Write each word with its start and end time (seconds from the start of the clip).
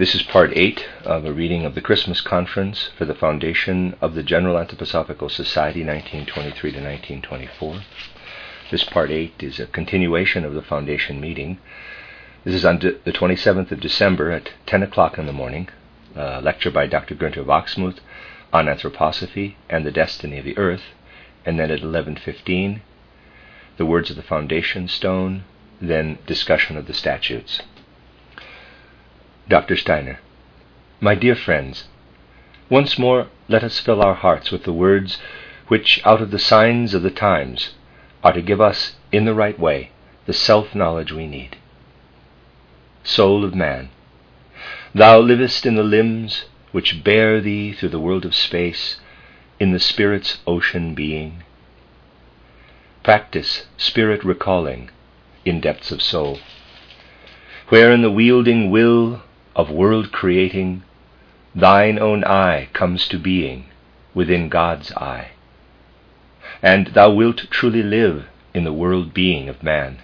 This 0.00 0.14
is 0.14 0.22
part 0.22 0.56
8 0.56 0.88
of 1.04 1.26
a 1.26 1.32
reading 1.34 1.66
of 1.66 1.74
the 1.74 1.82
Christmas 1.82 2.22
Conference 2.22 2.88
for 2.96 3.04
the 3.04 3.14
foundation 3.14 3.94
of 4.00 4.14
the 4.14 4.22
General 4.22 4.56
Anthroposophical 4.56 5.30
Society 5.30 5.84
1923 5.84 6.72
to 6.72 6.78
1924. 6.78 7.82
This 8.70 8.82
part 8.82 9.10
8 9.10 9.34
is 9.40 9.60
a 9.60 9.66
continuation 9.66 10.46
of 10.46 10.54
the 10.54 10.62
foundation 10.62 11.20
meeting. 11.20 11.58
This 12.44 12.54
is 12.54 12.64
on 12.64 12.78
the 12.78 13.12
27th 13.12 13.72
of 13.72 13.80
December 13.80 14.30
at 14.30 14.52
10 14.64 14.82
o'clock 14.84 15.18
in 15.18 15.26
the 15.26 15.34
morning. 15.34 15.68
A 16.16 16.40
lecture 16.40 16.70
by 16.70 16.86
Dr. 16.86 17.14
Günther 17.14 17.44
Wachsmuth 17.44 17.98
on 18.54 18.68
anthroposophy 18.68 19.56
and 19.68 19.84
the 19.84 19.92
destiny 19.92 20.38
of 20.38 20.46
the 20.46 20.56
earth. 20.56 20.94
And 21.44 21.60
then 21.60 21.70
at 21.70 21.80
11.15, 21.80 22.80
the 23.76 23.84
words 23.84 24.08
of 24.08 24.16
the 24.16 24.22
foundation 24.22 24.88
stone, 24.88 25.44
then 25.78 26.16
discussion 26.26 26.78
of 26.78 26.86
the 26.86 26.94
statutes. 26.94 27.60
Dr. 29.50 29.76
Steiner. 29.76 30.20
My 31.00 31.16
dear 31.16 31.34
friends, 31.34 31.88
once 32.68 32.96
more 32.96 33.26
let 33.48 33.64
us 33.64 33.80
fill 33.80 34.00
our 34.00 34.14
hearts 34.14 34.52
with 34.52 34.62
the 34.62 34.72
words 34.72 35.18
which, 35.66 36.00
out 36.04 36.22
of 36.22 36.30
the 36.30 36.38
signs 36.38 36.94
of 36.94 37.02
the 37.02 37.10
times, 37.10 37.74
are 38.22 38.32
to 38.32 38.42
give 38.42 38.60
us, 38.60 38.94
in 39.10 39.24
the 39.24 39.34
right 39.34 39.58
way, 39.58 39.90
the 40.26 40.32
self 40.32 40.72
knowledge 40.72 41.10
we 41.10 41.26
need. 41.26 41.56
Soul 43.02 43.44
of 43.44 43.52
man, 43.52 43.88
thou 44.94 45.18
livest 45.18 45.66
in 45.66 45.74
the 45.74 45.82
limbs 45.82 46.44
which 46.70 47.02
bear 47.02 47.40
thee 47.40 47.72
through 47.72 47.88
the 47.88 47.98
world 47.98 48.24
of 48.24 48.36
space, 48.36 49.00
in 49.58 49.72
the 49.72 49.80
Spirit's 49.80 50.38
ocean 50.46 50.94
being. 50.94 51.42
Practice 53.02 53.66
spirit 53.76 54.22
recalling 54.22 54.90
in 55.44 55.60
depths 55.60 55.90
of 55.90 56.00
soul, 56.00 56.38
where 57.68 57.90
in 57.90 58.02
the 58.02 58.12
wielding 58.12 58.70
will 58.70 59.22
of 59.60 59.70
world 59.70 60.10
creating, 60.10 60.82
thine 61.54 61.98
own 61.98 62.24
eye 62.24 62.66
comes 62.72 63.06
to 63.06 63.18
being 63.18 63.66
within 64.14 64.48
God's 64.48 64.90
eye. 64.92 65.28
And 66.62 66.86
thou 66.88 67.10
wilt 67.10 67.46
truly 67.50 67.82
live 67.82 68.26
in 68.54 68.64
the 68.64 68.72
world 68.72 69.12
being 69.12 69.50
of 69.50 69.62
man. 69.62 69.98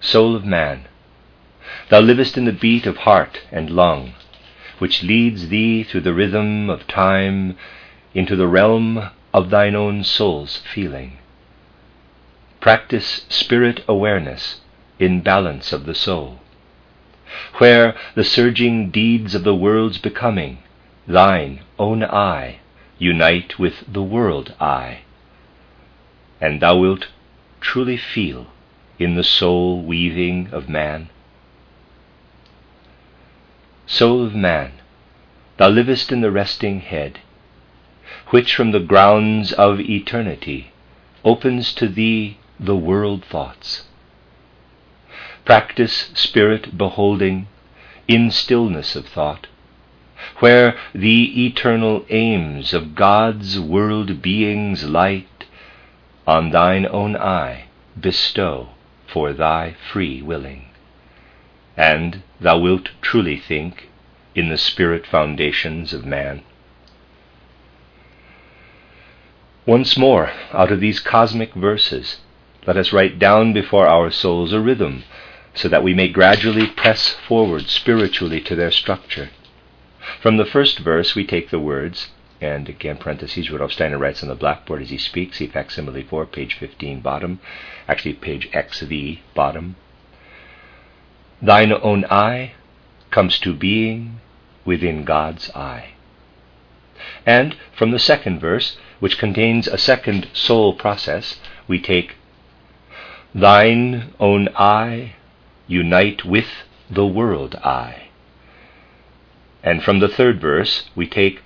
Soul 0.00 0.36
of 0.36 0.44
man, 0.44 0.84
thou 1.88 2.00
livest 2.00 2.36
in 2.36 2.44
the 2.44 2.52
beat 2.52 2.86
of 2.86 2.98
heart 2.98 3.40
and 3.50 3.70
lung, 3.70 4.12
which 4.78 5.02
leads 5.02 5.48
thee 5.48 5.82
through 5.82 6.02
the 6.02 6.12
rhythm 6.12 6.68
of 6.68 6.86
time 6.86 7.56
into 8.12 8.36
the 8.36 8.46
realm 8.46 9.10
of 9.32 9.48
thine 9.48 9.74
own 9.74 10.04
soul's 10.04 10.58
feeling. 10.58 11.16
Practice 12.60 13.24
spirit 13.30 13.82
awareness 13.88 14.60
in 14.98 15.22
balance 15.22 15.72
of 15.72 15.86
the 15.86 15.94
soul 15.94 16.40
where 17.58 17.94
the 18.14 18.24
surging 18.24 18.90
deeds 18.90 19.34
of 19.34 19.44
the 19.44 19.54
world's 19.54 19.98
becoming, 19.98 20.58
thine 21.06 21.60
own 21.78 22.02
eye, 22.04 22.58
unite 22.98 23.58
with 23.58 23.84
the 23.92 24.02
world 24.02 24.54
eye. 24.60 25.00
And 26.40 26.60
thou 26.60 26.76
wilt 26.78 27.08
truly 27.60 27.96
feel 27.96 28.46
in 28.98 29.14
the 29.14 29.24
soul 29.24 29.82
weaving 29.82 30.48
of 30.52 30.68
man. 30.68 31.08
Soul 33.86 34.24
of 34.24 34.34
man, 34.34 34.72
thou 35.56 35.68
livest 35.68 36.12
in 36.12 36.20
the 36.20 36.30
resting 36.30 36.80
head, 36.80 37.20
which 38.28 38.54
from 38.54 38.70
the 38.70 38.80
grounds 38.80 39.52
of 39.52 39.80
eternity 39.80 40.70
opens 41.24 41.72
to 41.74 41.88
thee 41.88 42.38
the 42.60 42.76
world 42.76 43.24
thoughts 43.24 43.87
practice 45.48 46.10
spirit 46.12 46.76
beholding 46.76 47.48
in 48.06 48.30
stillness 48.30 48.94
of 48.94 49.06
thought, 49.06 49.46
where 50.40 50.78
the 50.94 51.46
eternal 51.46 52.04
aims 52.10 52.74
of 52.74 52.94
God's 52.94 53.58
world 53.58 54.20
being's 54.20 54.84
light 54.84 55.46
on 56.26 56.50
thine 56.50 56.86
own 56.90 57.16
eye 57.16 57.64
bestow 57.98 58.68
for 59.06 59.32
thy 59.32 59.74
free 59.90 60.20
willing. 60.20 60.66
And 61.78 62.22
thou 62.38 62.58
wilt 62.58 62.90
truly 63.00 63.38
think 63.38 63.88
in 64.34 64.50
the 64.50 64.58
spirit 64.58 65.06
foundations 65.06 65.94
of 65.94 66.04
man. 66.04 66.42
Once 69.64 69.96
more, 69.96 70.30
out 70.52 70.70
of 70.70 70.80
these 70.80 71.00
cosmic 71.00 71.54
verses, 71.54 72.18
let 72.66 72.76
us 72.76 72.92
write 72.92 73.18
down 73.18 73.54
before 73.54 73.86
our 73.86 74.10
souls 74.10 74.52
a 74.52 74.60
rhythm 74.60 75.04
so 75.58 75.68
that 75.68 75.82
we 75.82 75.92
may 75.92 76.06
gradually 76.06 76.68
press 76.68 77.16
forward 77.26 77.66
spiritually 77.66 78.40
to 78.40 78.54
their 78.54 78.70
structure. 78.70 79.30
From 80.22 80.36
the 80.36 80.44
first 80.44 80.78
verse, 80.78 81.16
we 81.16 81.26
take 81.26 81.50
the 81.50 81.58
words, 81.58 82.10
and 82.40 82.68
again, 82.68 82.96
parentheses, 82.96 83.50
Rudolf 83.50 83.72
Steiner 83.72 83.98
writes 83.98 84.22
on 84.22 84.28
the 84.28 84.36
blackboard 84.36 84.82
as 84.82 84.90
he 84.90 84.98
speaks, 84.98 85.38
he 85.38 85.48
facsimile 85.48 86.04
4, 86.04 86.26
page 86.26 86.54
15, 86.54 87.00
bottom, 87.00 87.40
actually 87.88 88.14
page 88.14 88.48
XV, 88.52 89.18
bottom. 89.34 89.74
Thine 91.42 91.72
own 91.72 92.04
eye 92.04 92.52
comes 93.10 93.40
to 93.40 93.52
being 93.52 94.20
within 94.64 95.04
God's 95.04 95.50
eye. 95.56 95.94
And 97.26 97.56
from 97.76 97.90
the 97.90 97.98
second 97.98 98.38
verse, 98.38 98.76
which 99.00 99.18
contains 99.18 99.66
a 99.66 99.76
second 99.76 100.28
soul 100.32 100.74
process, 100.74 101.40
we 101.66 101.80
take 101.80 102.14
Thine 103.34 104.14
own 104.20 104.48
eye 104.56 105.14
unite 105.68 106.24
with 106.24 106.48
the 106.90 107.06
world 107.06 107.54
eye. 107.56 108.08
And 109.62 109.82
from 109.84 110.00
the 110.00 110.08
third 110.08 110.40
verse 110.40 110.88
we 110.96 111.06
take, 111.06 111.42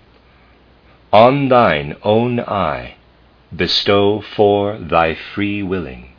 On 1.13 1.49
thine 1.49 1.97
own 2.03 2.41
eye 2.41 2.95
bestow 3.55 4.21
for 4.21 4.79
thy 4.79 5.15
free 5.15 5.63
willing. 5.63 6.13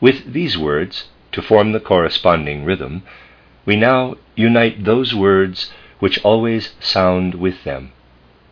With 0.00 0.32
these 0.32 0.56
words, 0.56 1.08
to 1.32 1.42
form 1.42 1.72
the 1.72 1.80
corresponding 1.80 2.64
rhythm, 2.64 3.02
we 3.66 3.76
now 3.76 4.16
unite 4.36 4.84
those 4.84 5.14
words 5.14 5.72
which 5.98 6.24
always 6.24 6.74
sound 6.80 7.34
with 7.34 7.64
them, 7.64 7.92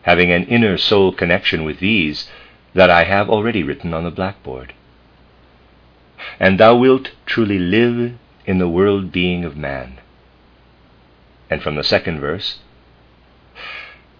having 0.03 0.31
an 0.31 0.45
inner 0.45 0.77
soul 0.77 1.11
connection 1.11 1.63
with 1.63 1.79
these 1.79 2.29
that 2.73 2.89
I 2.89 3.03
have 3.05 3.29
already 3.29 3.63
written 3.63 3.93
on 3.93 4.03
the 4.03 4.11
blackboard 4.11 4.73
and 6.39 6.59
thou 6.59 6.75
wilt 6.75 7.11
truly 7.25 7.59
live 7.59 8.13
in 8.45 8.57
the 8.57 8.69
world 8.69 9.11
being 9.11 9.43
of 9.43 9.55
man. 9.55 9.99
And 11.49 11.61
from 11.61 11.75
the 11.75 11.83
second 11.83 12.19
verse, 12.19 12.59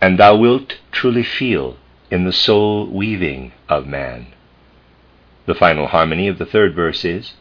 and 0.01 0.17
thou 0.17 0.35
wilt 0.35 0.79
truly 0.91 1.23
feel 1.23 1.77
in 2.09 2.25
the 2.25 2.33
soul 2.33 2.87
weaving 2.87 3.51
of 3.69 3.85
man. 3.85 4.27
The 5.45 5.55
final 5.55 5.87
harmony 5.87 6.27
of 6.27 6.37
the 6.37 6.45
third 6.45 6.75
verse 6.75 7.05
is, 7.05 7.33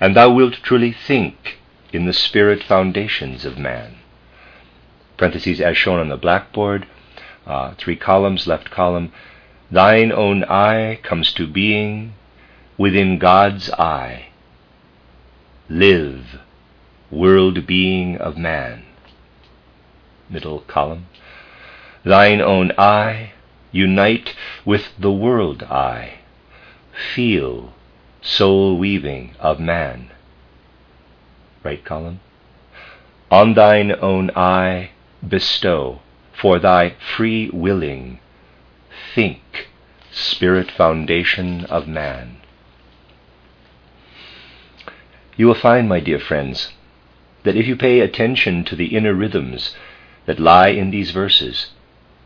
and 0.00 0.14
thou 0.14 0.30
wilt 0.30 0.54
truly 0.62 0.92
think 0.92 1.58
in 1.92 2.06
the 2.06 2.12
spirit 2.12 2.62
foundations 2.62 3.44
of 3.44 3.58
man. 3.58 3.96
Parentheses 5.16 5.60
as 5.60 5.76
shown 5.76 5.98
on 5.98 6.08
the 6.08 6.16
blackboard, 6.16 6.86
uh, 7.46 7.74
three 7.74 7.96
columns, 7.96 8.46
left 8.46 8.70
column, 8.70 9.12
thine 9.70 10.12
own 10.12 10.44
eye 10.44 10.98
comes 11.02 11.32
to 11.32 11.46
being 11.46 12.14
within 12.80 13.18
God's 13.18 13.68
eye. 13.72 14.28
Live, 15.68 16.40
world 17.10 17.66
being 17.66 18.16
of 18.16 18.38
man. 18.38 18.82
Middle 20.30 20.60
column. 20.60 21.06
Thine 22.06 22.40
own 22.40 22.72
eye 22.78 23.34
unite 23.70 24.34
with 24.64 24.86
the 24.98 25.12
world 25.12 25.62
eye. 25.64 26.20
Feel, 27.14 27.74
soul 28.22 28.78
weaving 28.78 29.34
of 29.38 29.60
man. 29.60 30.10
Right 31.62 31.84
column. 31.84 32.20
On 33.30 33.52
thine 33.52 33.92
own 34.00 34.30
eye 34.34 34.92
bestow 35.28 36.00
for 36.32 36.58
thy 36.58 36.94
free 37.14 37.50
willing. 37.50 38.20
Think, 39.14 39.68
spirit 40.10 40.70
foundation 40.70 41.66
of 41.66 41.86
man. 41.86 42.39
You 45.40 45.46
will 45.46 45.54
find, 45.54 45.88
my 45.88 46.00
dear 46.00 46.18
friends, 46.18 46.74
that 47.44 47.56
if 47.56 47.66
you 47.66 47.74
pay 47.74 48.00
attention 48.00 48.62
to 48.64 48.76
the 48.76 48.94
inner 48.94 49.14
rhythms 49.14 49.74
that 50.26 50.38
lie 50.38 50.68
in 50.68 50.90
these 50.90 51.12
verses, 51.12 51.70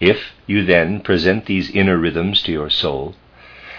if 0.01 0.33
you 0.49 0.65
then 0.65 0.99
present 0.99 1.47
these 1.47 1.71
inner 1.71 1.97
rhythms 1.97 2.43
to 2.43 2.51
your 2.51 2.69
soul, 2.71 3.15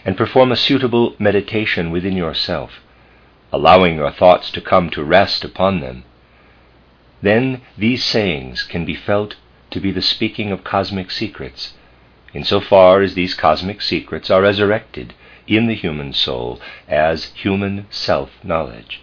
and 0.05 0.15
perform 0.15 0.53
a 0.53 0.55
suitable 0.55 1.17
meditation 1.19 1.91
within 1.91 2.15
yourself, 2.15 2.79
allowing 3.51 3.97
your 3.97 4.09
thoughts 4.09 4.49
to 4.51 4.61
come 4.61 4.89
to 4.91 5.03
rest 5.03 5.43
upon 5.43 5.81
them, 5.81 6.05
then 7.21 7.59
these 7.77 8.05
sayings 8.05 8.63
can 8.63 8.85
be 8.85 8.95
felt 8.95 9.35
to 9.69 9.81
be 9.81 9.91
the 9.91 10.01
speaking 10.01 10.53
of 10.53 10.63
cosmic 10.63 11.11
secrets, 11.11 11.73
in 12.33 12.45
so 12.45 12.61
far 12.61 13.01
as 13.01 13.15
these 13.15 13.33
cosmic 13.33 13.81
secrets 13.81 14.29
are 14.29 14.43
resurrected 14.43 15.13
in 15.45 15.67
the 15.67 15.75
human 15.75 16.13
soul 16.13 16.61
as 16.88 17.33
human 17.33 17.85
self 17.89 18.31
knowledge. 18.41 19.01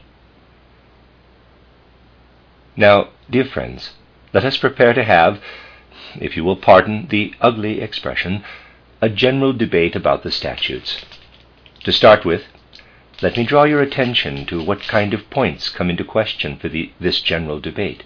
Now, 2.77 3.11
dear 3.29 3.45
friends, 3.45 3.93
let 4.33 4.47
us 4.47 4.57
prepare 4.57 4.95
to 4.95 5.05
have, 5.05 5.43
if 6.19 6.37
you 6.37 6.45
will 6.45 6.57
pardon 6.57 7.07
the 7.09 7.35
ugly 7.39 7.83
expression, 7.83 8.45
a 9.03 9.11
general 9.11 9.53
debate 9.53 9.95
about 9.95 10.23
the 10.23 10.31
statutes. 10.31 11.05
To 11.85 11.93
start 11.93 12.25
with, 12.25 12.45
let 13.21 13.37
me 13.37 13.45
draw 13.45 13.65
your 13.65 13.83
attention 13.83 14.47
to 14.47 14.65
what 14.65 14.89
kind 14.89 15.13
of 15.13 15.29
points 15.29 15.69
come 15.69 15.91
into 15.91 16.03
question 16.03 16.57
for 16.57 16.71
the, 16.71 16.91
this 16.99 17.21
general 17.21 17.61
debate. 17.61 18.05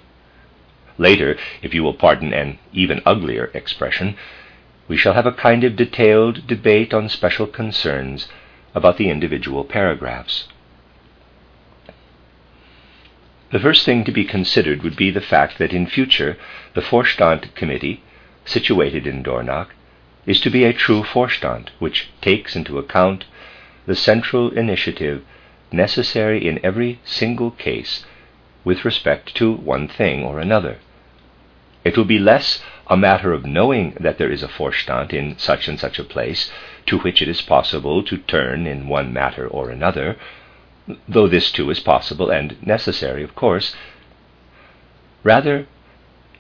Later, 0.99 1.39
if 1.63 1.73
you 1.73 1.85
will 1.85 1.95
pardon 1.95 2.33
an 2.33 2.59
even 2.73 3.03
uglier 3.07 3.53
expression, 3.55 4.17
we 4.89 4.97
shall 4.97 5.15
have 5.15 5.27
a 5.27 5.33
kind 5.33 5.63
of 5.63 5.77
detailed 5.77 6.47
debate 6.49 6.93
on 6.93 7.09
special 7.09 7.47
concerns 7.47 8.27
about 8.75 8.97
the 8.97 9.11
individual 9.11 9.65
paragraphs. 9.65 10.49
The 13.52 13.60
first 13.60 13.84
thing 13.84 14.02
to 14.04 14.10
be 14.10 14.25
considered 14.25 14.82
would 14.82 14.96
be 14.96 15.12
the 15.12 15.20
fact 15.20 15.58
that 15.58 15.72
in 15.72 15.87
future 15.87 16.37
the 16.75 16.81
Vorstand 16.81 17.54
Committee, 17.54 18.02
situated 18.44 19.06
in 19.06 19.22
Dornach, 19.22 19.69
is 20.26 20.40
to 20.40 20.50
be 20.50 20.64
a 20.64 20.72
true 20.72 21.04
Vorstand, 21.04 21.69
which 21.78 22.08
takes 22.20 22.56
into 22.56 22.76
account 22.78 23.25
the 23.87 23.94
central 23.94 24.50
initiative 24.50 25.22
necessary 25.70 26.48
in 26.48 26.58
every 26.64 26.98
single 27.04 27.52
case 27.52 28.04
with 28.64 28.84
respect 28.84 29.37
to 29.37 29.52
one 29.52 29.87
thing 29.87 30.25
or 30.25 30.40
another. 30.40 30.78
It 31.84 31.96
will 31.96 32.04
be 32.04 32.19
less 32.19 32.64
a 32.88 32.96
matter 32.96 33.32
of 33.32 33.46
knowing 33.46 33.96
that 34.00 34.19
there 34.19 34.32
is 34.32 34.43
a 34.43 34.48
Vorstand 34.48 35.12
in 35.12 35.38
such 35.38 35.69
and 35.69 35.78
such 35.78 36.00
a 36.00 36.04
place 36.04 36.50
to 36.87 36.98
which 36.98 37.22
it 37.22 37.28
is 37.28 37.43
possible 37.43 38.02
to 38.02 38.19
turn 38.19 38.66
in 38.66 38.88
one 38.88 39.12
matter 39.12 39.46
or 39.46 39.70
another, 39.70 40.16
though 41.09 41.29
this 41.29 41.50
too 41.50 41.69
is 41.71 41.81
possible 41.81 42.31
and 42.31 42.56
necessary, 42.65 43.23
of 43.23 43.35
course. 43.35 43.75
Rather, 45.23 45.67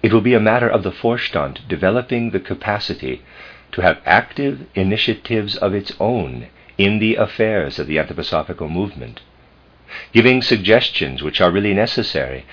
it 0.02 0.12
will 0.12 0.20
be 0.20 0.34
a 0.34 0.40
matter 0.40 0.68
of 0.68 0.82
the 0.82 0.92
Vorstand 0.92 1.66
developing 1.68 2.30
the 2.30 2.40
capacity 2.40 3.22
to 3.72 3.82
have 3.82 4.00
active 4.04 4.66
initiatives 4.74 5.56
of 5.56 5.74
its 5.74 5.92
own 5.98 6.46
in 6.78 6.98
the 6.98 7.16
affairs 7.16 7.78
of 7.78 7.86
the 7.86 7.96
anthroposophical 7.96 8.70
movement, 8.70 9.20
giving 10.12 10.42
suggestions 10.42 11.22
which 11.22 11.40
are 11.40 11.50
really 11.50 11.74
necessary 11.74 12.44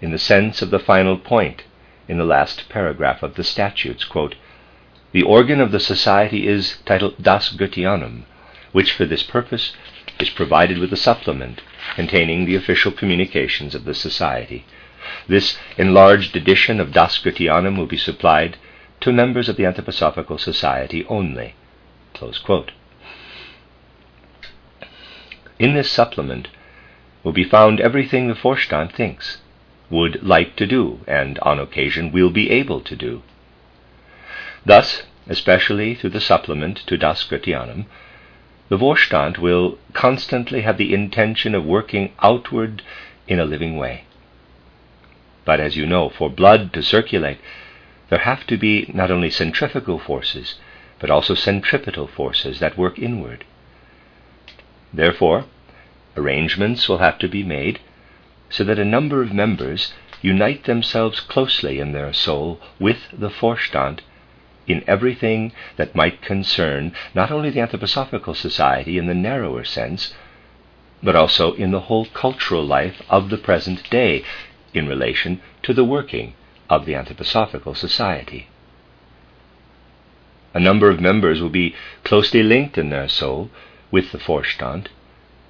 in 0.00 0.10
the 0.10 0.18
sense 0.18 0.62
of 0.62 0.70
the 0.70 0.78
final 0.78 1.18
point 1.18 1.64
in 2.08 2.18
the 2.18 2.24
last 2.24 2.68
paragraph 2.68 3.22
of 3.22 3.34
the 3.34 3.44
statutes. 3.44 4.04
Quote, 4.04 4.34
the 5.12 5.22
organ 5.22 5.60
of 5.60 5.72
the 5.72 5.80
society 5.80 6.48
is 6.48 6.78
titled 6.86 7.22
Das 7.22 7.50
Goetheanum, 7.50 8.22
which 8.72 8.92
for 8.92 9.04
this 9.04 9.22
purpose 9.22 9.74
is 10.18 10.30
provided 10.30 10.78
with 10.78 10.92
a 10.92 10.96
supplement 10.96 11.62
containing 11.94 12.44
the 12.44 12.56
official 12.56 12.92
communications 12.92 13.74
of 13.74 13.84
the 13.84 13.94
society. 13.94 14.64
This 15.28 15.58
enlarged 15.76 16.36
edition 16.36 16.80
of 16.80 16.92
Das 16.92 17.18
Goetheanum 17.18 17.76
will 17.76 17.86
be 17.86 17.96
supplied 17.96 18.56
to 19.00 19.12
members 19.12 19.48
of 19.48 19.56
the 19.56 19.64
Anthroposophical 19.64 20.38
Society 20.38 21.04
only. 21.06 21.54
In 25.58 25.74
this 25.74 25.90
supplement 25.90 26.48
will 27.24 27.32
be 27.32 27.44
found 27.44 27.80
everything 27.80 28.28
the 28.28 28.34
Vorstand 28.34 28.92
thinks, 28.92 29.38
would 29.90 30.22
like 30.22 30.56
to 30.56 30.66
do, 30.66 31.00
and 31.06 31.38
on 31.40 31.58
occasion 31.58 32.12
will 32.12 32.30
be 32.30 32.50
able 32.50 32.80
to 32.80 32.96
do. 32.96 33.22
Thus, 34.64 35.02
especially 35.28 35.94
through 35.94 36.10
the 36.10 36.20
supplement 36.20 36.78
to 36.86 36.96
Das 36.96 37.24
Goetheanum, 37.24 37.86
the 38.72 38.78
Vorstand 38.78 39.36
will 39.36 39.76
constantly 39.92 40.62
have 40.62 40.78
the 40.78 40.94
intention 40.94 41.54
of 41.54 41.62
working 41.62 42.10
outward 42.22 42.80
in 43.28 43.38
a 43.38 43.44
living 43.44 43.76
way. 43.76 44.04
But 45.44 45.60
as 45.60 45.76
you 45.76 45.84
know, 45.84 46.08
for 46.08 46.30
blood 46.30 46.72
to 46.72 46.82
circulate, 46.82 47.36
there 48.08 48.20
have 48.20 48.46
to 48.46 48.56
be 48.56 48.90
not 48.94 49.10
only 49.10 49.28
centrifugal 49.28 49.98
forces, 49.98 50.54
but 50.98 51.10
also 51.10 51.34
centripetal 51.34 52.06
forces 52.06 52.60
that 52.60 52.78
work 52.78 52.98
inward. 52.98 53.44
Therefore, 54.90 55.44
arrangements 56.16 56.88
will 56.88 57.04
have 57.06 57.18
to 57.18 57.28
be 57.28 57.42
made 57.42 57.78
so 58.48 58.64
that 58.64 58.78
a 58.78 58.86
number 58.86 59.20
of 59.20 59.34
members 59.34 59.92
unite 60.22 60.64
themselves 60.64 61.20
closely 61.20 61.78
in 61.78 61.92
their 61.92 62.14
soul 62.14 62.58
with 62.80 63.00
the 63.12 63.28
Vorstand 63.28 64.00
in 64.66 64.84
everything 64.86 65.52
that 65.76 65.94
might 65.94 66.22
concern 66.22 66.92
not 67.14 67.30
only 67.30 67.50
the 67.50 67.60
Anthroposophical 67.60 68.36
Society 68.36 68.98
in 68.98 69.06
the 69.06 69.14
narrower 69.14 69.64
sense, 69.64 70.14
but 71.02 71.16
also 71.16 71.52
in 71.54 71.70
the 71.72 71.80
whole 71.80 72.06
cultural 72.06 72.64
life 72.64 73.02
of 73.10 73.28
the 73.28 73.38
present 73.38 73.88
day 73.90 74.24
in 74.72 74.86
relation 74.86 75.40
to 75.62 75.74
the 75.74 75.84
working 75.84 76.34
of 76.70 76.86
the 76.86 76.92
Anthroposophical 76.92 77.76
Society. 77.76 78.48
A 80.54 80.60
number 80.60 80.90
of 80.90 81.00
members 81.00 81.40
will 81.40 81.50
be 81.50 81.74
closely 82.04 82.42
linked 82.42 82.78
in 82.78 82.90
their 82.90 83.08
soul 83.08 83.50
with 83.90 84.12
the 84.12 84.18
Vorstand 84.18 84.88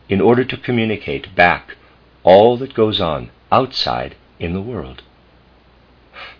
in 0.08 0.20
order 0.20 0.44
to 0.44 0.56
communicate 0.56 1.34
back 1.34 1.76
all 2.22 2.56
that 2.56 2.74
goes 2.74 3.00
on 3.00 3.30
outside 3.50 4.14
in 4.38 4.52
the 4.52 4.60
world. 4.60 5.02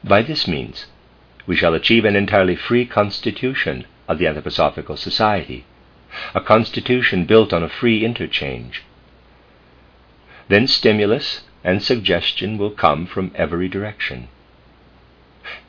By 0.04 0.22
this 0.22 0.46
means, 0.46 0.86
we 1.46 1.56
shall 1.56 1.74
achieve 1.74 2.04
an 2.04 2.16
entirely 2.16 2.56
free 2.56 2.86
constitution 2.86 3.84
of 4.08 4.18
the 4.18 4.26
Anthroposophical 4.26 4.98
Society, 4.98 5.64
a 6.34 6.40
constitution 6.40 7.24
built 7.24 7.52
on 7.52 7.62
a 7.62 7.68
free 7.68 8.04
interchange. 8.04 8.82
Then 10.48 10.66
stimulus 10.66 11.42
and 11.64 11.82
suggestion 11.82 12.58
will 12.58 12.70
come 12.70 13.06
from 13.06 13.32
every 13.34 13.68
direction. 13.68 14.28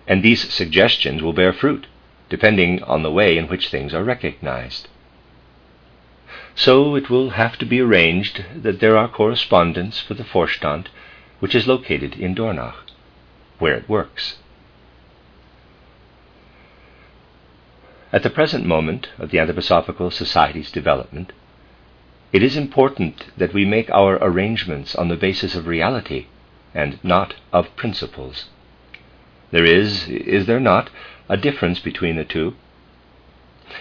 And 0.08 0.22
these 0.22 0.52
suggestions 0.52 1.22
will 1.22 1.34
bear 1.34 1.54
fruit, 1.54 1.88
depending 2.30 2.84
on 2.84 3.04
the 3.04 3.12
way 3.12 3.38
in 3.38 3.48
which 3.48 3.70
things 3.70 3.94
are 3.94 4.04
recognized. 4.04 4.88
So 6.56 6.96
it 6.96 7.10
will 7.10 7.32
have 7.32 7.58
to 7.60 7.66
be 7.66 7.80
arranged 7.80 8.44
that 8.56 8.80
there 8.80 8.98
are 8.98 9.08
correspondents 9.08 10.00
for 10.00 10.14
the 10.14 10.24
Vorstand, 10.24 10.88
which 11.40 11.56
is 11.56 11.68
located 11.68 12.16
in 12.16 12.36
Dornach, 12.36 12.76
where 13.60 13.76
it 13.76 13.90
works. 13.90 14.38
At 18.14 18.22
the 18.22 18.30
present 18.30 18.64
moment 18.64 19.10
of 19.18 19.32
the 19.32 19.40
Anthroposophical 19.40 20.14
Society's 20.14 20.70
development, 20.70 21.34
it 22.32 22.44
is 22.44 22.56
important 22.56 23.26
that 23.36 23.54
we 23.54 23.66
make 23.66 23.90
our 23.90 24.20
arrangements 24.22 24.94
on 24.94 25.08
the 25.08 25.16
basis 25.16 25.56
of 25.56 25.66
reality 25.66 26.28
and 26.76 27.04
not 27.04 27.34
of 27.52 27.76
principles. 27.76 28.50
There 29.50 29.66
is, 29.66 30.08
is 30.08 30.46
there 30.46 30.60
not, 30.60 30.92
a 31.28 31.38
difference 31.38 31.80
between 31.80 32.16
the 32.16 32.24
two? 32.24 32.54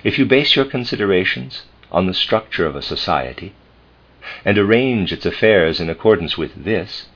If 0.02 0.18
you 0.18 0.24
base 0.24 0.56
your 0.56 0.64
considerations 0.64 1.64
on 1.90 2.06
the 2.06 2.14
structure 2.14 2.66
of 2.66 2.74
a 2.74 2.80
society 2.80 3.52
and 4.46 4.56
arrange 4.56 5.12
its 5.12 5.26
affairs 5.26 5.78
in 5.78 5.90
accordance 5.90 6.38
with 6.38 6.64
this, 6.64 7.08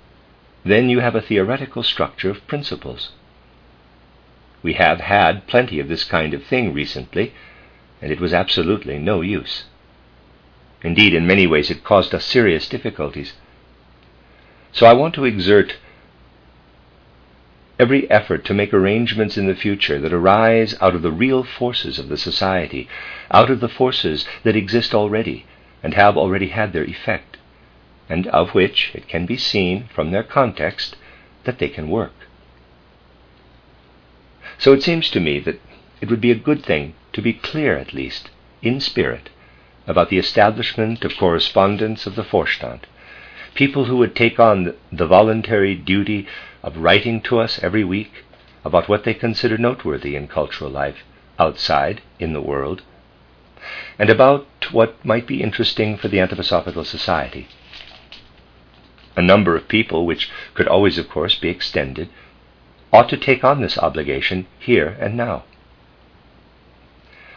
then 0.65 0.91
you 0.91 1.01
have 1.01 1.15
a 1.15 1.23
theoretical 1.23 1.83
structure 1.83 2.29
of 2.29 2.47
principles. 2.47 3.13
We 4.67 4.73
have 4.73 4.99
had 4.99 5.47
plenty 5.47 5.79
of 5.79 5.87
this 5.87 6.03
kind 6.03 6.35
of 6.35 6.43
thing 6.43 6.73
recently, 6.73 7.33
and 8.03 8.11
it 8.11 8.19
was 8.19 8.35
absolutely 8.35 8.99
no 8.99 9.21
use. 9.21 9.67
Indeed, 10.83 11.15
in 11.15 11.25
many 11.25 11.47
ways, 11.47 11.71
it 11.71 11.85
caused 11.85 12.13
us 12.13 12.25
serious 12.25 12.69
difficulties. 12.69 13.35
So 14.73 14.85
I 14.87 14.93
want 14.93 15.15
to 15.15 15.25
exert 15.25 15.77
every 17.79 18.11
effort 18.11 18.45
to 18.47 18.55
make 18.55 18.75
arrangements 18.75 19.39
in 19.39 19.47
the 19.47 19.55
future 19.55 20.01
that 20.01 20.13
arise 20.13 20.75
out 20.81 20.97
of 20.97 21.03
the 21.03 21.13
real 21.13 21.45
forces 21.45 22.01
of 22.01 22.09
the 22.09 22.19
society, 22.19 22.89
out 23.31 23.51
of 23.51 23.61
the 23.61 23.69
forces 23.69 24.27
that 24.43 24.57
exist 24.57 24.93
already 24.93 25.47
and 25.81 25.95
have 25.95 26.17
already 26.17 26.49
had 26.49 26.73
their 26.73 26.83
effect, 26.83 27.37
and 28.09 28.27
of 28.27 28.53
which 28.53 28.91
it 28.97 29.07
can 29.07 29.27
be 29.27 29.37
seen 29.37 29.89
from 29.95 30.11
their 30.11 30.25
context 30.25 30.97
that 31.45 31.61
they 31.61 31.69
can 31.69 31.89
work. 31.89 32.16
So 34.59 34.73
it 34.73 34.83
seems 34.83 35.11
to 35.11 35.21
me 35.21 35.39
that 35.41 35.61
it 36.01 36.11
would 36.11 36.21
be 36.21 36.31
a 36.31 36.37
good 36.37 36.65
thing 36.65 36.95
to 37.13 37.23
be 37.23 37.33
clear, 37.33 37.77
at 37.77 37.93
least, 37.93 38.31
in 38.63 38.81
spirit, 38.81 39.31
about 39.87 40.09
the 40.09 40.19
establishment 40.19 41.05
of 41.05 41.17
correspondence 41.17 42.07
of 42.07 42.17
the 42.17 42.25
Vorstand, 42.25 42.81
people 43.55 43.85
who 43.85 43.97
would 43.97 44.15
take 44.15 44.41
on 44.41 44.75
the 44.93 45.07
voluntary 45.07 45.75
duty 45.75 46.27
of 46.63 46.77
writing 46.77 47.21
to 47.23 47.39
us 47.39 47.59
every 47.63 47.85
week 47.85 48.25
about 48.65 48.89
what 48.89 49.05
they 49.05 49.15
consider 49.15 49.57
noteworthy 49.57 50.17
in 50.17 50.27
cultural 50.27 50.71
life 50.71 51.05
outside 51.39 52.03
in 52.19 52.33
the 52.33 52.41
world, 52.41 52.83
and 53.99 54.11
about 54.11 54.47
what 54.73 55.05
might 55.05 55.27
be 55.27 55.43
interesting 55.43 55.97
for 55.97 56.09
the 56.09 56.19
Anthroposophical 56.19 56.85
Society. 56.85 57.47
A 59.17 59.23
number 59.23 59.57
of 59.57 59.69
people, 59.69 60.05
which 60.05 60.31
could 60.55 60.69
always, 60.69 60.99
of 60.99 61.09
course, 61.09 61.35
be 61.37 61.49
extended, 61.49 62.09
ought 62.97 63.09
to 63.11 63.17
take 63.19 63.45
on 63.45 63.61
this 63.61 63.77
obligation 63.77 64.47
here 64.59 64.97
and 64.99 65.15
now. 65.17 65.45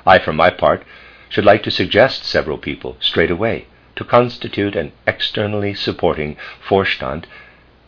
I, 0.06 0.18
for 0.18 0.32
my 0.32 0.50
part, 0.50 0.86
should 1.28 1.44
like 1.44 1.64
to 1.64 1.72
suggest 1.72 2.24
several 2.24 2.58
people 2.58 2.96
straight 3.02 3.30
away 3.30 3.68
to 3.98 4.06
constitute 4.06 4.76
an 4.78 4.94
externally 5.06 5.74
supporting 5.74 6.38
Vorstand 6.68 7.26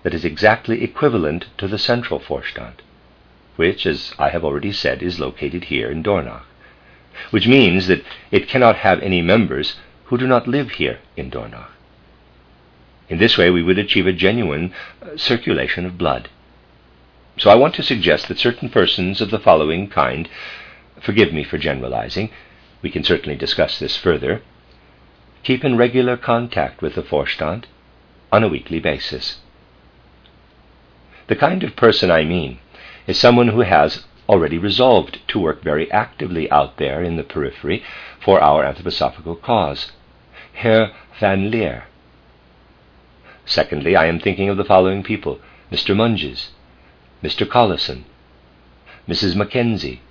that 0.04 0.14
is 0.14 0.26
exactly 0.26 0.84
equivalent 0.84 1.46
to 1.58 1.68
the 1.68 1.78
central 1.78 2.20
Vorstand, 2.20 2.82
which, 3.56 3.86
as 3.86 4.14
I 4.20 4.30
have 4.30 4.44
already 4.44 4.74
said, 4.74 5.02
is 5.02 5.20
located 5.20 5.66
here 5.66 5.90
in 5.90 6.04
Dornach, 6.04 6.44
which 7.30 7.48
means 7.48 7.88
that 7.88 8.04
it 8.32 8.50
cannot 8.50 8.78
have 8.78 9.02
any 9.02 9.22
members 9.22 9.78
who 10.06 10.18
do 10.18 10.28
not 10.28 10.46
live 10.46 10.72
here 10.72 11.00
in 11.16 11.32
Dornach. 11.32 11.70
In 13.08 13.18
this 13.18 13.38
way, 13.38 13.50
we 13.50 13.64
would 13.64 13.78
achieve 13.78 14.08
a 14.08 14.14
genuine 14.14 14.74
uh, 15.02 15.16
circulation 15.16 15.86
of 15.86 15.98
blood. 15.98 16.28
So 17.42 17.50
I 17.50 17.56
want 17.56 17.74
to 17.76 17.82
suggest 17.82 18.28
that 18.28 18.38
certain 18.38 18.70
persons 18.70 19.20
of 19.20 19.32
the 19.32 19.40
following 19.40 19.90
kind, 19.90 20.30
forgive 21.02 21.34
me 21.34 21.44
for 21.44 21.58
generalizing, 21.58 22.30
we 22.84 22.92
can 22.92 23.04
certainly 23.04 23.36
discuss 23.36 23.80
this 23.80 23.98
further, 23.98 24.44
keep 25.42 25.66
in 25.66 25.76
regular 25.76 26.18
contact 26.18 26.84
with 26.84 26.94
the 26.94 27.02
Vorstand 27.02 27.64
on 28.32 28.44
a 28.44 28.48
weekly 28.48 28.80
basis. 28.80 29.40
The 31.30 31.36
kind 31.36 31.64
of 31.64 31.76
person 31.76 32.12
I 32.12 32.26
mean 32.26 32.60
is 33.08 33.18
someone 33.18 33.48
who 33.48 33.62
has 33.62 34.06
already 34.30 34.60
resolved 34.60 35.28
to 35.30 35.40
work 35.40 35.64
very 35.64 35.92
actively 35.92 36.48
out 36.52 36.78
there 36.78 37.02
in 37.02 37.16
the 37.16 37.24
periphery 37.24 37.82
for 38.24 38.40
our 38.40 38.64
anthroposophical 38.64 39.42
cause. 39.42 39.92
Herr 40.54 40.92
Van 41.20 41.50
Leer. 41.50 41.86
Secondly, 43.48 43.96
I 43.96 44.06
am 44.06 44.20
thinking 44.20 44.48
of 44.48 44.58
the 44.58 44.64
following 44.64 45.02
people 45.02 45.40
Mr. 45.72 45.96
Monges, 45.96 46.50
Mr. 47.24 47.48
Collison, 47.48 48.04
Mrs. 49.08 49.36
Mackenzie, 49.36 50.02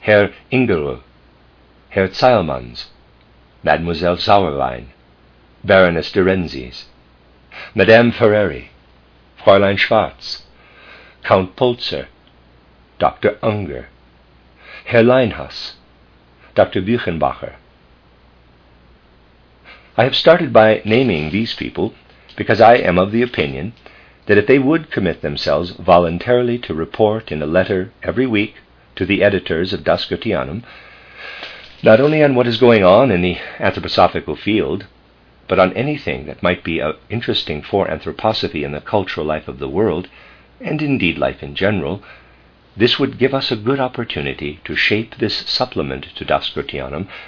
Herr 0.00 0.32
Ingerow, 0.50 1.02
Herr 1.90 2.08
Zeylmans, 2.08 2.86
Mademoiselle 3.62 4.16
Sauerwein, 4.16 4.86
Baroness 5.62 6.10
de 6.10 6.22
Renzies, 6.22 6.86
Madame 7.74 8.10
Ferreri, 8.12 8.68
Fräulein 9.44 9.78
Schwarz, 9.78 10.42
Count 11.22 11.54
Polzer, 11.54 12.06
Dr. 12.98 13.38
Unger, 13.42 13.88
Herr 14.86 15.02
Leinhas, 15.02 15.72
Dr. 16.54 16.82
Buchenbacher. 16.82 17.54
I 19.96 20.04
have 20.04 20.16
started 20.16 20.52
by 20.52 20.80
naming 20.84 21.30
these 21.30 21.54
people 21.54 21.94
because 22.36 22.60
I 22.60 22.76
am 22.76 22.98
of 22.98 23.12
the 23.12 23.22
opinion 23.22 23.74
that 24.26 24.38
if 24.38 24.46
they 24.46 24.58
would 24.58 24.90
commit 24.90 25.22
themselves 25.22 25.70
voluntarily 25.70 26.58
to 26.58 26.74
report 26.74 27.32
in 27.32 27.42
a 27.42 27.46
letter 27.46 27.92
every 28.02 28.26
week 28.26 28.54
to 28.94 29.04
the 29.04 29.22
editors 29.22 29.72
of 29.72 29.84
Das 29.84 30.08
not 31.82 32.00
only 32.00 32.22
on 32.22 32.34
what 32.34 32.46
is 32.46 32.58
going 32.58 32.84
on 32.84 33.10
in 33.10 33.22
the 33.22 33.36
anthroposophical 33.58 34.38
field, 34.38 34.86
but 35.48 35.58
on 35.58 35.72
anything 35.72 36.26
that 36.26 36.42
might 36.42 36.62
be 36.62 36.80
uh, 36.80 36.92
interesting 37.10 37.60
for 37.62 37.88
anthroposophy 37.88 38.62
in 38.62 38.72
the 38.72 38.80
cultural 38.80 39.26
life 39.26 39.48
of 39.48 39.58
the 39.58 39.68
world, 39.68 40.08
and 40.60 40.80
indeed 40.80 41.18
life 41.18 41.42
in 41.42 41.56
general, 41.56 42.02
this 42.76 42.98
would 42.98 43.18
give 43.18 43.34
us 43.34 43.50
a 43.50 43.56
good 43.56 43.80
opportunity 43.80 44.60
to 44.64 44.76
shape 44.76 45.16
this 45.16 45.38
supplement 45.50 46.06
to 46.14 46.24
Das 46.24 46.50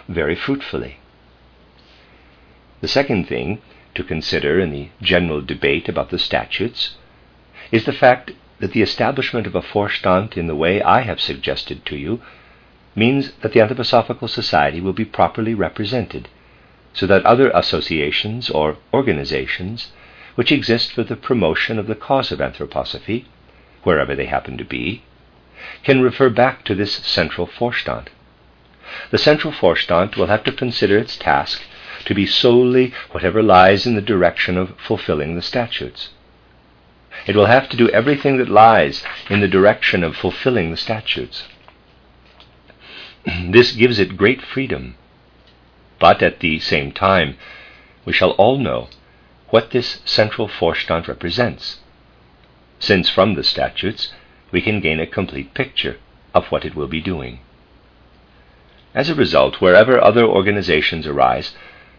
very 0.09 0.37
fruitfully. 0.37 0.99
The 2.81 2.89
second 2.89 3.27
thing 3.29 3.61
to 3.95 4.05
consider 4.05 4.59
in 4.61 4.71
the 4.71 4.89
general 5.01 5.41
debate 5.41 5.89
about 5.89 6.11
the 6.11 6.19
statutes 6.19 6.97
is 7.71 7.85
the 7.85 7.93
fact 7.93 8.33
that 8.61 8.73
the 8.73 8.83
establishment 8.83 9.47
of 9.47 9.55
a 9.55 9.63
Vorstand 9.63 10.37
in 10.37 10.47
the 10.47 10.55
way 10.55 10.83
I 10.83 11.01
have 11.01 11.21
suggested 11.21 11.85
to 11.87 11.97
you 11.97 12.21
means 12.95 13.33
that 13.43 13.53
the 13.53 13.61
Anthroposophical 13.61 14.29
Society 14.29 14.81
will 14.81 14.93
be 14.93 15.05
properly 15.05 15.55
represented, 15.55 16.29
so 16.93 17.07
that 17.07 17.27
other 17.27 17.51
associations 17.51 18.49
or 18.51 18.77
organizations 18.93 19.93
which 20.35 20.53
exist 20.53 20.93
for 20.93 21.03
the 21.03 21.17
promotion 21.17 21.79
of 21.79 21.87
the 21.87 21.95
cause 21.95 22.33
of 22.33 22.41
anthroposophy, 22.41 23.25
wherever 23.83 24.15
they 24.15 24.27
happen 24.27 24.57
to 24.59 24.65
be, 24.65 25.03
can 25.83 26.01
refer 26.01 26.29
back 26.29 26.65
to 26.65 26.75
this 26.75 26.95
central 26.95 27.47
Vorstand. 27.47 28.09
The 29.11 29.19
central 29.19 29.53
Vorstand 29.53 30.17
will 30.17 30.27
have 30.27 30.45
to 30.45 30.53
consider 30.53 30.99
its 30.99 31.17
task 31.17 31.63
to 32.05 32.15
be 32.15 32.27
solely 32.27 32.93
whatever 33.11 33.43
lies 33.43 33.87
in 33.87 33.95
the 33.95 34.03
direction 34.03 34.57
of 34.57 34.79
fulfilling 34.79 35.35
the 35.35 35.43
statutes. 35.43 36.11
It 37.27 37.37
will 37.37 37.47
have 37.47 37.69
to 37.71 37.77
do 37.77 37.89
everything 37.91 38.39
that 38.39 38.49
lies 38.49 39.03
in 39.31 39.41
the 39.41 39.49
direction 39.49 40.05
of 40.05 40.17
fulfilling 40.17 40.71
the 40.71 40.77
statutes. 40.77 41.45
this 43.51 43.73
gives 43.73 43.99
it 43.99 44.17
great 44.17 44.43
freedom. 44.43 44.97
But 45.99 46.23
at 46.23 46.41
the 46.41 46.59
same 46.59 46.93
time, 46.93 47.39
we 48.05 48.13
shall 48.13 48.33
all 48.33 48.59
know 48.59 48.89
what 49.49 49.71
this 49.71 50.01
central 50.05 50.49
Vorstand 50.49 51.07
represents, 51.07 51.79
since 52.79 53.09
from 53.09 53.35
the 53.35 53.45
statutes 53.45 54.13
we 54.51 54.61
can 54.61 54.81
gain 54.81 55.01
a 55.01 55.07
complete 55.07 55.55
picture 55.55 55.97
of 56.35 56.47
what 56.47 56.65
it 56.65 56.75
will 56.75 56.89
be 56.89 57.01
doing. 57.01 57.41
As 58.95 59.09
a 59.09 59.15
result, 59.15 59.61
wherever 59.61 60.01
other 60.01 60.25
organizations 60.27 61.07
arise, 61.07 61.55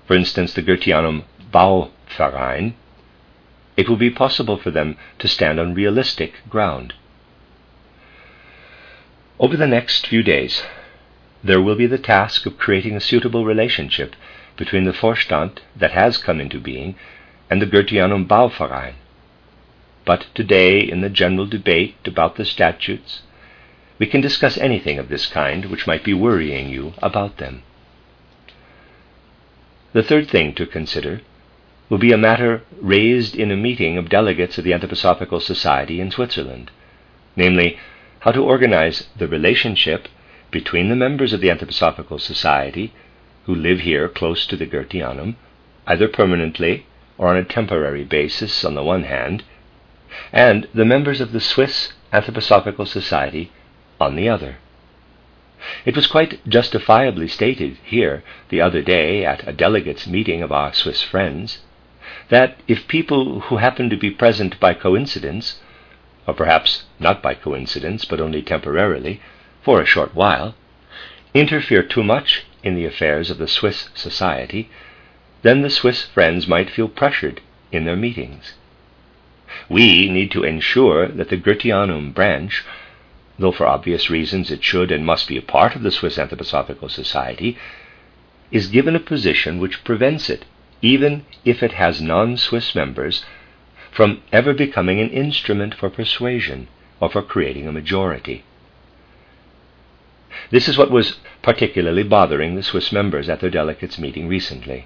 for 0.06 0.16
instance 0.16 0.54
the 0.54 0.62
Goetheanum 0.62 1.24
Bauverein, 1.52 2.76
it 3.78 3.90
will 3.90 3.98
be 3.98 4.10
possible 4.10 4.58
for 4.58 4.72
them 4.72 4.98
to 5.20 5.28
stand 5.28 5.60
on 5.60 5.74
realistic 5.74 6.34
ground. 6.50 6.94
Over 9.40 9.58
the 9.58 9.68
next 9.68 10.08
few 10.08 10.24
days, 10.24 10.64
there 11.44 11.62
will 11.62 11.76
be 11.76 11.88
the 11.88 11.98
task 11.98 12.46
of 12.46 12.58
creating 12.58 12.96
a 12.96 13.02
suitable 13.02 13.46
relationship 13.46 14.16
between 14.56 14.86
the 14.86 14.94
Vorstand 14.94 15.60
that 15.76 15.92
has 15.92 16.18
come 16.18 16.40
into 16.40 16.60
being 16.60 16.96
and 17.50 17.62
the 17.62 17.68
Goetheanum 17.68 18.28
Bauverein. 18.28 18.96
But 20.06 20.28
today, 20.34 20.80
in 20.80 21.02
the 21.02 21.10
general 21.10 21.46
debate 21.46 21.96
about 22.06 22.36
the 22.36 22.46
statutes, 22.46 23.24
we 24.00 24.06
can 24.06 24.22
discuss 24.22 24.58
anything 24.58 25.00
of 25.00 25.10
this 25.10 25.26
kind 25.26 25.66
which 25.66 25.88
might 25.88 26.04
be 26.04 26.14
worrying 26.14 26.70
you 26.70 26.94
about 27.02 27.38
them. 27.38 27.64
The 29.96 30.04
third 30.04 30.28
thing 30.28 30.54
to 30.56 30.66
consider 30.66 31.22
will 31.88 32.00
be 32.00 32.12
a 32.12 32.18
matter 32.18 32.64
raised 32.82 33.34
in 33.34 33.50
a 33.50 33.56
meeting 33.56 33.98
of 33.98 34.10
delegates 34.10 34.58
of 34.58 34.66
the 34.66 34.74
Anthroposophical 34.74 35.42
Society 35.42 36.02
in 36.02 36.12
Switzerland, 36.12 36.70
namely, 37.38 37.80
how 38.20 38.34
to 38.34 38.44
organize 38.44 39.08
the 39.18 39.30
relationship 39.30 40.10
between 40.52 40.90
the 40.90 40.98
members 40.98 41.32
of 41.32 41.40
the 41.40 41.48
Anthroposophical 41.48 42.20
Society 42.20 42.92
who 43.46 43.56
live 43.56 43.80
here 43.80 44.10
close 44.10 44.46
to 44.48 44.58
the 44.58 44.66
Goetheanum, 44.66 45.38
either 45.88 46.10
permanently 46.10 46.86
or 47.18 47.30
on 47.30 47.38
a 47.38 47.46
temporary 47.46 48.04
basis 48.04 48.66
on 48.66 48.76
the 48.76 48.84
one 48.84 49.04
hand, 49.04 49.46
and 50.34 50.68
the 50.74 50.84
members 50.84 51.22
of 51.22 51.32
the 51.32 51.40
Swiss 51.40 51.94
Anthroposophical 52.12 52.86
Society 52.86 53.50
on 54.02 54.18
the 54.18 54.28
other. 54.28 54.58
It 55.84 55.96
was 55.96 56.06
quite 56.06 56.48
justifiably 56.48 57.28
stated 57.28 57.78
here 57.84 58.22
the 58.50 58.62
other 58.62 58.84
day 58.84 59.26
at 59.26 59.48
a 59.48 59.52
delegates' 59.52 60.06
meeting 60.06 60.44
of 60.44 60.52
our 60.52 60.72
Swiss 60.74 61.02
friends 61.02 61.64
that 62.30 62.58
if 62.68 62.88
people 62.88 63.40
who 63.40 63.58
happen 63.58 63.90
to 63.90 63.98
be 63.98 64.12
present 64.12 64.60
by 64.60 64.76
coincidence, 64.76 65.60
or 66.28 66.36
perhaps 66.36 66.84
not 67.00 67.24
by 67.24 67.34
coincidence 67.34 68.06
but 68.06 68.22
only 68.22 68.44
temporarily, 68.44 69.22
for 69.64 69.82
a 69.82 69.88
short 69.88 70.14
while, 70.14 70.54
interfere 71.34 71.82
too 71.82 72.04
much 72.04 72.44
in 72.62 72.76
the 72.76 72.86
affairs 72.86 73.32
of 73.32 73.40
the 73.40 73.48
Swiss 73.48 73.90
society, 73.96 74.70
then 75.42 75.64
the 75.64 75.72
Swiss 75.72 76.04
friends 76.04 76.48
might 76.48 76.70
feel 76.70 76.88
pressured 76.88 77.42
in 77.72 77.86
their 77.86 77.96
meetings. 77.96 78.54
We 79.68 80.10
need 80.10 80.30
to 80.34 80.44
ensure 80.44 81.08
that 81.08 81.30
the 81.30 81.38
Goetheanum 81.38 82.14
branch 82.14 82.64
though 83.38 83.52
for 83.52 83.68
obvious 83.68 84.10
reasons 84.10 84.50
it 84.50 84.64
should 84.64 84.92
and 84.92 85.06
must 85.06 85.28
be 85.28 85.38
a 85.38 85.42
part 85.42 85.76
of 85.76 85.84
the 85.84 85.92
Swiss 85.92 86.18
Anthroposophical 86.18 86.90
Society, 86.90 87.58
is 88.52 88.68
given 88.68 88.96
a 88.96 89.00
position 89.00 89.60
which 89.60 89.84
prevents 89.84 90.30
it, 90.30 90.46
even 90.82 91.26
if 91.44 91.62
it 91.62 91.74
has 91.74 92.02
non 92.02 92.38
Swiss 92.38 92.76
members, 92.76 93.26
from 93.92 94.22
ever 94.32 94.54
becoming 94.54 95.00
an 95.00 95.10
instrument 95.10 95.74
for 95.74 95.90
persuasion 95.90 96.68
or 97.00 97.10
for 97.10 97.22
creating 97.22 97.68
a 97.68 97.72
majority. 97.72 98.44
This 100.52 100.68
is 100.68 100.78
what 100.78 100.92
was 100.92 101.18
particularly 101.42 102.04
bothering 102.04 102.56
the 102.56 102.64
Swiss 102.64 102.92
members 102.92 103.30
at 103.30 103.40
their 103.40 103.50
delegates' 103.50 103.98
meeting 103.98 104.28
recently. 104.28 104.86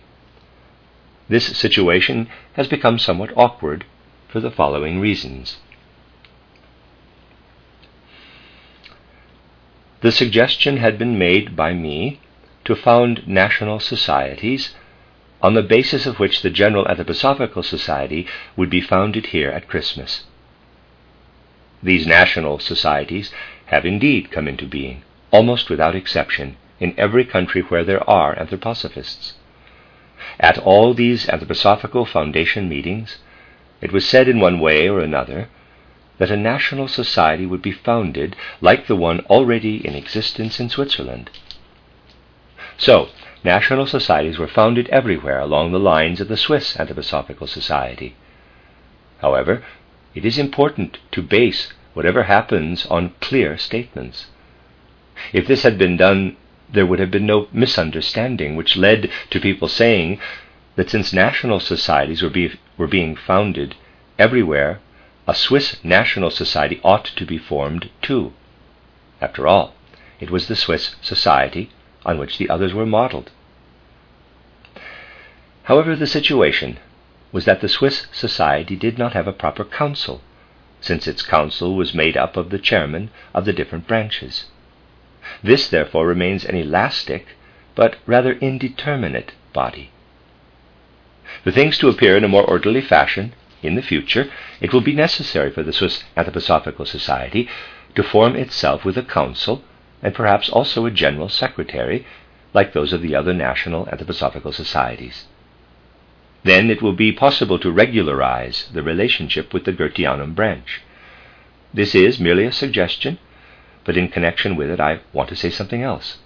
This 1.27 1.57
situation 1.57 2.27
has 2.53 2.67
become 2.67 2.97
somewhat 2.97 3.31
awkward 3.35 3.85
for 4.27 4.39
the 4.39 4.51
following 4.51 4.99
reasons. 4.99 5.57
The 10.01 10.11
suggestion 10.13 10.77
had 10.77 10.97
been 10.97 11.17
made 11.19 11.57
by 11.57 11.73
me 11.73 12.19
to 12.63 12.75
found 12.75 13.27
national 13.27 13.81
societies 13.81 14.73
on 15.41 15.55
the 15.55 15.61
basis 15.61 16.05
of 16.05 16.19
which 16.19 16.41
the 16.41 16.49
General 16.49 16.85
Anthroposophical 16.85 17.65
Society 17.65 18.25
would 18.55 18.69
be 18.69 18.79
founded 18.79 19.27
here 19.27 19.49
at 19.49 19.67
Christmas. 19.67 20.23
These 21.83 22.07
national 22.07 22.59
societies 22.59 23.33
have 23.67 23.85
indeed 23.85 24.31
come 24.31 24.47
into 24.47 24.65
being, 24.65 25.03
almost 25.31 25.69
without 25.69 25.95
exception, 25.95 26.55
in 26.79 26.93
every 26.97 27.25
country 27.25 27.61
where 27.61 27.83
there 27.83 28.09
are 28.09 28.35
anthroposophists. 28.35 29.33
At 30.39 30.57
all 30.57 30.93
these 30.93 31.25
anthroposophical 31.27 32.07
foundation 32.07 32.69
meetings, 32.69 33.19
it 33.81 33.91
was 33.91 34.07
said 34.07 34.29
in 34.29 34.39
one 34.39 34.61
way 34.61 34.87
or 34.87 35.01
another 35.01 35.49
that 36.19 36.29
a 36.29 36.37
national 36.37 36.87
society 36.87 37.45
would 37.45 37.61
be 37.61 37.71
founded 37.71 38.35
like 38.61 38.85
the 38.85 38.95
one 38.95 39.21
already 39.21 39.85
in 39.85 39.95
existence 39.95 40.59
in 40.59 40.69
Switzerland. 40.69 41.29
So, 42.77 43.09
national 43.43 43.87
societies 43.87 44.37
were 44.37 44.47
founded 44.47 44.87
everywhere 44.89 45.39
along 45.39 45.71
the 45.71 45.79
lines 45.79 46.21
of 46.21 46.27
the 46.27 46.37
Swiss 46.37 46.75
Anthroposophical 46.77 47.47
Society. 47.47 48.15
However, 49.21 49.63
it 50.13 50.25
is 50.25 50.37
important 50.37 50.99
to 51.11 51.21
base 51.21 51.73
whatever 51.93 52.23
happens 52.23 52.85
on 52.87 53.13
clear 53.21 53.57
statements. 53.57 54.27
If 55.33 55.47
this 55.47 55.63
had 55.63 55.77
been 55.77 55.97
done, 55.97 56.37
there 56.71 56.85
would 56.85 56.99
have 56.99 57.11
been 57.11 57.25
no 57.25 57.47
misunderstanding, 57.51 58.55
which 58.55 58.77
led 58.77 59.09
to 59.31 59.39
people 59.39 59.67
saying 59.67 60.19
that 60.75 60.89
since 60.89 61.11
national 61.11 61.59
societies 61.59 62.21
were, 62.21 62.29
be, 62.29 62.51
were 62.77 62.87
being 62.87 63.15
founded 63.15 63.75
everywhere, 64.17 64.79
a 65.29 65.35
Swiss 65.35 65.77
national 65.83 66.31
society 66.31 66.81
ought 66.83 67.05
to 67.05 67.23
be 67.23 67.37
formed 67.37 67.91
too. 68.01 68.33
After 69.21 69.47
all, 69.47 69.75
it 70.19 70.31
was 70.31 70.47
the 70.47 70.55
Swiss 70.55 70.95
society 71.03 71.69
on 72.03 72.17
which 72.17 72.39
the 72.39 72.49
others 72.49 72.73
were 72.73 72.87
modeled. 72.87 73.29
However, 75.65 75.95
the 75.95 76.07
situation 76.07 76.79
was 77.31 77.45
that 77.45 77.61
the 77.61 77.69
Swiss 77.69 78.07
society 78.11 78.75
did 78.75 78.97
not 78.97 79.13
have 79.13 79.27
a 79.27 79.31
proper 79.43 79.63
council, 79.63 80.21
since 80.81 81.07
its 81.07 81.21
council 81.21 81.75
was 81.75 81.93
made 81.93 82.17
up 82.17 82.35
of 82.35 82.49
the 82.49 82.57
chairmen 82.57 83.11
of 83.31 83.45
the 83.45 83.53
different 83.53 83.85
branches. 83.87 84.45
This, 85.43 85.67
therefore, 85.67 86.07
remains 86.07 86.43
an 86.43 86.55
elastic 86.55 87.27
but 87.75 87.97
rather 88.07 88.33
indeterminate 88.33 89.33
body. 89.53 89.91
For 91.43 91.51
things 91.51 91.77
to 91.77 91.87
appear 91.87 92.17
in 92.17 92.23
a 92.23 92.27
more 92.27 92.49
orderly 92.49 92.81
fashion 92.81 93.35
in 93.61 93.75
the 93.75 93.81
future, 93.81 94.31
it 94.61 94.73
will 94.73 94.81
be 94.81 94.93
necessary 94.93 95.51
for 95.51 95.63
the 95.63 95.73
Swiss 95.73 96.03
Anthroposophical 96.15 96.87
Society 96.87 97.49
to 97.95 98.03
form 98.03 98.35
itself 98.35 98.85
with 98.85 98.97
a 98.97 99.03
council 99.03 99.63
and 100.01 100.13
perhaps 100.13 100.49
also 100.49 100.85
a 100.85 100.91
general 100.91 101.29
secretary, 101.29 102.05
like 102.53 102.73
those 102.73 102.93
of 102.93 103.01
the 103.01 103.15
other 103.15 103.33
national 103.33 103.85
anthroposophical 103.87 104.53
societies. 104.53 105.25
Then 106.43 106.69
it 106.69 106.81
will 106.81 106.93
be 106.93 107.11
possible 107.11 107.59
to 107.59 107.71
regularize 107.71 108.69
the 108.73 108.81
relationship 108.81 109.53
with 109.53 109.65
the 109.65 109.73
Goetheanum 109.73 110.35
branch. 110.35 110.81
This 111.73 111.93
is 111.93 112.19
merely 112.19 112.45
a 112.45 112.51
suggestion, 112.51 113.19
but 113.83 113.97
in 113.97 114.07
connection 114.07 114.55
with 114.55 114.69
it 114.69 114.79
I 114.79 115.01
want 115.11 115.29
to 115.29 115.35
say 115.35 115.49
something 115.49 115.83
else. 115.83 116.17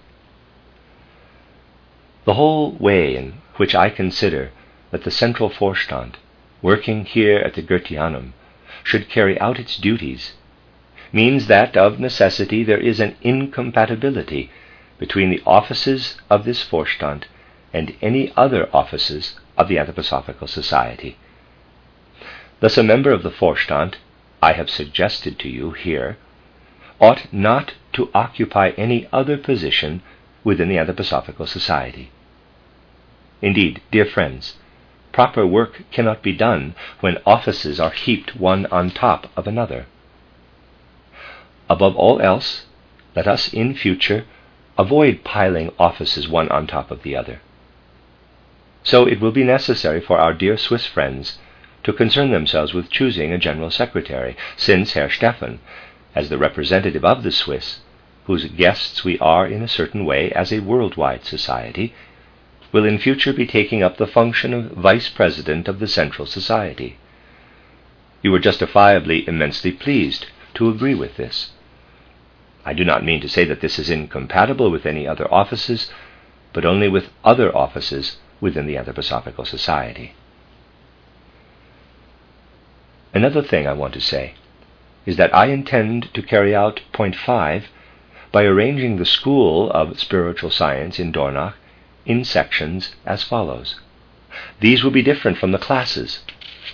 The 2.24 2.34
whole 2.34 2.72
way 2.72 3.16
in 3.16 3.34
which 3.56 3.74
I 3.74 3.90
consider 3.90 4.50
that 4.90 5.04
the 5.04 5.10
Central 5.10 5.50
Vorstand, 5.50 6.14
working 6.64 7.04
here 7.04 7.36
at 7.36 7.52
the 7.52 7.62
Goetheanum, 7.62 8.32
should 8.82 9.10
carry 9.10 9.38
out 9.38 9.58
its 9.58 9.76
duties 9.76 10.32
means 11.12 11.46
that 11.46 11.76
of 11.76 12.00
necessity 12.00 12.64
there 12.64 12.80
is 12.80 13.00
an 13.00 13.14
incompatibility 13.20 14.50
between 14.98 15.28
the 15.28 15.42
offices 15.46 16.16
of 16.30 16.46
this 16.46 16.64
Vorstand 16.64 17.24
and 17.72 17.94
any 18.00 18.32
other 18.34 18.68
offices 18.72 19.38
of 19.58 19.68
the 19.68 19.76
Anthroposophical 19.76 20.48
Society. 20.48 21.18
Thus, 22.60 22.78
a 22.78 22.82
member 22.82 23.12
of 23.12 23.22
the 23.22 23.30
Vorstand, 23.30 23.96
I 24.42 24.54
have 24.54 24.70
suggested 24.70 25.38
to 25.40 25.48
you 25.50 25.72
here, 25.72 26.16
ought 26.98 27.30
not 27.30 27.74
to 27.92 28.10
occupy 28.14 28.70
any 28.70 29.06
other 29.12 29.36
position 29.36 30.02
within 30.42 30.68
the 30.68 30.76
Anthroposophical 30.76 31.46
Society. 31.46 32.10
Indeed, 33.42 33.82
dear 33.90 34.06
friends, 34.06 34.54
proper 35.14 35.46
work 35.46 35.84
cannot 35.92 36.22
be 36.22 36.32
done 36.32 36.74
when 36.98 37.16
offices 37.24 37.78
are 37.78 37.92
heaped 37.92 38.34
one 38.34 38.66
on 38.66 38.90
top 38.90 39.30
of 39.36 39.46
another. 39.46 39.86
Above 41.70 41.94
all 41.94 42.20
else, 42.20 42.66
let 43.14 43.28
us 43.28 43.54
in 43.54 43.74
future 43.74 44.24
avoid 44.76 45.22
piling 45.22 45.70
offices 45.78 46.28
one 46.28 46.48
on 46.48 46.66
top 46.66 46.90
of 46.90 47.04
the 47.04 47.14
other. 47.14 47.40
So 48.82 49.06
it 49.06 49.20
will 49.20 49.30
be 49.30 49.44
necessary 49.44 50.00
for 50.00 50.18
our 50.18 50.34
dear 50.34 50.56
Swiss 50.56 50.84
friends 50.84 51.38
to 51.84 51.92
concern 51.92 52.32
themselves 52.32 52.74
with 52.74 52.90
choosing 52.90 53.32
a 53.32 53.38
general 53.38 53.70
secretary, 53.70 54.36
since 54.56 54.94
Herr 54.94 55.08
Steffen, 55.08 55.58
as 56.14 56.28
the 56.28 56.38
representative 56.38 57.04
of 57.04 57.22
the 57.22 57.30
Swiss, 57.30 57.80
whose 58.24 58.46
guests 58.46 59.04
we 59.04 59.16
are 59.20 59.46
in 59.46 59.62
a 59.62 59.68
certain 59.68 60.04
way 60.04 60.32
as 60.32 60.52
a 60.52 60.58
worldwide 60.58 61.24
society, 61.24 61.94
will 62.74 62.84
in 62.84 62.98
future 62.98 63.32
be 63.32 63.46
taking 63.46 63.84
up 63.84 63.98
the 63.98 64.06
function 64.06 64.52
of 64.52 64.72
vice 64.72 65.08
president 65.08 65.68
of 65.68 65.78
the 65.78 65.86
Central 65.86 66.26
Society. 66.26 66.98
You 68.20 68.34
are 68.34 68.40
justifiably 68.40 69.28
immensely 69.28 69.70
pleased 69.70 70.26
to 70.54 70.68
agree 70.68 70.96
with 70.96 71.16
this. 71.16 71.52
I 72.64 72.72
do 72.74 72.84
not 72.84 73.04
mean 73.04 73.20
to 73.20 73.28
say 73.28 73.44
that 73.44 73.60
this 73.60 73.78
is 73.78 73.90
incompatible 73.90 74.72
with 74.72 74.86
any 74.86 75.06
other 75.06 75.32
offices, 75.32 75.88
but 76.52 76.64
only 76.64 76.88
with 76.88 77.10
other 77.22 77.56
offices 77.56 78.16
within 78.40 78.66
the 78.66 78.74
Anthroposophical 78.74 79.46
Society. 79.46 80.16
Another 83.12 83.42
thing 83.42 83.68
I 83.68 83.72
want 83.72 83.94
to 83.94 84.00
say 84.00 84.34
is 85.06 85.16
that 85.16 85.32
I 85.32 85.46
intend 85.46 86.12
to 86.12 86.22
carry 86.22 86.56
out 86.56 86.80
point 86.92 87.14
five 87.14 87.66
by 88.32 88.42
arranging 88.42 88.96
the 88.96 89.06
School 89.06 89.70
of 89.70 90.00
Spiritual 90.00 90.50
Science 90.50 90.98
in 90.98 91.12
Dornach 91.12 91.54
in 92.06 92.24
sections 92.24 92.94
as 93.06 93.22
follows. 93.22 93.76
These 94.60 94.82
will 94.82 94.90
be 94.90 95.02
different 95.02 95.38
from 95.38 95.52
the 95.52 95.58
classes. 95.58 96.20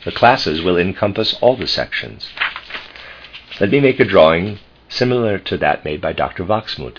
The 0.05 0.13
classes 0.13 0.63
will 0.63 0.79
encompass 0.79 1.35
all 1.41 1.57
the 1.57 1.67
sections. 1.67 2.29
Let 3.61 3.71
me 3.71 3.81
make 3.81 4.01
a 4.01 4.05
drawing 4.05 4.59
similar 4.89 5.39
to 5.39 5.57
that 5.59 5.85
made 5.85 6.01
by 6.01 6.13
Dr. 6.13 6.45
Wachsmuth. 6.45 6.99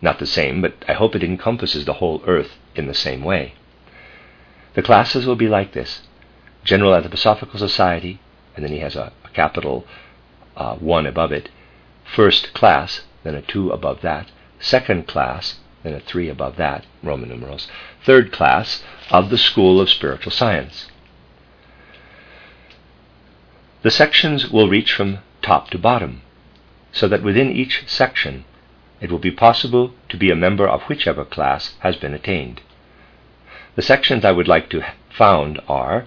Not 0.00 0.18
the 0.18 0.26
same, 0.26 0.60
but 0.60 0.74
I 0.86 0.92
hope 0.92 1.16
it 1.16 1.24
encompasses 1.24 1.84
the 1.84 1.94
whole 1.94 2.22
earth 2.26 2.56
in 2.74 2.86
the 2.86 2.94
same 2.94 3.24
way. 3.24 3.54
The 4.74 4.82
classes 4.82 5.26
will 5.26 5.36
be 5.36 5.48
like 5.48 5.72
this 5.72 6.02
General 6.64 6.92
Anthroposophical 6.92 7.58
Society, 7.58 8.20
and 8.54 8.64
then 8.64 8.72
he 8.72 8.80
has 8.80 8.94
a, 8.94 9.12
a 9.24 9.28
capital 9.30 9.86
uh, 10.56 10.76
1 10.76 11.06
above 11.06 11.32
it, 11.32 11.48
first 12.04 12.52
class, 12.52 13.02
then 13.24 13.34
a 13.34 13.42
2 13.42 13.70
above 13.70 14.02
that, 14.02 14.30
second 14.60 15.06
class, 15.06 15.60
then 15.88 16.00
a 16.00 16.00
3 16.00 16.28
above 16.28 16.56
that, 16.56 16.84
Roman 17.02 17.30
numerals, 17.30 17.68
third 18.04 18.30
class 18.32 18.82
of 19.10 19.30
the 19.30 19.38
School 19.38 19.80
of 19.80 19.88
Spiritual 19.88 20.32
Science. 20.32 20.88
The 23.82 23.90
sections 23.90 24.50
will 24.50 24.68
reach 24.68 24.92
from 24.92 25.18
top 25.40 25.70
to 25.70 25.78
bottom 25.78 26.22
so 26.92 27.08
that 27.08 27.22
within 27.22 27.50
each 27.50 27.84
section 27.86 28.44
it 29.00 29.10
will 29.10 29.18
be 29.18 29.30
possible 29.30 29.94
to 30.08 30.16
be 30.16 30.30
a 30.30 30.36
member 30.36 30.68
of 30.68 30.82
whichever 30.82 31.24
class 31.24 31.74
has 31.80 31.96
been 31.96 32.12
attained. 32.12 32.60
The 33.76 33.82
sections 33.82 34.24
I 34.24 34.32
would 34.32 34.48
like 34.48 34.68
to 34.70 34.82
found 35.10 35.60
are 35.68 36.06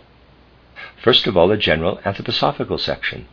first 1.01 1.25
of 1.25 1.37
all 1.37 1.51
a 1.51 1.57
general 1.57 1.97
anthroposophical 2.03 2.79
section, 2.79 3.27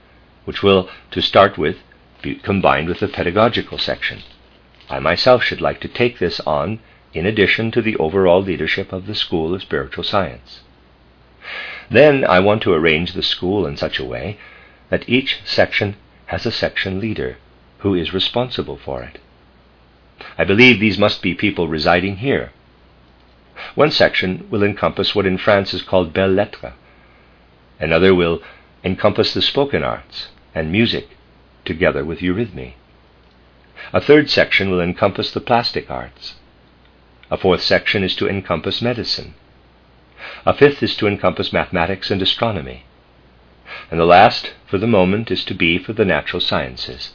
which 0.45 0.63
will, 0.63 0.89
to 1.11 1.21
start 1.21 1.59
with, 1.59 1.79
be 2.23 2.37
combined 2.37 2.89
with 2.89 3.01
the 3.01 3.09
pedagogical 3.09 3.79
section. 3.79 4.23
I 4.91 4.99
myself 5.01 5.43
should 5.45 5.61
like 5.61 5.81
to 5.81 5.89
take 5.89 6.19
this 6.19 6.41
on 6.41 6.81
in 7.13 7.27
addition 7.27 7.71
to 7.73 7.83
the 7.83 7.97
overall 7.97 8.43
leadership 8.43 8.93
of 8.93 9.07
the 9.07 9.15
School 9.15 9.55
of 9.55 9.63
Spiritual 9.63 10.05
Science. 10.05 10.61
Then 11.91 12.25
I 12.25 12.41
want 12.41 12.63
to 12.63 12.75
arrange 12.75 13.13
the 13.13 13.23
school 13.23 13.67
in 13.67 13.77
such 13.77 13.99
a 13.99 14.05
way 14.05 14.39
that 14.91 15.09
each 15.09 15.41
section 15.45 15.97
has 16.27 16.45
a 16.47 16.53
section 16.53 17.01
leader 17.01 17.37
who 17.79 17.95
is 17.95 18.13
responsible 18.13 18.77
for 18.77 19.03
it. 19.03 19.19
I 20.37 20.45
believe 20.45 20.81
these 20.81 20.99
must 20.99 21.23
be 21.23 21.35
people 21.35 21.69
residing 21.69 22.17
here. 22.17 22.53
One 23.75 23.91
section 23.91 24.47
will 24.51 24.63
encompass 24.63 25.15
what 25.15 25.27
in 25.27 25.39
France 25.39 25.73
is 25.75 25.83
called 25.83 26.13
belles 26.13 26.35
lettres. 26.35 26.73
Another 27.81 28.15
will 28.15 28.43
encompass 28.85 29.35
the 29.35 29.43
spoken 29.43 29.83
arts 29.83 30.29
and 30.55 30.73
music, 30.73 31.09
together 31.65 32.05
with 32.05 32.21
eurythmy. 32.21 32.75
A 33.93 34.01
third 34.01 34.31
section 34.31 34.71
will 34.71 34.81
encompass 34.81 35.31
the 35.31 35.41
plastic 35.41 35.91
arts. 35.91 36.35
A 37.31 37.37
fourth 37.37 37.63
section 37.63 38.03
is 38.03 38.15
to 38.17 38.29
encompass 38.29 38.83
medicine. 38.83 39.35
A 40.45 40.53
fifth 40.53 40.83
is 40.83 40.97
to 40.97 41.07
encompass 41.07 41.53
mathematics 41.53 42.11
and 42.11 42.21
astronomy 42.21 42.85
and 43.91 44.01
the 44.01 44.05
last, 44.05 44.55
for 44.67 44.79
the 44.79 44.87
moment, 44.87 45.31
is 45.31 45.45
to 45.45 45.55
be 45.55 45.79
for 45.79 45.93
the 45.93 46.05
natural 46.05 46.41
sciences. 46.41 47.15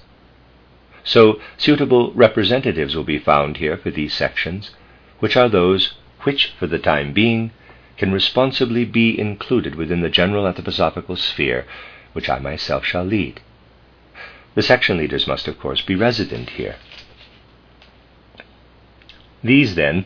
So 1.04 1.40
suitable 1.58 2.12
representatives 2.14 2.96
will 2.96 3.04
be 3.04 3.20
found 3.20 3.58
here 3.58 3.78
for 3.78 3.92
these 3.92 4.14
sections, 4.14 4.72
which 5.20 5.36
are 5.36 5.50
those 5.50 5.94
which, 6.22 6.54
for 6.58 6.68
the 6.68 6.80
time 6.80 7.12
being, 7.12 7.52
can 7.98 8.12
responsibly 8.12 8.86
be 8.86 9.20
included 9.20 9.76
within 9.76 10.02
the 10.02 10.10
general 10.10 10.46
anthroposophical 10.46 11.18
sphere 11.18 11.66
which 12.14 12.30
I 12.30 12.40
myself 12.40 12.86
shall 12.86 13.04
lead. 13.04 13.42
The 14.56 14.62
section 14.62 14.98
leaders 14.98 15.28
must, 15.28 15.48
of 15.48 15.60
course, 15.60 15.82
be 15.82 15.96
resident 15.96 16.52
here. 16.52 16.76
These, 19.44 19.76
then, 19.76 20.06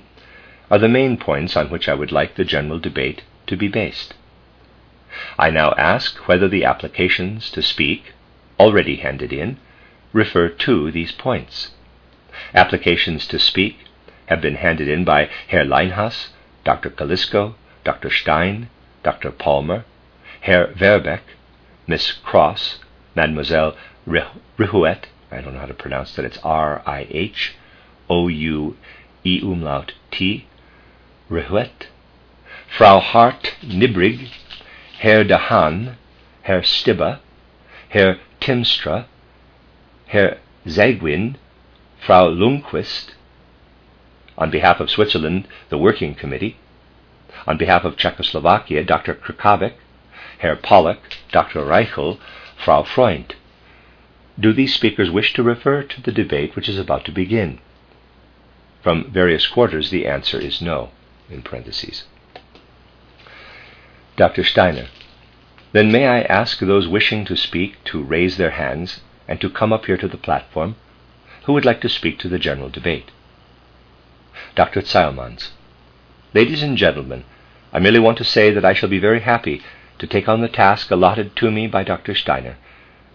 are 0.72 0.80
the 0.80 0.88
main 0.88 1.18
points 1.18 1.56
on 1.56 1.70
which 1.70 1.88
I 1.88 1.94
would 1.94 2.12
like 2.12 2.36
the 2.36 2.46
general 2.46 2.80
debate 2.80 3.24
to 3.48 3.56
be 3.56 3.68
based. 3.68 4.14
I 5.38 5.50
now 5.50 5.74
ask 5.78 6.28
whether 6.28 6.48
the 6.48 6.64
applications 6.66 7.50
to 7.52 7.62
speak, 7.62 8.14
already 8.60 8.98
handed 8.98 9.32
in, 9.32 9.58
refer 10.14 10.50
to 10.50 10.92
these 10.92 11.12
points. 11.12 11.72
Applications 12.54 13.28
to 13.28 13.40
speak 13.40 13.78
have 14.28 14.42
been 14.42 14.56
handed 14.56 14.88
in 14.88 15.04
by 15.04 15.30
Herr 15.48 15.66
Leinhas, 15.66 16.30
Dr. 16.64 16.90
Kolisko, 16.90 17.56
Dr. 17.84 18.10
Stein, 18.10 18.70
Dr. 19.04 19.32
Palmer, 19.32 19.86
Herr 20.42 20.68
Werbeck, 20.74 21.22
Miss 21.88 22.12
Cross, 22.12 22.80
Mademoiselle 23.16 23.76
Rihuet, 24.08 25.04
I 25.32 25.42
don't 25.42 25.54
know 25.54 25.60
how 25.60 25.66
to 25.66 25.74
pronounce 25.74 26.16
that, 26.16 26.24
it's 26.24 26.38
R 26.42 26.82
I 26.86 27.08
H 27.10 27.56
O 28.10 28.30
U 28.30 28.78
E 29.26 29.42
umlaut 29.42 29.92
T, 30.12 30.48
Rihuet, 31.30 31.88
Frau 32.78 33.02
Hart 33.02 33.56
Nibbrig, 33.62 34.30
Herr 35.00 35.26
de 35.26 35.38
Haan, 35.38 35.98
Herr 36.44 36.62
Stibbe, 36.62 37.20
Herr 37.90 38.20
Timstra, 38.40 39.08
Herr 40.06 40.38
Zagwijn, 40.66 41.36
Frau 42.00 42.30
Lundquist, 42.30 43.14
on 44.38 44.50
behalf 44.50 44.80
of 44.80 44.90
Switzerland, 44.90 45.50
the 45.68 45.78
Working 45.78 46.16
Committee, 46.16 46.56
on 47.46 47.58
behalf 47.58 47.84
of 47.84 47.98
Czechoslovakia, 47.98 48.86
Dr. 48.86 49.16
Krikavik, 49.16 49.74
Herr 50.40 50.56
Pollack, 50.56 51.00
Dr. 51.34 51.62
Reichel, 51.66 52.20
Frau 52.64 52.84
Freund. 52.84 53.36
Do 54.40 54.54
these 54.54 54.74
speakers 54.74 55.10
wish 55.10 55.34
to 55.34 55.44
refer 55.44 55.84
to 55.84 56.02
the 56.02 56.12
debate 56.12 56.56
which 56.56 56.70
is 56.70 56.78
about 56.78 57.06
to 57.06 57.12
begin? 57.12 57.60
From 58.84 59.12
various 59.12 59.48
quarters, 59.48 59.90
the 59.90 60.06
answer 60.06 60.40
is 60.40 60.62
no, 60.62 60.92
in 61.30 61.42
parentheses. 61.42 62.04
Dr. 64.16 64.44
Steiner. 64.44 64.88
Then 65.74 65.92
may 65.92 66.08
I 66.08 66.22
ask 66.22 66.60
those 66.60 66.88
wishing 66.88 67.26
to 67.26 67.36
speak 67.36 67.84
to 67.86 68.04
raise 68.04 68.38
their 68.38 68.52
hands 68.52 69.02
and 69.28 69.42
to 69.42 69.50
come 69.50 69.74
up 69.74 69.86
here 69.86 69.98
to 69.98 70.08
the 70.08 70.18
platform? 70.18 70.76
Who 71.46 71.54
would 71.54 71.66
like 71.66 71.82
to 71.82 71.90
speak 71.90 72.20
to 72.20 72.30
the 72.30 72.40
general 72.40 72.70
debate? 72.70 73.12
Dr. 74.56 74.82
Zeylmans. 74.82 75.52
Ladies 76.34 76.64
and 76.64 76.78
gentlemen, 76.78 77.26
I 77.74 77.80
merely 77.80 78.00
want 78.00 78.18
to 78.20 78.24
say 78.24 78.52
that 78.52 78.66
I 78.66 78.74
shall 78.74 78.90
be 78.90 79.00
very 79.00 79.22
happy 79.22 79.62
to 80.00 80.08
take 80.08 80.30
on 80.30 80.42
the 80.42 80.48
task 80.48 80.92
allotted 80.92 81.36
to 81.38 81.52
me 81.52 81.68
by 81.68 81.84
Dr. 81.84 82.16
Steiner, 82.16 82.58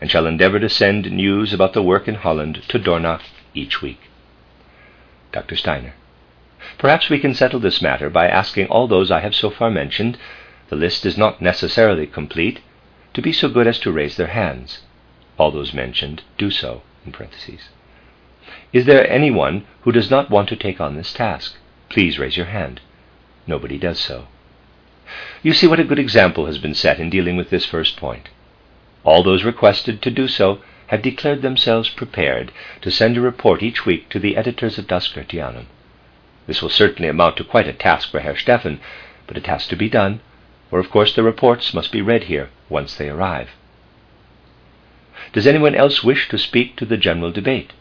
and 0.03 0.11
shall 0.11 0.27
endeavor 0.27 0.59
to 0.59 0.69
send 0.69 1.13
news 1.13 1.53
about 1.53 1.75
the 1.75 1.83
work 1.83 2.09
in 2.09 2.17
Holland 2.17 2.61
to 2.67 2.77
Dornach 2.77 3.23
each 3.55 3.81
week. 3.81 4.01
Dr. 5.31 5.55
Steiner. 5.55 5.95
Perhaps 6.77 7.09
we 7.09 7.21
can 7.21 7.35
settle 7.35 7.61
this 7.61 7.81
matter 7.81 8.11
by 8.11 8.27
asking 8.27 8.67
all 8.67 8.89
those 8.89 9.13
I 9.13 9.21
have 9.21 9.33
so 9.33 9.49
far 9.49 9.71
mentioned, 9.71 10.19
the 10.71 10.75
list 10.75 11.07
is 11.07 11.17
not 11.17 11.41
necessarily 11.41 12.09
complete, 12.09 12.59
to 13.15 13.23
be 13.23 13.33
so 13.33 13.49
good 13.49 13.69
as 13.69 13.79
to 13.79 13.93
raise 13.93 14.17
their 14.17 14.27
hands. 14.27 14.81
All 15.39 15.53
those 15.53 15.73
mentioned 15.73 16.25
do 16.37 16.51
so. 16.51 16.83
Is 18.73 18.87
there 18.87 19.09
anyone 19.09 19.67
who 19.83 19.93
does 19.93 20.11
not 20.11 20.31
want 20.31 20.49
to 20.49 20.57
take 20.57 20.81
on 20.81 20.97
this 20.97 21.13
task? 21.13 21.55
Please 21.89 22.19
raise 22.19 22.37
your 22.37 22.47
hand. 22.47 22.81
Nobody 23.47 23.79
does 23.79 24.01
so. 24.01 24.27
You 25.45 25.53
see 25.53 25.69
what 25.69 25.79
a 25.79 25.85
good 25.85 26.01
example 26.01 26.47
has 26.47 26.59
been 26.59 26.75
set 26.75 26.99
in 26.99 27.09
dealing 27.09 27.37
with 27.37 27.51
this 27.51 27.65
first 27.65 27.97
point. 27.97 28.31
All 29.05 29.23
those 29.23 29.45
requested 29.45 30.01
to 30.03 30.11
do 30.11 30.29
so 30.29 30.61
have 30.87 31.03
declared 31.03 31.43
themselves 31.43 31.89
prepared 31.89 32.53
to 32.83 32.91
send 32.91 33.17
a 33.17 33.21
report 33.21 33.63
each 33.63 33.85
week 33.85 34.09
to 34.11 34.19
the 34.19 34.37
editors 34.37 34.79
of 34.79 34.87
Das. 34.87 35.13
This 36.47 36.63
will 36.63 36.69
certainly 36.69 37.09
amount 37.09 37.37
to 37.39 37.45
quite 37.45 37.67
a 37.67 37.73
task 37.73 38.11
for 38.11 38.21
Herr 38.21 38.35
Steffen, 38.35 38.79
but 39.27 39.37
it 39.37 39.47
has 39.47 39.67
to 39.69 39.77
be 39.77 39.89
done, 39.89 40.21
for 40.71 40.79
of 40.79 40.91
course 40.91 41.15
the 41.15 41.23
reports 41.23 41.75
must 41.75 41.91
be 41.91 42.03
read 42.03 42.25
here 42.25 42.51
once 42.69 42.95
they 42.95 43.09
arrive. 43.09 43.51
Does 45.33 45.47
anyone 45.47 45.75
else 45.75 46.05
wish 46.05 46.29
to 46.29 46.39
speak 46.39 46.77
to 46.77 46.85
the 46.85 46.97
general 46.97 47.33
debate? 47.33 47.73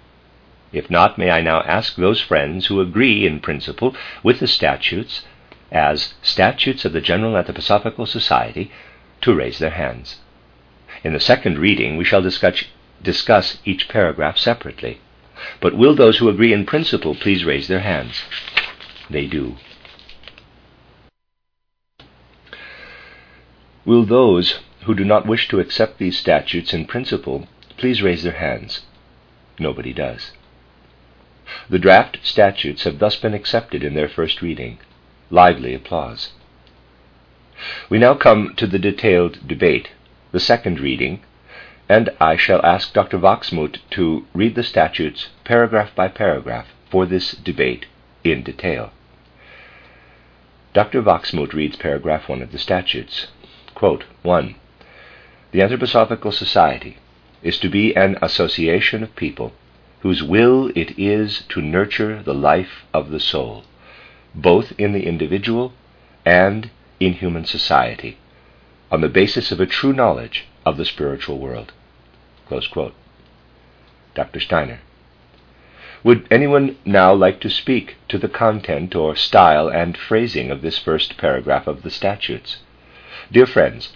If 0.72 0.90
not, 0.90 1.18
may 1.18 1.32
I 1.32 1.42
now 1.42 1.62
ask 1.62 1.96
those 1.96 2.22
friends 2.22 2.68
who 2.68 2.80
agree 2.80 3.26
in 3.26 3.42
principle 3.42 3.96
with 4.24 4.40
the 4.40 4.48
statutes 4.48 5.26
as 5.72 6.14
statutes 6.22 6.86
of 6.86 6.94
the 6.94 7.02
General 7.02 7.34
Anthroposophical 7.34 8.08
Society 8.08 8.72
to 9.22 9.34
raise 9.34 9.60
their 9.60 9.72
hands. 9.72 10.18
In 11.04 11.14
the 11.14 11.20
second 11.20 11.58
reading, 11.58 11.98
we 11.98 12.04
shall 12.04 12.22
discuss, 12.22 12.64
discuss 13.02 13.58
each 13.66 13.90
paragraph 13.90 14.38
separately. 14.38 15.00
But 15.60 15.76
will 15.76 15.96
those 15.96 16.18
who 16.18 16.30
agree 16.30 16.54
in 16.54 16.66
principle 16.66 17.16
please 17.16 17.44
raise 17.44 17.68
their 17.68 17.80
hands? 17.80 18.24
They 19.10 19.26
do. 19.26 19.58
Will 23.84 24.06
those 24.06 24.60
who 24.84 24.94
do 24.94 25.04
not 25.04 25.26
wish 25.26 25.48
to 25.48 25.60
accept 25.60 25.98
these 25.98 26.18
statutes 26.18 26.74
in 26.74 26.86
principle 26.86 27.48
please 27.78 28.04
raise 28.04 28.24
their 28.24 28.34
hands? 28.34 28.82
Nobody 29.58 29.94
does. 29.94 30.32
The 31.70 31.80
draft 31.80 32.20
statutes 32.22 32.84
have 32.84 33.00
thus 33.00 33.16
been 33.16 33.34
accepted 33.34 33.84
in 33.84 33.96
their 33.96 34.08
first 34.08 34.42
reading 34.42 34.78
lively 35.32 35.74
applause. 35.74 36.32
We 37.90 37.98
now 37.98 38.14
come 38.16 38.54
to 38.58 38.68
the 38.68 38.80
detailed 38.80 39.48
debate, 39.48 39.90
the 40.32 40.40
second 40.40 40.80
reading, 40.80 41.22
and 41.90 42.10
I 42.20 42.36
shall 42.36 42.66
ask 42.66 42.94
Dr. 42.94 43.18
Wachsmuth 43.18 43.78
to 43.92 44.26
read 44.34 44.56
the 44.56 44.64
statutes 44.64 45.30
paragraph 45.44 45.94
by 45.96 46.08
paragraph 46.08 46.68
for 46.90 47.06
this 47.06 47.32
debate 47.32 47.86
in 48.24 48.44
detail. 48.44 48.92
Dr. 50.74 51.02
Wachsmuth 51.02 51.54
reads 51.54 51.76
paragraph 51.76 52.30
1 52.30 52.42
of 52.42 52.52
the 52.52 52.58
statutes. 52.58 53.28
Quote, 53.76 54.06
1. 54.22 54.56
The 55.52 55.60
Anthroposophical 55.60 56.34
Society 56.34 56.98
is 57.44 57.58
to 57.60 57.70
be 57.70 57.96
an 57.96 58.18
association 58.22 59.04
of 59.04 59.16
people 59.16 59.52
whose 60.00 60.24
will 60.24 60.72
it 60.76 60.98
is 60.98 61.44
to 61.50 61.62
nurture 61.62 62.24
the 62.24 62.34
life 62.34 62.86
of 62.94 63.10
the 63.10 63.20
soul 63.20 63.66
both 64.34 64.72
in 64.78 64.94
the 64.94 65.06
individual 65.06 65.74
and 66.26 66.70
in 67.00 67.14
human 67.14 67.46
society, 67.46 68.18
on 68.92 69.02
the 69.02 69.10
basis 69.10 69.52
of 69.52 69.60
a 69.60 69.66
true 69.66 69.94
knowledge 69.94 70.46
of 70.66 70.78
the 70.78 70.86
spiritual 70.86 71.40
world. 71.40 71.72
Dr. 74.14 74.40
Steiner. 74.42 74.82
Would 76.04 76.28
anyone 76.30 76.78
now 76.84 77.14
like 77.14 77.40
to 77.42 77.50
speak 77.50 77.96
to 78.10 78.18
the 78.18 78.28
content 78.28 78.96
or 78.96 79.16
style 79.16 79.70
and 79.70 79.98
phrasing 79.98 80.52
of 80.52 80.62
this 80.62 80.78
first 80.78 81.18
paragraph 81.18 81.68
of 81.68 81.84
the 81.84 81.92
statutes? 81.92 82.58
Dear 83.32 83.46
friends, 83.46 83.94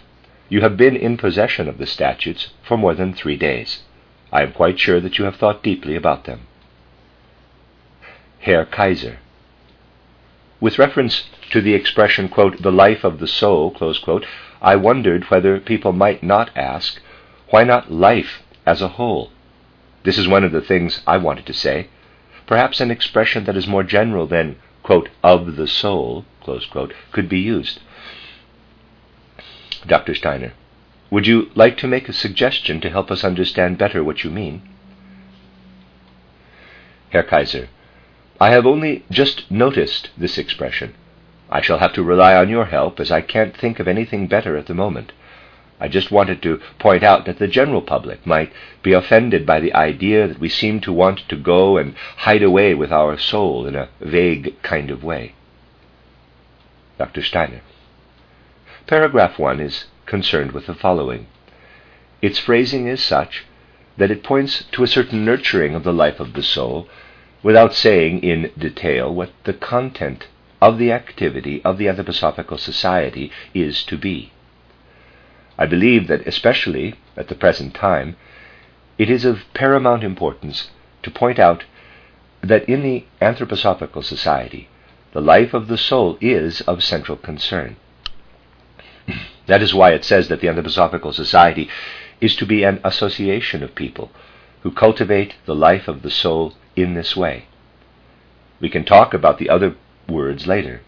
you 0.47 0.61
have 0.61 0.77
been 0.77 0.95
in 0.95 1.17
possession 1.17 1.67
of 1.67 1.77
the 1.77 1.87
statutes 1.87 2.51
for 2.63 2.77
more 2.77 2.93
than 2.93 3.13
three 3.13 3.35
days. 3.35 3.81
I 4.31 4.43
am 4.43 4.53
quite 4.53 4.79
sure 4.79 5.01
that 5.01 5.17
you 5.17 5.25
have 5.25 5.35
thought 5.35 5.63
deeply 5.63 5.95
about 5.95 6.25
them. 6.25 6.41
Herr 8.39 8.65
Kaiser. 8.65 9.17
With 10.61 10.79
reference 10.79 11.27
to 11.51 11.61
the 11.61 11.73
expression, 11.73 12.29
quote, 12.29 12.61
the 12.61 12.71
life 12.71 13.03
of 13.03 13.19
the 13.19 13.27
soul, 13.27 13.71
quote, 13.71 14.25
I 14.65 14.75
wondered 14.77 15.25
whether 15.25 15.59
people 15.59 15.93
might 15.93 16.23
not 16.23 16.49
ask, 16.55 16.99
why 17.51 17.63
not 17.63 17.91
life 17.91 18.41
as 18.65 18.81
a 18.81 18.87
whole? 18.97 19.29
This 20.01 20.17
is 20.17 20.27
one 20.27 20.43
of 20.43 20.51
the 20.51 20.67
things 20.69 21.01
I 21.05 21.17
wanted 21.17 21.45
to 21.45 21.53
say. 21.53 21.87
Perhaps 22.47 22.81
an 22.81 22.89
expression 22.89 23.43
that 23.43 23.55
is 23.55 23.67
more 23.67 23.83
general 23.83 24.25
than, 24.25 24.55
quote, 24.81 25.09
of 25.23 25.55
the 25.55 25.67
soul, 25.67 26.25
could 27.11 27.29
be 27.29 27.39
used. 27.39 27.79
Dr. 29.85 30.15
Steiner, 30.15 30.53
would 31.11 31.27
you 31.27 31.51
like 31.53 31.77
to 31.77 31.87
make 31.87 32.09
a 32.09 32.13
suggestion 32.13 32.81
to 32.81 32.89
help 32.89 33.11
us 33.11 33.23
understand 33.23 33.77
better 33.77 34.03
what 34.03 34.23
you 34.23 34.31
mean? 34.31 34.63
Herr 37.11 37.21
Kaiser, 37.21 37.69
I 38.41 38.49
have 38.49 38.65
only 38.65 39.05
just 39.11 39.49
noticed 39.51 40.09
this 40.17 40.39
expression. 40.39 40.95
I 41.49 41.61
shall 41.61 41.77
have 41.77 41.93
to 41.93 42.03
rely 42.03 42.35
on 42.35 42.49
your 42.49 42.65
help, 42.65 42.99
as 42.99 43.11
I 43.11 43.21
can't 43.21 43.55
think 43.55 43.79
of 43.79 43.87
anything 43.87 44.27
better 44.27 44.57
at 44.57 44.67
the 44.67 44.73
moment. 44.73 45.11
I 45.79 45.87
just 45.87 46.09
wanted 46.09 46.41
to 46.41 46.61
point 46.79 47.03
out 47.03 47.25
that 47.25 47.37
the 47.37 47.47
general 47.47 47.81
public 47.81 48.25
might 48.25 48.51
be 48.81 48.93
offended 48.93 49.45
by 49.45 49.59
the 49.59 49.73
idea 49.73 50.27
that 50.27 50.39
we 50.39 50.49
seem 50.49 50.79
to 50.81 50.93
want 50.93 51.27
to 51.29 51.35
go 51.35 51.77
and 51.77 51.95
hide 52.17 52.43
away 52.43 52.73
with 52.73 52.91
our 52.91 53.17
soul 53.17 53.67
in 53.67 53.75
a 53.75 53.89
vague 53.99 54.61
kind 54.61 54.89
of 54.89 55.03
way. 55.03 55.33
Dr. 56.97 57.21
Steiner. 57.21 57.61
Paragraph 58.87 59.37
1 59.37 59.59
is 59.59 59.85
concerned 60.05 60.53
with 60.53 60.65
the 60.65 60.75
following. 60.75 61.27
Its 62.21 62.39
phrasing 62.39 62.87
is 62.87 63.03
such 63.03 63.43
that 63.97 64.11
it 64.11 64.23
points 64.23 64.63
to 64.71 64.83
a 64.83 64.87
certain 64.87 65.25
nurturing 65.25 65.75
of 65.75 65.83
the 65.83 65.93
life 65.93 66.19
of 66.19 66.33
the 66.33 66.43
soul 66.43 66.87
without 67.43 67.73
saying 67.73 68.23
in 68.23 68.51
detail 68.57 69.13
what 69.13 69.31
the 69.43 69.53
content 69.53 70.27
of 70.61 70.77
the 70.77 70.91
activity 70.91 71.61
of 71.63 71.77
the 71.77 71.85
Anthroposophical 71.85 72.59
Society 72.59 73.31
is 73.53 73.83
to 73.85 73.97
be. 73.97 74.31
I 75.57 75.65
believe 75.65 76.07
that, 76.07 76.27
especially 76.27 76.95
at 77.15 77.27
the 77.27 77.35
present 77.35 77.73
time, 77.73 78.15
it 78.97 79.09
is 79.09 79.25
of 79.25 79.43
paramount 79.53 80.03
importance 80.03 80.69
to 81.03 81.11
point 81.11 81.39
out 81.39 81.65
that 82.41 82.67
in 82.69 82.83
the 82.83 83.05
Anthroposophical 83.21 84.03
Society, 84.03 84.69
the 85.13 85.21
life 85.21 85.53
of 85.53 85.67
the 85.67 85.77
soul 85.77 86.17
is 86.19 86.61
of 86.61 86.83
central 86.83 87.17
concern. 87.17 87.77
that 89.47 89.61
is 89.61 89.73
why 89.73 89.91
it 89.91 90.03
says 90.03 90.27
that 90.27 90.41
the 90.41 90.47
Anthroposophical 90.47 91.13
Society 91.13 91.69
is 92.21 92.35
to 92.35 92.45
be 92.45 92.63
an 92.63 92.79
association 92.83 93.63
of 93.63 93.75
people 93.75 94.11
who 94.63 94.71
cultivate 94.71 95.35
the 95.45 95.55
life 95.55 95.87
of 95.87 96.01
the 96.01 96.09
soul 96.09 96.53
in 96.75 96.93
this 96.95 97.15
way. 97.15 97.45
We 98.59 98.69
can 98.69 98.85
talk 98.85 99.13
about 99.13 99.37
the 99.37 99.49
other 99.49 99.75
words 100.07 100.47
later. 100.47 100.81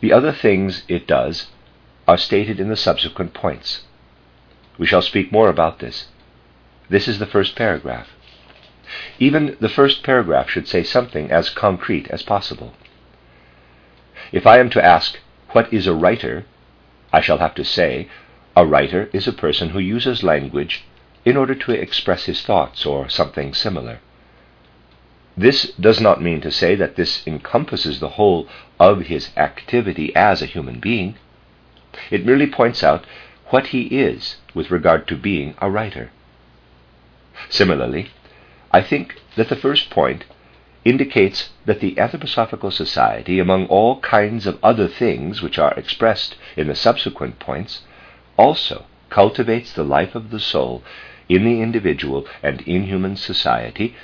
The 0.00 0.12
other 0.12 0.32
things 0.32 0.82
it 0.88 1.06
does 1.06 1.48
are 2.08 2.16
stated 2.16 2.58
in 2.58 2.68
the 2.68 2.76
subsequent 2.76 3.34
points. 3.34 3.82
We 4.78 4.86
shall 4.86 5.02
speak 5.02 5.30
more 5.30 5.48
about 5.48 5.78
this. 5.78 6.08
This 6.88 7.06
is 7.06 7.18
the 7.18 7.26
first 7.26 7.54
paragraph. 7.54 8.08
Even 9.18 9.56
the 9.60 9.68
first 9.68 10.02
paragraph 10.02 10.50
should 10.50 10.66
say 10.66 10.82
something 10.82 11.30
as 11.30 11.50
concrete 11.50 12.08
as 12.08 12.22
possible. 12.22 12.74
If 14.32 14.46
I 14.46 14.58
am 14.58 14.70
to 14.70 14.84
ask, 14.84 15.18
What 15.50 15.72
is 15.72 15.86
a 15.86 15.94
writer? 15.94 16.44
I 17.12 17.20
shall 17.20 17.38
have 17.38 17.54
to 17.56 17.64
say, 17.64 18.08
A 18.56 18.66
writer 18.66 19.10
is 19.12 19.28
a 19.28 19.32
person 19.32 19.70
who 19.70 19.78
uses 19.78 20.24
language 20.24 20.84
in 21.24 21.36
order 21.36 21.54
to 21.54 21.72
express 21.72 22.24
his 22.24 22.42
thoughts 22.42 22.86
or 22.86 23.08
something 23.08 23.54
similar. 23.54 24.00
This 25.40 25.72
does 25.80 26.02
not 26.02 26.20
mean 26.20 26.42
to 26.42 26.50
say 26.50 26.74
that 26.74 26.96
this 26.96 27.26
encompasses 27.26 27.98
the 27.98 28.10
whole 28.10 28.46
of 28.78 29.06
his 29.06 29.30
activity 29.38 30.14
as 30.14 30.42
a 30.42 30.52
human 30.54 30.80
being. 30.80 31.14
It 32.10 32.26
merely 32.26 32.46
points 32.46 32.84
out 32.84 33.06
what 33.46 33.68
he 33.68 33.84
is 33.84 34.36
with 34.52 34.70
regard 34.70 35.08
to 35.08 35.16
being 35.16 35.54
a 35.56 35.70
writer. 35.70 36.10
Similarly, 37.48 38.10
I 38.70 38.82
think 38.82 39.14
that 39.36 39.48
the 39.48 39.56
first 39.56 39.88
point 39.88 40.26
indicates 40.84 41.48
that 41.64 41.80
the 41.80 41.94
Anthroposophical 41.94 42.70
Society, 42.70 43.38
among 43.38 43.64
all 43.68 43.98
kinds 44.00 44.46
of 44.46 44.58
other 44.62 44.88
things 44.88 45.40
which 45.40 45.58
are 45.58 45.72
expressed 45.72 46.36
in 46.54 46.66
the 46.66 46.74
subsequent 46.74 47.38
points, 47.38 47.80
also 48.36 48.84
cultivates 49.08 49.72
the 49.72 49.84
life 49.84 50.14
of 50.14 50.28
the 50.28 50.38
soul 50.38 50.82
in 51.30 51.46
the 51.46 51.62
individual 51.62 52.26
and 52.42 52.60
in 52.68 52.82
human 52.82 53.16
society 53.16 53.96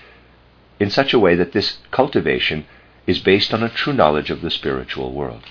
in 0.78 0.90
such 0.90 1.12
a 1.12 1.18
way 1.18 1.34
that 1.34 1.52
this 1.52 1.78
cultivation 1.90 2.66
is 3.06 3.18
based 3.18 3.54
on 3.54 3.62
a 3.62 3.68
true 3.68 3.92
knowledge 3.92 4.30
of 4.30 4.42
the 4.42 4.50
spiritual 4.50 5.12
world. 5.12 5.42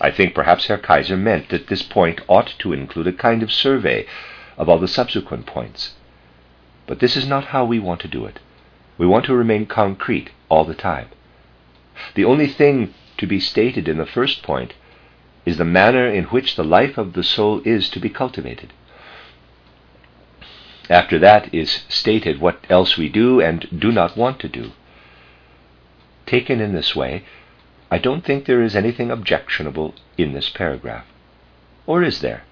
I 0.00 0.10
think 0.10 0.34
perhaps 0.34 0.66
Herr 0.66 0.78
Kaiser 0.78 1.16
meant 1.16 1.50
that 1.50 1.68
this 1.68 1.82
point 1.82 2.20
ought 2.28 2.54
to 2.58 2.72
include 2.72 3.06
a 3.06 3.12
kind 3.12 3.42
of 3.42 3.52
survey 3.52 4.06
of 4.56 4.68
all 4.68 4.78
the 4.78 4.88
subsequent 4.88 5.46
points. 5.46 5.94
But 6.86 7.00
this 7.00 7.16
is 7.16 7.26
not 7.26 7.46
how 7.46 7.64
we 7.64 7.78
want 7.78 8.00
to 8.00 8.08
do 8.08 8.26
it. 8.26 8.40
We 8.98 9.06
want 9.06 9.24
to 9.26 9.34
remain 9.34 9.66
concrete 9.66 10.30
all 10.48 10.64
the 10.64 10.74
time. 10.74 11.08
The 12.14 12.24
only 12.24 12.48
thing 12.48 12.94
to 13.18 13.26
be 13.26 13.40
stated 13.40 13.88
in 13.88 13.98
the 13.98 14.06
first 14.06 14.42
point 14.42 14.74
is 15.46 15.58
the 15.58 15.64
manner 15.64 16.06
in 16.06 16.24
which 16.24 16.56
the 16.56 16.64
life 16.64 16.98
of 16.98 17.12
the 17.12 17.22
soul 17.22 17.60
is 17.64 17.88
to 17.90 18.00
be 18.00 18.08
cultivated. 18.08 18.72
After 20.90 21.18
that 21.18 21.52
is 21.54 21.84
stated 21.88 22.40
what 22.40 22.64
else 22.68 22.96
we 22.96 23.08
do 23.08 23.40
and 23.40 23.66
do 23.78 23.90
not 23.90 24.16
want 24.16 24.38
to 24.40 24.48
do. 24.48 24.72
Taken 26.26 26.60
in 26.60 26.74
this 26.74 26.94
way, 26.94 27.24
I 27.90 27.98
don't 27.98 28.24
think 28.24 28.44
there 28.44 28.62
is 28.62 28.76
anything 28.76 29.10
objectionable 29.10 29.94
in 30.18 30.32
this 30.32 30.50
paragraph. 30.50 31.06
Or 31.86 32.02
is 32.02 32.20
there? 32.20 32.44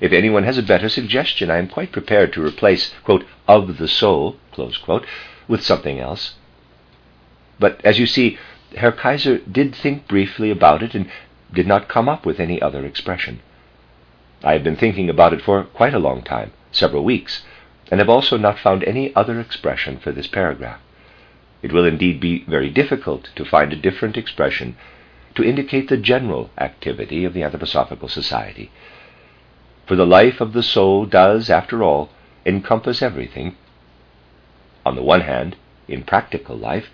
If 0.00 0.12
anyone 0.12 0.44
has 0.44 0.56
a 0.56 0.62
better 0.62 0.88
suggestion, 0.88 1.50
I 1.50 1.58
am 1.58 1.68
quite 1.68 1.92
prepared 1.92 2.32
to 2.32 2.44
replace, 2.44 2.94
quote, 3.04 3.24
of 3.46 3.76
the 3.76 3.88
soul, 3.88 4.36
quote, 4.52 5.06
with 5.46 5.62
something 5.62 5.98
else. 5.98 6.34
But 7.58 7.80
as 7.84 7.98
you 7.98 8.06
see, 8.06 8.38
Herr 8.76 8.92
Kaiser 8.92 9.38
did 9.38 9.74
think 9.74 10.08
briefly 10.08 10.50
about 10.50 10.82
it 10.82 10.94
and 10.94 11.10
did 11.52 11.66
not 11.66 11.88
come 11.88 12.08
up 12.08 12.24
with 12.24 12.40
any 12.40 12.62
other 12.62 12.86
expression. 12.86 13.40
I 14.42 14.52
have 14.52 14.64
been 14.64 14.76
thinking 14.76 15.10
about 15.10 15.34
it 15.34 15.42
for 15.42 15.64
quite 15.64 15.92
a 15.92 15.98
long 15.98 16.22
time, 16.22 16.52
several 16.72 17.04
weeks, 17.04 17.44
and 17.90 18.00
have 18.00 18.08
also 18.08 18.36
not 18.36 18.58
found 18.58 18.84
any 18.84 19.14
other 19.14 19.40
expression 19.40 19.98
for 19.98 20.12
this 20.12 20.26
paragraph. 20.26 20.80
It 21.62 21.72
will 21.72 21.84
indeed 21.84 22.20
be 22.20 22.44
very 22.44 22.70
difficult 22.70 23.30
to 23.36 23.44
find 23.44 23.72
a 23.72 23.76
different 23.76 24.16
expression 24.16 24.76
to 25.34 25.44
indicate 25.44 25.88
the 25.88 25.96
general 25.96 26.50
activity 26.58 27.24
of 27.24 27.34
the 27.34 27.40
Anthroposophical 27.40 28.10
Society. 28.10 28.70
For 29.86 29.96
the 29.96 30.06
life 30.06 30.40
of 30.40 30.52
the 30.52 30.62
soul 30.62 31.04
does, 31.06 31.50
after 31.50 31.82
all, 31.82 32.10
encompass 32.46 33.02
everything. 33.02 33.56
On 34.86 34.94
the 34.94 35.02
one 35.02 35.22
hand, 35.22 35.56
in 35.88 36.02
practical 36.04 36.56
life, 36.56 36.90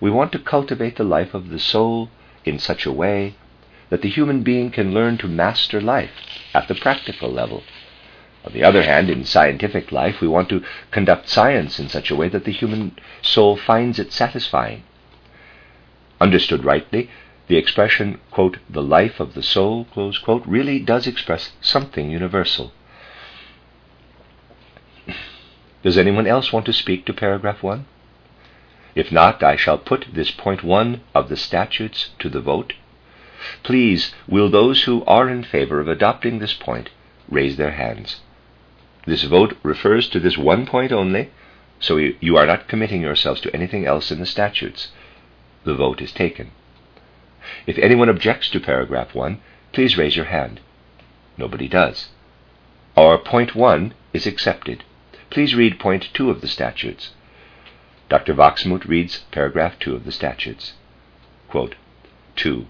we 0.00 0.10
want 0.10 0.32
to 0.32 0.38
cultivate 0.38 0.96
the 0.96 1.04
life 1.04 1.34
of 1.34 1.50
the 1.50 1.58
soul 1.58 2.08
in 2.44 2.58
such 2.58 2.86
a 2.86 2.92
way 2.92 3.34
that 3.90 4.02
the 4.02 4.08
human 4.08 4.42
being 4.42 4.70
can 4.70 4.94
learn 4.94 5.18
to 5.18 5.28
master 5.28 5.80
life 5.80 6.12
at 6.54 6.68
the 6.68 6.74
practical 6.74 7.30
level 7.30 7.62
on 8.44 8.52
the 8.54 8.64
other 8.64 8.82
hand, 8.82 9.10
in 9.10 9.24
scientific 9.24 9.92
life, 9.92 10.20
we 10.20 10.28
want 10.28 10.48
to 10.48 10.64
conduct 10.90 11.28
science 11.28 11.78
in 11.78 11.88
such 11.90 12.10
a 12.10 12.16
way 12.16 12.28
that 12.30 12.44
the 12.44 12.52
human 12.52 12.96
soul 13.20 13.56
finds 13.56 13.98
it 13.98 14.12
satisfying. 14.12 14.82
Understood 16.20 16.64
rightly, 16.64 17.10
the 17.48 17.56
expression, 17.56 18.18
quote, 18.30 18.56
the 18.68 18.82
life 18.82 19.20
of 19.20 19.34
the 19.34 19.42
soul, 19.42 19.86
quote, 19.92 20.46
really 20.46 20.78
does 20.78 21.06
express 21.06 21.52
something 21.60 22.10
universal. 22.10 22.72
Does 25.82 25.98
anyone 25.98 26.26
else 26.26 26.52
want 26.52 26.66
to 26.66 26.72
speak 26.72 27.04
to 27.06 27.12
paragraph 27.12 27.62
1? 27.62 27.86
If 28.94 29.10
not, 29.10 29.42
I 29.42 29.56
shall 29.56 29.78
put 29.78 30.06
this 30.12 30.30
point 30.30 30.62
1 30.62 31.00
of 31.14 31.28
the 31.28 31.36
statutes 31.36 32.10
to 32.20 32.28
the 32.28 32.40
vote. 32.40 32.74
Please, 33.62 34.14
will 34.28 34.50
those 34.50 34.84
who 34.84 35.04
are 35.06 35.28
in 35.28 35.42
favor 35.42 35.80
of 35.80 35.88
adopting 35.88 36.38
this 36.38 36.54
point 36.54 36.90
raise 37.28 37.56
their 37.56 37.72
hands? 37.72 38.20
This 39.10 39.24
vote 39.24 39.58
refers 39.64 40.08
to 40.10 40.20
this 40.20 40.38
one 40.38 40.66
point 40.66 40.92
only, 40.92 41.30
so 41.80 41.96
you 41.96 42.36
are 42.36 42.46
not 42.46 42.68
committing 42.68 43.02
yourselves 43.02 43.40
to 43.40 43.52
anything 43.52 43.84
else 43.84 44.12
in 44.12 44.20
the 44.20 44.24
statutes. 44.24 44.92
The 45.64 45.74
vote 45.74 46.00
is 46.00 46.12
taken. 46.12 46.52
If 47.66 47.76
anyone 47.78 48.08
objects 48.08 48.48
to 48.50 48.60
paragraph 48.60 49.12
1, 49.12 49.40
please 49.72 49.98
raise 49.98 50.14
your 50.14 50.26
hand. 50.26 50.60
Nobody 51.36 51.66
does. 51.66 52.10
Our 52.96 53.18
point 53.18 53.56
1 53.56 53.94
is 54.12 54.28
accepted. 54.28 54.84
Please 55.28 55.56
read 55.56 55.80
point 55.80 56.10
2 56.14 56.30
of 56.30 56.40
the 56.40 56.46
statutes. 56.46 57.10
Dr. 58.08 58.32
Wachsmuth 58.32 58.84
reads 58.84 59.24
paragraph 59.32 59.76
2 59.80 59.96
of 59.96 60.04
the 60.04 60.12
statutes. 60.12 60.74
Quote, 61.48 61.74
2. 62.36 62.64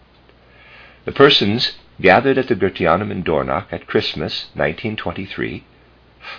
The 1.05 1.12
persons 1.12 1.76
gathered 2.00 2.38
at 2.38 2.48
the 2.48 2.57
Goetheanum 2.57 3.11
in 3.11 3.22
Dornach 3.22 3.70
at 3.70 3.87
Christmas 3.87 4.46
1923 4.55 5.66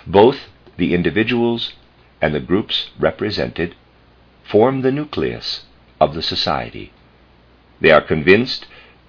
both 0.06 0.48
the 0.76 0.94
individuals 0.94 1.72
and 2.20 2.34
the 2.34 2.40
groups 2.40 2.90
represented 2.98 3.74
form 4.44 4.82
the 4.82 4.92
nucleus 4.92 5.64
of 6.00 6.14
the 6.14 6.22
society. 6.22 6.92
They 7.80 7.90
are 7.90 8.00
convinced 8.00 8.66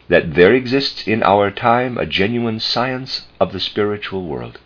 that 0.08 0.36
there 0.36 0.54
exists 0.54 1.08
in 1.08 1.24
our 1.24 1.52
time 1.52 1.98
a 1.98 2.06
genuine 2.06 2.60
science 2.60 3.28
of 3.40 3.54
the 3.54 3.60
spiritual 3.60 4.26
world, 4.26 4.60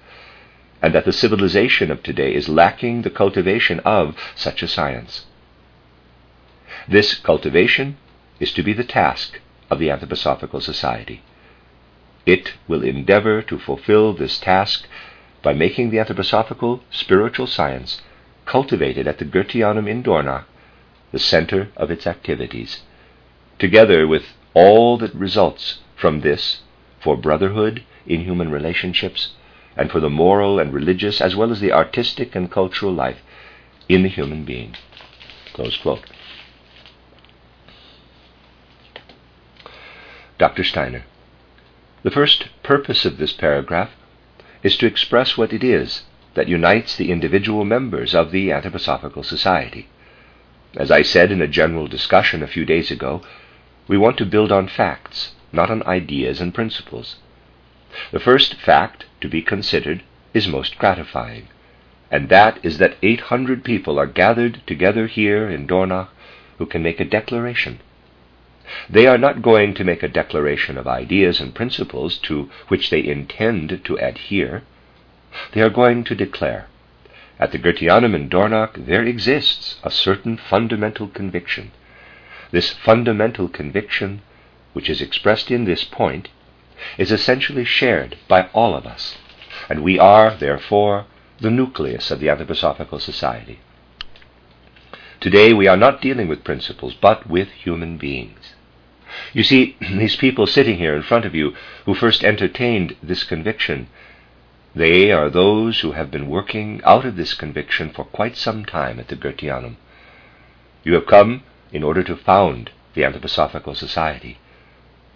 and 0.81 0.93
that 0.93 1.05
the 1.05 1.13
civilization 1.13 1.91
of 1.91 2.03
today 2.03 2.33
is 2.33 2.49
lacking 2.49 3.01
the 3.01 3.09
cultivation 3.09 3.79
of 3.81 4.15
such 4.35 4.63
a 4.63 4.67
science. 4.67 5.25
This 6.87 7.15
cultivation 7.15 7.97
is 8.39 8.51
to 8.53 8.63
be 8.63 8.73
the 8.73 8.83
task 8.83 9.39
of 9.69 9.79
the 9.79 9.89
Anthroposophical 9.89 10.61
Society. 10.61 11.21
It 12.25 12.53
will 12.67 12.83
endeavor 12.83 13.41
to 13.41 13.59
fulfill 13.59 14.13
this 14.13 14.39
task 14.39 14.87
by 15.47 15.53
making 15.53 15.91
the 15.91 15.97
anthroposophical 15.97 16.81
spiritual 16.91 17.47
science 17.47 18.01
cultivated 18.45 19.07
at 19.07 19.17
the 19.17 19.23
Goetheanum 19.23 19.87
in 19.87 20.03
Dornach 20.03 20.43
the 21.13 21.19
center 21.19 21.69
of 21.77 21.89
its 21.89 22.05
activities, 22.05 22.81
together 23.57 24.05
with 24.05 24.25
all 24.53 24.97
that 24.97 25.15
results 25.15 25.79
from 25.95 26.19
this 26.19 26.63
for 26.99 27.15
brotherhood 27.15 27.81
in 28.05 28.25
human 28.25 28.51
relationships 28.51 29.35
and 29.77 29.89
for 29.89 30.01
the 30.01 30.09
moral 30.09 30.59
and 30.59 30.73
religious 30.73 31.21
as 31.21 31.33
well 31.33 31.49
as 31.49 31.61
the 31.61 31.71
artistic 31.71 32.35
and 32.35 32.51
cultural 32.51 32.91
life 32.91 33.21
in 33.87 34.03
the 34.03 34.09
human 34.09 34.43
being. 34.43 34.75
Close 35.53 35.77
quote. 35.77 36.11
Dr. 40.37 40.65
Steiner. 40.65 41.05
The 42.03 42.11
first 42.11 42.49
purpose 42.63 43.05
of 43.05 43.17
this 43.17 43.31
paragraph 43.31 43.91
is 44.63 44.77
to 44.77 44.85
express 44.85 45.37
what 45.37 45.53
it 45.53 45.63
is 45.63 46.03
that 46.33 46.47
unites 46.47 46.95
the 46.95 47.11
individual 47.11 47.65
members 47.65 48.13
of 48.13 48.31
the 48.31 48.49
Anthroposophical 48.49 49.25
Society. 49.25 49.87
As 50.75 50.91
I 50.91 51.01
said 51.01 51.31
in 51.31 51.41
a 51.41 51.47
general 51.47 51.87
discussion 51.87 52.43
a 52.43 52.47
few 52.47 52.65
days 52.65 52.91
ago, 52.91 53.23
we 53.87 53.97
want 53.97 54.17
to 54.17 54.25
build 54.25 54.51
on 54.51 54.67
facts, 54.67 55.33
not 55.51 55.71
on 55.71 55.81
ideas 55.87 56.39
and 56.41 56.53
principles. 56.53 57.15
The 58.11 58.19
first 58.19 58.55
fact 58.55 59.05
to 59.21 59.29
be 59.29 59.41
considered 59.41 60.03
is 60.33 60.47
most 60.47 60.77
gratifying, 60.77 61.47
and 62.11 62.29
that 62.29 62.59
is 62.63 62.77
that 62.77 62.97
800 63.01 63.63
people 63.63 63.97
are 63.97 64.05
gathered 64.05 64.61
together 64.67 65.07
here 65.07 65.49
in 65.49 65.65
Dornach 65.67 66.09
who 66.57 66.65
can 66.65 66.83
make 66.83 66.99
a 66.99 67.05
declaration. 67.05 67.79
They 68.89 69.07
are 69.07 69.17
not 69.17 69.41
going 69.41 69.73
to 69.75 69.83
make 69.83 70.03
a 70.03 70.07
declaration 70.07 70.77
of 70.77 70.87
ideas 70.87 71.39
and 71.39 71.55
principles 71.55 72.17
to 72.19 72.49
which 72.67 72.89
they 72.89 73.05
intend 73.05 73.81
to 73.85 73.97
adhere. 73.97 74.63
They 75.53 75.61
are 75.61 75.69
going 75.69 76.03
to 76.05 76.15
declare 76.15 76.67
at 77.39 77.51
the 77.51 77.59
Goetheanum 77.59 78.15
in 78.15 78.29
Dornach 78.29 78.73
there 78.85 79.03
exists 79.03 79.77
a 79.83 79.91
certain 79.91 80.37
fundamental 80.37 81.07
conviction. 81.07 81.71
This 82.51 82.73
fundamental 82.73 83.47
conviction, 83.47 84.21
which 84.73 84.89
is 84.89 85.01
expressed 85.01 85.51
in 85.51 85.65
this 85.65 85.83
point, 85.83 86.29
is 86.97 87.11
essentially 87.11 87.63
shared 87.63 88.17
by 88.27 88.49
all 88.53 88.75
of 88.75 88.87
us, 88.87 89.17
and 89.69 89.83
we 89.83 89.99
are, 89.99 90.35
therefore, 90.35 91.05
the 91.39 91.51
nucleus 91.51 92.09
of 92.09 92.19
the 92.19 92.27
Anthroposophical 92.27 92.99
Society. 92.99 93.59
Today 95.19 95.53
we 95.53 95.67
are 95.67 95.77
not 95.77 96.01
dealing 96.01 96.27
with 96.27 96.43
principles, 96.43 96.95
but 96.95 97.27
with 97.27 97.49
human 97.49 97.97
beings. 97.97 98.55
You 99.33 99.43
see, 99.43 99.75
these 99.81 100.15
people 100.15 100.47
sitting 100.47 100.77
here 100.77 100.95
in 100.95 101.03
front 101.03 101.25
of 101.25 101.35
you 101.35 101.55
who 101.85 101.95
first 101.95 102.23
entertained 102.23 102.95
this 103.01 103.23
conviction 103.23 103.87
they 104.77 105.11
are 105.11 105.31
those 105.31 105.79
who 105.79 105.93
have 105.93 106.11
been 106.11 106.27
working 106.29 106.81
out 106.83 107.03
of 107.03 107.15
this 107.15 107.33
conviction 107.33 107.89
for 107.89 108.05
quite 108.05 108.37
some 108.37 108.63
time 108.63 108.99
at 108.99 109.07
the 109.07 109.15
Goetheanum. 109.15 109.77
You 110.83 110.93
have 110.93 111.07
come 111.07 111.41
in 111.71 111.81
order 111.81 112.03
to 112.03 112.15
found 112.15 112.69
the 112.93 113.01
Anthroposophical 113.01 113.75
Society. 113.75 114.37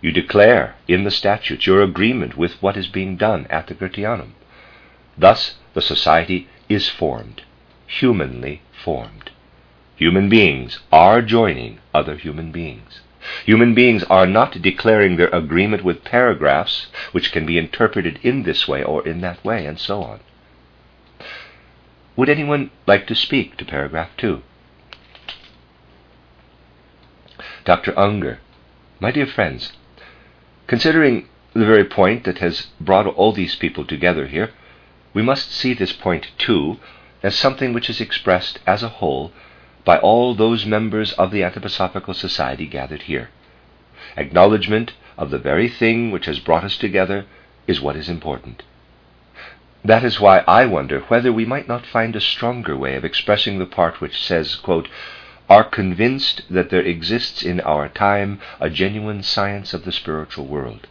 You 0.02 0.12
declare 0.12 0.78
in 0.88 1.04
the 1.04 1.12
statutes 1.12 1.68
your 1.68 1.84
agreement 1.84 2.36
with 2.36 2.60
what 2.64 2.76
is 2.76 2.88
being 2.88 3.18
done 3.18 3.46
at 3.52 3.68
the 3.68 3.76
Goetheanum. 3.76 4.32
Thus, 5.16 5.58
the 5.76 5.82
society 5.84 6.48
is 6.68 6.90
formed, 6.90 7.44
humanly 7.86 8.64
formed. 8.72 9.30
Human 9.96 10.28
beings 10.28 10.80
are 10.92 11.22
joining 11.22 11.78
other 11.94 12.16
human 12.16 12.52
beings. 12.52 13.02
Human 13.46 13.74
beings 13.74 14.04
are 14.06 14.26
not 14.26 14.62
declaring 14.62 15.16
their 15.16 15.30
agreement 15.30 15.84
with 15.84 16.04
paragraphs 16.04 16.88
which 17.12 17.32
can 17.32 17.46
be 17.46 17.58
interpreted 17.58 18.20
in 18.24 18.44
this 18.44 18.68
way 18.68 18.84
or 18.84 19.08
in 19.08 19.22
that 19.22 19.44
way, 19.44 19.66
and 19.66 19.80
so 19.80 20.02
on. 20.04 20.20
Would 22.16 22.30
anyone 22.30 22.72
like 22.88 23.08
to 23.08 23.16
speak 23.16 23.58
to 23.58 23.66
paragraph 23.66 24.10
2? 24.18 24.42
Dr. 27.64 27.98
Unger, 27.98 28.40
my 29.00 29.12
dear 29.12 29.28
friends, 29.28 29.74
considering 30.68 31.28
the 31.54 31.66
very 31.66 31.86
point 31.86 32.24
that 32.24 32.40
has 32.40 32.68
brought 32.80 33.06
all 33.06 33.32
these 33.32 33.56
people 33.56 33.86
together 33.86 34.28
here, 34.28 34.52
we 35.14 35.22
must 35.22 35.52
see 35.52 35.74
this 35.74 35.94
point 35.94 36.32
too 36.38 36.80
as 37.22 37.36
something 37.36 37.74
which 37.74 37.90
is 37.90 38.02
expressed 38.02 38.60
as 38.66 38.82
a 38.82 38.90
whole 38.90 39.32
by 39.84 39.98
all 39.98 40.36
those 40.36 40.66
members 40.66 41.14
of 41.14 41.32
the 41.32 41.42
Anthroposophical 41.42 42.14
Society 42.14 42.68
gathered 42.68 43.04
here. 43.04 43.30
Acknowledgement 44.16 44.94
of 45.18 45.32
the 45.32 45.40
very 45.40 45.68
thing 45.68 46.12
which 46.12 46.26
has 46.26 46.40
brought 46.40 46.64
us 46.64 46.78
together 46.78 47.26
is 47.68 47.82
what 47.82 47.96
is 47.96 48.10
important. 48.10 48.64
That 49.84 50.04
is 50.04 50.20
why 50.20 50.40
I 50.48 50.66
wonder 50.68 51.00
whether 51.02 51.34
we 51.34 51.46
might 51.46 51.68
not 51.68 51.86
find 51.86 52.16
a 52.16 52.22
stronger 52.22 52.78
way 52.78 52.96
of 52.96 53.04
expressing 53.04 53.58
the 53.58 53.66
part 53.66 54.00
which 54.02 54.22
says, 54.22 54.56
quote, 54.56 54.88
are 55.50 55.64
convinced 55.64 56.44
that 56.50 56.70
there 56.70 56.82
exists 56.82 57.44
in 57.44 57.60
our 57.62 57.90
time 57.90 58.40
a 58.60 58.70
genuine 58.70 59.24
science 59.24 59.74
of 59.74 59.84
the 59.84 59.92
spiritual 59.92 60.46
world. 60.46 60.88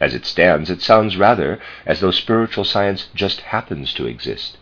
As 0.00 0.14
it 0.14 0.24
stands, 0.24 0.70
it 0.70 0.80
sounds 0.80 1.16
rather 1.16 1.60
as 1.84 2.00
though 2.00 2.10
spiritual 2.10 2.64
science 2.64 3.08
just 3.14 3.42
happens 3.42 3.92
to 3.94 4.06
exist 4.06 4.56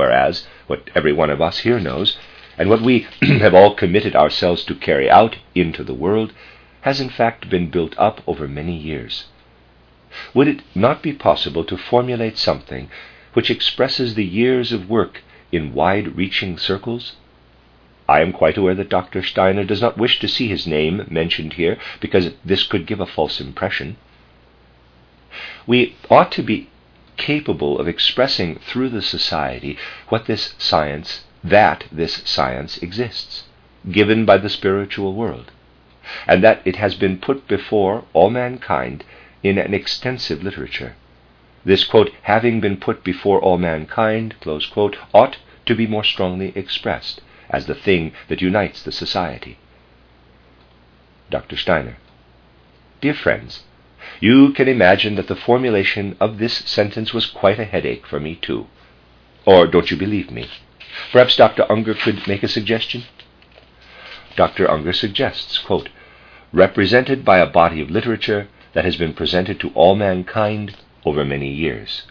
whereas 0.00 0.46
what 0.66 0.88
every 0.94 1.12
one 1.12 1.28
of 1.28 1.42
us 1.42 1.58
here 1.58 1.78
knows, 1.78 2.16
and 2.56 2.70
what 2.70 2.80
we 2.80 3.06
have 3.44 3.54
all 3.54 3.74
committed 3.74 4.16
ourselves 4.16 4.64
to 4.64 4.74
carry 4.74 5.10
out 5.10 5.36
into 5.54 5.84
the 5.84 6.00
world, 6.04 6.32
has 6.80 7.02
in 7.02 7.10
fact 7.10 7.50
been 7.50 7.68
built 7.68 7.94
up 7.98 8.22
over 8.26 8.48
many 8.48 8.74
years. 8.74 9.26
Would 10.32 10.48
it 10.48 10.62
not 10.74 11.02
be 11.02 11.12
possible 11.12 11.64
to 11.64 11.76
formulate 11.76 12.38
something 12.38 12.88
which 13.34 13.50
expresses 13.50 14.14
the 14.14 14.24
years 14.24 14.72
of 14.72 14.88
work 14.88 15.22
in 15.52 15.74
wide 15.74 16.16
reaching 16.16 16.56
circles? 16.56 17.16
I 18.08 18.22
am 18.22 18.32
quite 18.32 18.56
aware 18.56 18.74
that 18.76 18.88
Dr. 18.88 19.22
Steiner 19.22 19.64
does 19.64 19.82
not 19.82 19.98
wish 19.98 20.18
to 20.20 20.28
see 20.28 20.48
his 20.48 20.66
name 20.66 21.06
mentioned 21.10 21.52
here 21.52 21.76
because 22.00 22.30
this 22.42 22.62
could 22.62 22.86
give 22.86 23.00
a 23.00 23.06
false 23.06 23.38
impression. 23.38 23.98
We 25.66 25.94
ought 26.08 26.32
to 26.32 26.42
be 26.42 26.69
capable 27.20 27.78
of 27.78 27.86
expressing 27.86 28.58
through 28.58 28.88
the 28.88 29.02
society 29.02 29.76
what 30.08 30.24
this 30.24 30.54
science, 30.58 31.24
that 31.44 31.84
this 31.92 32.22
science 32.24 32.78
exists, 32.78 33.44
given 33.90 34.24
by 34.24 34.38
the 34.38 34.48
spiritual 34.48 35.14
world, 35.14 35.52
and 36.26 36.42
that 36.42 36.62
it 36.64 36.76
has 36.76 36.94
been 36.94 37.18
put 37.18 37.46
before 37.46 38.04
all 38.14 38.30
mankind 38.30 39.04
in 39.42 39.58
an 39.58 39.74
extensive 39.74 40.42
literature. 40.42 40.96
This 41.62 41.84
quote, 41.84 42.10
having 42.22 42.58
been 42.60 42.78
put 42.78 43.04
before 43.04 43.38
all 43.38 43.58
mankind, 43.58 44.34
close 44.40 44.66
quote, 44.66 44.96
ought 45.12 45.36
to 45.66 45.74
be 45.74 45.86
more 45.86 46.04
strongly 46.04 46.52
expressed 46.56 47.20
as 47.50 47.66
the 47.66 47.74
thing 47.74 48.12
that 48.28 48.40
unites 48.40 48.82
the 48.82 48.92
society. 48.92 49.58
Dr. 51.30 51.56
Steiner. 51.56 51.98
Dear 53.02 53.14
friends, 53.14 53.64
you 54.20 54.52
can 54.52 54.68
imagine 54.68 55.14
that 55.16 55.28
the 55.28 55.36
formulation 55.36 56.16
of 56.20 56.38
this 56.38 56.58
sentence 56.58 57.12
was 57.12 57.26
quite 57.26 57.58
a 57.58 57.64
headache 57.64 58.06
for 58.06 58.20
me, 58.20 58.36
too. 58.36 58.66
Or 59.46 59.66
don't 59.66 59.90
you 59.90 59.96
believe 59.96 60.30
me? 60.30 60.48
Perhaps 61.10 61.36
Dr. 61.36 61.70
Unger 61.70 61.94
could 61.94 62.28
make 62.28 62.42
a 62.42 62.48
suggestion? 62.48 63.04
Dr. 64.36 64.70
Unger 64.70 64.92
suggests, 64.92 65.58
quote, 65.58 65.88
represented 66.52 67.24
by 67.24 67.38
a 67.38 67.46
body 67.46 67.80
of 67.80 67.90
literature 67.90 68.48
that 68.74 68.84
has 68.84 68.96
been 68.96 69.14
presented 69.14 69.58
to 69.60 69.70
all 69.70 69.96
mankind 69.96 70.76
over 71.04 71.24
many 71.24 71.50
years. 71.50 72.02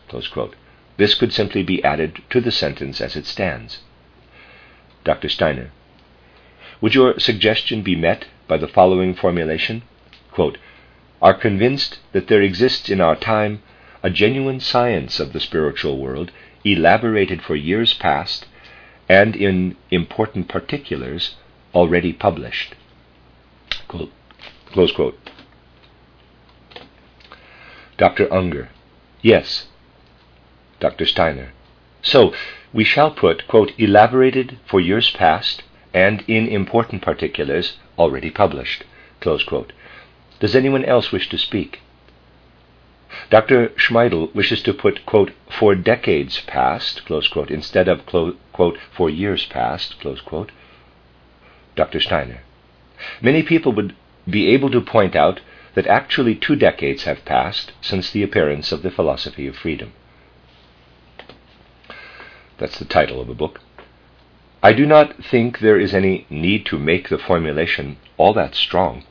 This 0.97 1.15
could 1.15 1.31
simply 1.31 1.63
be 1.63 1.83
added 1.83 2.21
to 2.31 2.41
the 2.41 2.51
sentence 2.51 2.99
as 2.99 3.15
it 3.15 3.25
stands. 3.25 3.79
Dr. 5.03 5.29
Steiner, 5.29 5.71
would 6.81 6.95
your 6.95 7.19
suggestion 7.19 7.83
be 7.83 7.95
met 7.95 8.25
by 8.47 8.57
the 8.57 8.67
following 8.67 9.13
formulation? 9.13 9.83
Quote, 10.31 10.57
are 11.21 11.33
convinced 11.33 11.99
that 12.13 12.27
there 12.27 12.41
exists 12.41 12.89
in 12.89 13.01
our 13.01 13.15
time 13.15 13.61
a 14.01 14.09
genuine 14.09 14.59
science 14.59 15.19
of 15.19 15.33
the 15.33 15.39
spiritual 15.39 15.97
world, 15.97 16.31
elaborated 16.63 17.41
for 17.41 17.55
years 17.55 17.93
past, 17.93 18.45
and 19.09 19.35
in 19.35 19.75
important 19.91 20.47
particulars 20.47 21.35
already 21.73 22.13
published. 22.13 22.75
Close 23.87 24.91
quote. 24.91 25.19
Dr. 27.97 28.31
Unger. 28.33 28.69
Yes. 29.21 29.67
Dr. 30.79 31.05
Steiner. 31.05 31.51
So, 32.01 32.33
we 32.71 32.85
shall 32.85 33.11
put, 33.11 33.47
quote, 33.47 33.73
elaborated 33.77 34.57
for 34.65 34.79
years 34.79 35.09
past 35.09 35.63
and 35.93 36.23
in 36.27 36.47
important 36.47 37.01
particulars 37.01 37.77
already 37.97 38.29
published, 38.29 38.83
close 39.19 39.43
quote. 39.43 39.73
Does 40.39 40.55
anyone 40.55 40.85
else 40.85 41.11
wish 41.11 41.29
to 41.29 41.37
speak? 41.37 41.81
Dr. 43.29 43.71
Schmiedel 43.75 44.31
wishes 44.33 44.61
to 44.63 44.73
put, 44.73 45.05
quote, 45.05 45.31
for 45.49 45.75
decades 45.75 46.41
past, 46.47 47.05
quote, 47.05 47.51
instead 47.51 47.87
of, 47.87 48.05
quote, 48.05 48.77
for 48.91 49.09
years 49.09 49.45
past. 49.45 49.95
Dr. 51.75 51.99
Steiner. 51.99 52.41
Many 53.21 53.43
people 53.43 53.71
would 53.73 53.95
be 54.29 54.47
able 54.49 54.69
to 54.71 54.81
point 54.81 55.15
out 55.15 55.41
that 55.75 55.87
actually 55.87 56.35
two 56.35 56.55
decades 56.55 57.03
have 57.03 57.25
passed 57.25 57.71
since 57.81 58.11
the 58.11 58.23
appearance 58.23 58.71
of 58.71 58.81
the 58.81 58.91
philosophy 58.91 59.47
of 59.47 59.55
freedom. 59.55 59.93
That's 62.57 62.79
the 62.79 62.85
title 62.85 63.21
of 63.21 63.29
a 63.29 63.35
book. 63.35 63.61
I 64.61 64.73
do 64.73 64.85
not 64.85 65.23
think 65.23 65.59
there 65.59 65.79
is 65.79 65.93
any 65.93 66.25
need 66.29 66.65
to 66.65 66.77
make 66.77 67.07
the 67.07 67.17
formulation 67.17 67.97
all 68.17 68.33
that 68.33 68.55
strong. 68.55 69.05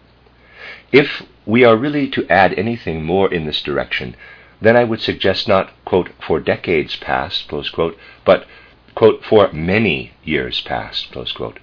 If 0.92 1.22
we 1.44 1.64
are 1.64 1.76
really 1.76 2.08
to 2.10 2.26
add 2.28 2.54
anything 2.54 3.04
more 3.04 3.32
in 3.32 3.46
this 3.46 3.62
direction, 3.62 4.16
then 4.60 4.76
I 4.76 4.84
would 4.84 5.00
suggest 5.00 5.46
not, 5.46 5.70
quote, 5.84 6.10
for 6.26 6.40
decades 6.40 6.96
past, 6.96 7.48
close 7.48 7.70
quote, 7.70 7.98
but, 8.24 8.46
quote, 8.94 9.24
for 9.24 9.52
many 9.52 10.12
years 10.24 10.60
past, 10.60 11.12
close 11.12 11.32
quote. 11.32 11.60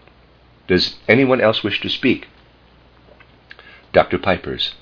Does 0.68 0.96
anyone 1.08 1.42
else 1.42 1.64
wish 1.64 1.82
to 1.82 1.90
speak? 1.90 2.28
Dr. 3.94 4.18
Peipers. 4.18 4.76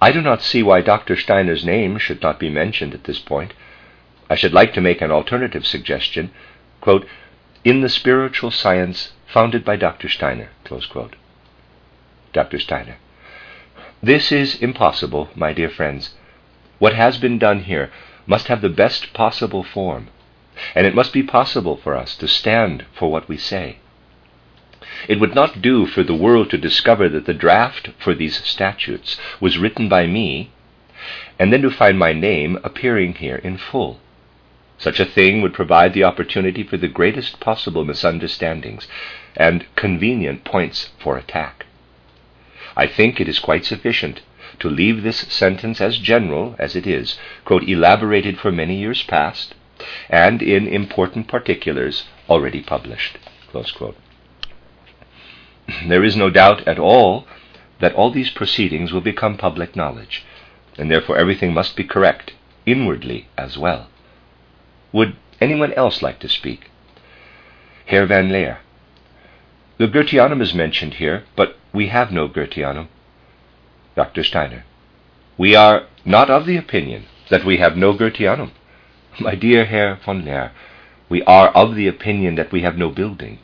I 0.00 0.12
do 0.12 0.20
not 0.20 0.42
see 0.42 0.62
why 0.62 0.80
Dr. 0.80 1.16
Steiner's 1.16 1.64
name 1.64 1.98
should 1.98 2.22
not 2.22 2.38
be 2.38 2.50
mentioned 2.50 2.94
at 2.94 3.04
this 3.04 3.18
point. 3.18 3.54
I 4.28 4.34
should 4.34 4.52
like 4.52 4.74
to 4.74 4.80
make 4.80 5.00
an 5.00 5.10
alternative 5.10 5.66
suggestion, 5.66 6.30
quote, 6.80 7.06
in 7.64 7.80
the 7.80 7.88
spiritual 7.88 8.50
science 8.50 9.12
founded 9.26 9.64
by 9.64 9.76
Dr. 9.76 10.08
Steiner, 10.08 10.50
close 10.64 10.86
quote. 10.86 11.16
Dr. 12.32 12.58
Steiner. 12.58 12.96
This 14.02 14.30
is 14.30 14.56
impossible, 14.56 15.30
my 15.34 15.54
dear 15.54 15.70
friends. 15.70 16.14
What 16.78 16.94
has 16.94 17.16
been 17.16 17.38
done 17.38 17.60
here 17.60 17.90
must 18.26 18.48
have 18.48 18.60
the 18.60 18.68
best 18.68 19.14
possible 19.14 19.62
form, 19.62 20.08
and 20.74 20.86
it 20.86 20.94
must 20.94 21.14
be 21.14 21.22
possible 21.22 21.76
for 21.76 21.96
us 21.96 22.14
to 22.18 22.28
stand 22.28 22.84
for 22.92 23.10
what 23.10 23.26
we 23.26 23.38
say. 23.38 23.78
It 25.08 25.18
would 25.18 25.34
not 25.34 25.62
do 25.62 25.86
for 25.86 26.02
the 26.02 26.14
world 26.14 26.50
to 26.50 26.58
discover 26.58 27.08
that 27.08 27.24
the 27.24 27.32
draft 27.32 27.88
for 27.98 28.14
these 28.14 28.44
statutes 28.44 29.18
was 29.40 29.56
written 29.56 29.88
by 29.88 30.06
me, 30.06 30.50
and 31.38 31.50
then 31.50 31.62
to 31.62 31.70
find 31.70 31.98
my 31.98 32.12
name 32.12 32.58
appearing 32.62 33.14
here 33.14 33.36
in 33.36 33.56
full. 33.56 34.00
Such 34.76 35.00
a 35.00 35.06
thing 35.06 35.40
would 35.40 35.54
provide 35.54 35.94
the 35.94 36.04
opportunity 36.04 36.62
for 36.62 36.76
the 36.76 36.88
greatest 36.88 37.40
possible 37.40 37.84
misunderstandings 37.84 38.86
and 39.34 39.64
convenient 39.74 40.44
points 40.44 40.90
for 40.98 41.16
attack. 41.16 41.64
I 42.76 42.86
think 42.86 43.20
it 43.20 43.28
is 43.28 43.38
quite 43.38 43.64
sufficient 43.64 44.20
to 44.58 44.68
leave 44.68 45.02
this 45.02 45.18
sentence 45.18 45.80
as 45.80 45.98
general 45.98 46.54
as 46.58 46.76
it 46.76 46.86
is, 46.86 47.18
quote, 47.44 47.68
elaborated 47.68 48.38
for 48.38 48.52
many 48.52 48.76
years 48.76 49.02
past, 49.02 49.54
and 50.08 50.42
in 50.42 50.66
important 50.66 51.28
particulars 51.28 52.04
already 52.28 52.62
published. 52.62 53.18
There 55.86 56.04
is 56.04 56.16
no 56.16 56.30
doubt 56.30 56.66
at 56.68 56.78
all 56.78 57.26
that 57.80 57.94
all 57.94 58.10
these 58.10 58.30
proceedings 58.30 58.92
will 58.92 59.00
become 59.00 59.36
public 59.36 59.76
knowledge, 59.76 60.24
and 60.78 60.90
therefore 60.90 61.16
everything 61.18 61.52
must 61.52 61.76
be 61.76 61.84
correct, 61.84 62.34
inwardly 62.64 63.28
as 63.36 63.58
well. 63.58 63.88
Would 64.92 65.16
anyone 65.40 65.72
else 65.74 66.02
like 66.02 66.18
to 66.20 66.28
speak? 66.28 66.70
Herr 67.86 68.06
van 68.06 68.30
Leer. 68.30 68.60
The 69.78 69.88
Goetheanum 69.88 70.40
is 70.40 70.54
mentioned 70.54 70.94
here, 70.94 71.24
but 71.36 71.58
we 71.70 71.88
have 71.88 72.10
no 72.10 72.28
Goetheanum. 72.28 72.88
Dr. 73.94 74.24
Steiner. 74.24 74.64
We 75.36 75.54
are 75.54 75.84
not 76.02 76.30
of 76.30 76.46
the 76.46 76.56
opinion 76.56 77.04
that 77.28 77.44
we 77.44 77.58
have 77.58 77.76
no 77.76 77.92
Goetheanum. 77.92 78.52
My 79.20 79.34
dear 79.34 79.66
Herr 79.66 79.96
van 79.96 80.24
Leer, 80.24 80.52
we 81.10 81.22
are 81.24 81.48
of 81.48 81.74
the 81.74 81.88
opinion 81.88 82.36
that 82.36 82.52
we 82.52 82.62
have 82.62 82.78
no 82.78 82.88
building, 82.88 83.38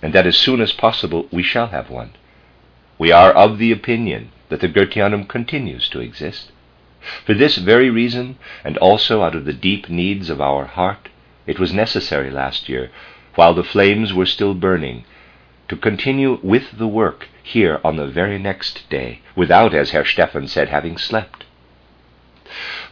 and 0.00 0.12
that 0.12 0.24
as 0.24 0.36
soon 0.36 0.60
as 0.60 0.70
possible 0.70 1.26
we 1.32 1.42
shall 1.42 1.68
have 1.68 1.90
one. 1.90 2.12
We 2.96 3.10
are 3.10 3.32
of 3.32 3.58
the 3.58 3.72
opinion 3.72 4.30
that 4.50 4.60
the 4.60 4.68
Goetheanum 4.68 5.28
continues 5.28 5.88
to 5.88 6.00
exist. 6.00 6.52
For 7.26 7.34
this 7.34 7.56
very 7.56 7.90
reason, 7.90 8.38
and 8.62 8.78
also 8.78 9.22
out 9.22 9.34
of 9.34 9.46
the 9.46 9.52
deep 9.52 9.88
needs 9.88 10.30
of 10.30 10.40
our 10.40 10.64
heart, 10.66 11.08
it 11.44 11.58
was 11.58 11.72
necessary 11.72 12.30
last 12.30 12.68
year, 12.68 12.92
while 13.34 13.52
the 13.52 13.64
flames 13.64 14.12
were 14.12 14.26
still 14.26 14.54
burning, 14.54 15.04
to 15.68 15.76
continue 15.76 16.38
with 16.42 16.78
the 16.78 16.88
work 16.88 17.28
here 17.42 17.80
on 17.82 17.96
the 17.96 18.06
very 18.06 18.38
next 18.38 18.88
day, 18.88 19.20
without, 19.36 19.74
as 19.74 19.90
Herr 19.90 20.04
Stephan 20.04 20.48
said, 20.48 20.68
having 20.68 20.96
slept. 20.96 21.44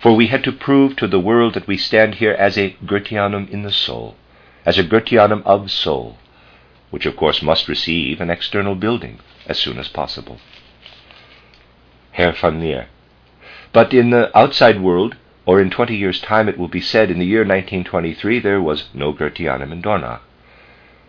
For 0.01 0.15
we 0.15 0.29
had 0.29 0.43
to 0.45 0.53
prove 0.53 0.97
to 0.97 1.07
the 1.07 1.21
world 1.21 1.55
that 1.55 1.67
we 1.67 1.77
stand 1.77 2.17
here 2.17 2.33
as 2.33 2.57
a 2.57 2.77
Goetheanum 2.85 3.51
in 3.51 3.63
the 3.63 3.73
soul, 3.73 4.17
as 4.65 4.79
a 4.79 4.85
Goetheanum 4.85 5.43
of 5.45 5.71
soul, 5.71 6.17
which 6.91 7.07
of 7.07 7.17
course 7.17 7.43
must 7.43 7.69
receive 7.69 8.21
an 8.21 8.31
external 8.31 8.75
building 8.75 9.21
as 9.47 9.59
soon 9.59 9.79
as 9.79 9.89
possible. 9.89 10.39
Herr 12.13 12.33
van 12.33 12.61
Leer. 12.61 12.89
But 13.73 13.95
in 13.95 14.11
the 14.11 14.37
outside 14.37 14.81
world, 14.81 15.17
or 15.47 15.61
in 15.61 15.71
twenty 15.71 15.97
years' 15.97 16.21
time, 16.21 16.49
it 16.49 16.59
will 16.59 16.69
be 16.69 16.81
said 16.81 17.11
in 17.11 17.19
the 17.19 17.27
year 17.27 17.41
1923 17.41 18.41
there 18.41 18.61
was 18.61 18.89
no 18.95 19.13
Goetheanum 19.13 19.73
in 19.73 19.83
Dornach. 19.83 20.21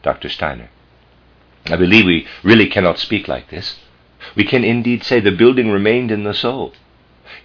Dr. 0.03 0.29
Steiner. 0.29 0.69
I 1.67 1.75
believe 1.75 2.05
we 2.05 2.27
really 2.43 2.67
cannot 2.67 2.99
speak 2.99 3.27
like 3.27 3.49
this. 3.49 3.79
We 4.35 4.43
can 4.43 4.63
indeed 4.63 5.03
say 5.03 5.19
the 5.19 5.31
building 5.31 5.71
remained 5.71 6.11
in 6.11 6.23
the 6.23 6.33
soul. 6.33 6.73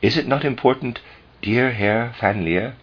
Is 0.03 0.17
it 0.17 0.27
not 0.27 0.45
important, 0.45 1.01
dear 1.43 1.73
Herr 1.73 2.15
van 2.21 2.45
Leer, 2.45 2.77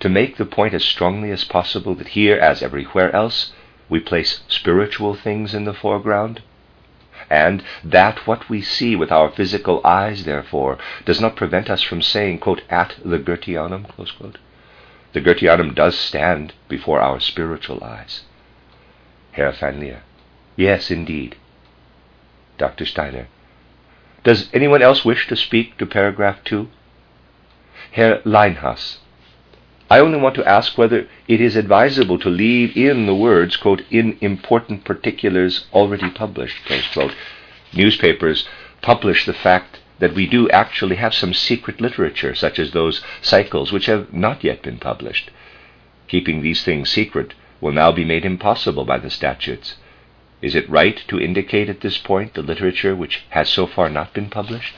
to 0.00 0.08
make 0.08 0.36
the 0.36 0.44
point 0.44 0.74
as 0.74 0.84
strongly 0.84 1.30
as 1.30 1.44
possible 1.44 1.94
that 1.96 2.08
here, 2.08 2.38
as 2.38 2.62
everywhere 2.62 3.14
else, 3.14 3.52
we 3.88 4.00
place 4.00 4.40
spiritual 4.48 5.14
things 5.14 5.54
in 5.54 5.64
the 5.64 5.74
foreground? 5.74 6.42
And 7.28 7.62
that 7.84 8.26
what 8.26 8.48
we 8.48 8.62
see 8.62 8.96
with 8.96 9.12
our 9.12 9.30
physical 9.30 9.80
eyes, 9.84 10.24
therefore, 10.24 10.78
does 11.04 11.20
not 11.20 11.36
prevent 11.36 11.68
us 11.68 11.82
from 11.82 12.00
saying, 12.00 12.38
quote, 12.38 12.62
at 12.70 12.96
the 13.04 13.18
Goetheanum, 13.18 13.86
The 15.12 15.20
Goetheanum 15.20 15.74
does 15.74 15.98
stand 15.98 16.54
before 16.68 17.00
our 17.00 17.20
spiritual 17.20 17.82
eyes. 17.84 18.22
Herr 19.32 19.52
van 19.52 19.80
Leer. 19.80 20.02
Yes, 20.58 20.90
indeed. 20.90 21.36
Dr. 22.58 22.84
Steiner. 22.84 23.28
Does 24.24 24.50
anyone 24.52 24.82
else 24.82 25.04
wish 25.04 25.28
to 25.28 25.36
speak 25.36 25.78
to 25.78 25.86
paragraph 25.86 26.42
2? 26.44 26.66
Herr 27.92 28.18
Leinhas. 28.24 28.98
I 29.88 30.00
only 30.00 30.18
want 30.18 30.34
to 30.34 30.48
ask 30.48 30.76
whether 30.76 31.06
it 31.28 31.40
is 31.40 31.54
advisable 31.54 32.18
to 32.18 32.28
leave 32.28 32.76
in 32.76 33.06
the 33.06 33.14
words, 33.14 33.56
quote, 33.56 33.82
in 33.88 34.18
important 34.20 34.84
particulars 34.84 35.66
already 35.72 36.10
published, 36.10 36.64
close 36.66 36.92
quote. 36.92 37.14
Newspapers 37.72 38.48
publish 38.82 39.26
the 39.26 39.32
fact 39.32 39.78
that 40.00 40.14
we 40.14 40.26
do 40.26 40.50
actually 40.50 40.96
have 40.96 41.14
some 41.14 41.34
secret 41.34 41.80
literature, 41.80 42.34
such 42.34 42.58
as 42.58 42.72
those 42.72 43.00
cycles, 43.22 43.70
which 43.70 43.86
have 43.86 44.12
not 44.12 44.42
yet 44.42 44.62
been 44.62 44.78
published. 44.78 45.30
Keeping 46.08 46.42
these 46.42 46.64
things 46.64 46.90
secret 46.90 47.34
will 47.60 47.72
now 47.72 47.92
be 47.92 48.04
made 48.04 48.24
impossible 48.24 48.84
by 48.84 48.98
the 48.98 49.10
statutes. 49.10 49.76
Is 50.40 50.54
it 50.54 50.70
right 50.70 51.02
to 51.08 51.20
indicate 51.20 51.68
at 51.68 51.80
this 51.80 51.98
point 51.98 52.34
the 52.34 52.42
literature 52.42 52.94
which 52.94 53.24
has 53.30 53.48
so 53.48 53.66
far 53.66 53.88
not 53.88 54.14
been 54.14 54.30
published? 54.30 54.74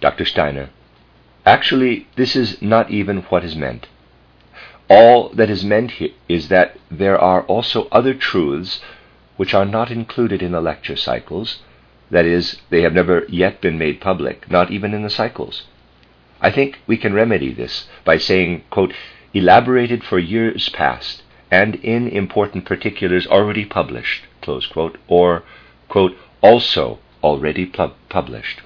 Dr. 0.00 0.24
Steiner. 0.24 0.70
Actually, 1.44 2.06
this 2.16 2.34
is 2.34 2.62
not 2.62 2.90
even 2.90 3.18
what 3.24 3.44
is 3.44 3.54
meant. 3.54 3.88
All 4.88 5.28
that 5.30 5.50
is 5.50 5.64
meant 5.64 5.92
here 5.92 6.10
is 6.28 6.48
that 6.48 6.78
there 6.90 7.18
are 7.18 7.42
also 7.42 7.88
other 7.90 8.14
truths 8.14 8.80
which 9.36 9.52
are 9.52 9.64
not 9.64 9.90
included 9.90 10.42
in 10.42 10.52
the 10.52 10.60
lecture 10.60 10.96
cycles. 10.96 11.60
That 12.10 12.24
is, 12.24 12.60
they 12.70 12.82
have 12.82 12.94
never 12.94 13.26
yet 13.28 13.60
been 13.60 13.78
made 13.78 14.00
public, 14.00 14.50
not 14.50 14.70
even 14.70 14.94
in 14.94 15.02
the 15.02 15.10
cycles. 15.10 15.66
I 16.40 16.50
think 16.50 16.80
we 16.86 16.96
can 16.96 17.12
remedy 17.14 17.52
this 17.52 17.86
by 18.04 18.18
saying, 18.18 18.64
quote, 18.70 18.94
elaborated 19.34 20.04
for 20.04 20.18
years 20.18 20.68
past 20.70 21.23
and 21.54 21.76
in 21.76 22.08
important 22.08 22.64
particulars 22.64 23.28
already 23.28 23.64
published, 23.64 24.24
quote, 24.72 24.98
or, 25.06 25.44
quote, 25.88 26.16
also 26.40 26.98
already 27.22 27.64
published, 27.64 28.60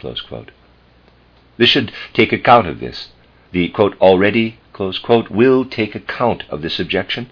This 1.58 1.68
should 1.68 1.92
take 2.14 2.32
account 2.32 2.66
of 2.66 2.80
this. 2.80 3.08
The, 3.52 3.68
quote, 3.68 3.94
already, 4.00 4.58
quote, 4.72 5.30
will 5.30 5.66
take 5.66 5.94
account 5.94 6.44
of 6.48 6.62
this 6.62 6.80
objection. 6.80 7.28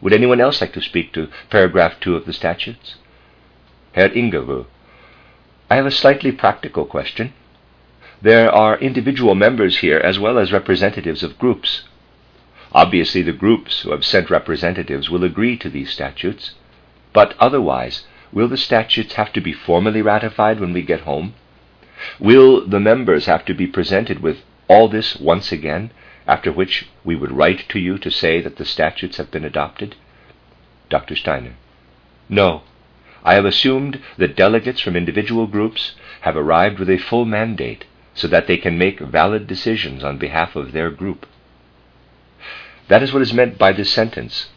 Would 0.00 0.12
anyone 0.12 0.40
else 0.40 0.60
like 0.60 0.74
to 0.74 0.80
speak 0.80 1.12
to 1.14 1.30
paragraph 1.50 1.98
2 1.98 2.14
of 2.14 2.24
the 2.24 2.32
statutes? 2.32 2.94
Herr 3.94 4.10
Ingewu. 4.10 4.66
I 5.68 5.74
have 5.74 5.86
a 5.86 5.90
slightly 6.02 6.30
practical 6.30 6.86
question. 6.86 7.32
There 8.20 8.48
are 8.54 8.78
individual 8.78 9.34
members 9.34 9.78
here 9.78 9.98
as 9.98 10.20
well 10.20 10.38
as 10.38 10.52
representatives 10.52 11.24
of 11.24 11.40
groups. 11.40 11.82
Obviously, 12.74 13.20
the 13.20 13.32
groups 13.32 13.82
who 13.82 13.90
have 13.90 14.04
sent 14.04 14.30
representatives 14.30 15.10
will 15.10 15.24
agree 15.24 15.56
to 15.58 15.68
these 15.68 15.90
statutes, 15.90 16.54
but 17.12 17.34
otherwise, 17.38 18.06
will 18.32 18.48
the 18.48 18.56
statutes 18.56 19.14
have 19.14 19.32
to 19.34 19.40
be 19.42 19.52
formally 19.52 20.00
ratified 20.00 20.58
when 20.58 20.72
we 20.72 20.80
get 20.82 21.00
home? 21.02 21.34
Will 22.18 22.66
the 22.66 22.80
members 22.80 23.26
have 23.26 23.44
to 23.44 23.54
be 23.54 23.66
presented 23.66 24.20
with 24.20 24.38
all 24.68 24.88
this 24.88 25.16
once 25.16 25.52
again, 25.52 25.90
after 26.26 26.50
which 26.50 26.88
we 27.04 27.14
would 27.14 27.30
write 27.30 27.68
to 27.68 27.78
you 27.78 27.98
to 27.98 28.10
say 28.10 28.40
that 28.40 28.56
the 28.56 28.64
statutes 28.64 29.18
have 29.18 29.30
been 29.30 29.44
adopted? 29.44 29.94
Dr. 30.88 31.14
Steiner. 31.14 31.54
No. 32.28 32.62
I 33.22 33.34
have 33.34 33.44
assumed 33.44 34.00
that 34.16 34.34
delegates 34.34 34.80
from 34.80 34.96
individual 34.96 35.46
groups 35.46 35.94
have 36.22 36.36
arrived 36.36 36.78
with 36.78 36.88
a 36.88 36.98
full 36.98 37.24
mandate 37.26 37.84
so 38.14 38.26
that 38.28 38.46
they 38.46 38.56
can 38.56 38.78
make 38.78 38.98
valid 38.98 39.46
decisions 39.46 40.02
on 40.02 40.18
behalf 40.18 40.56
of 40.56 40.72
their 40.72 40.90
group. 40.90 41.26
That 42.88 43.02
is 43.02 43.12
what 43.12 43.22
is 43.22 43.32
meant 43.32 43.58
by 43.58 43.72
this 43.72 43.90
sentence. 43.90 44.48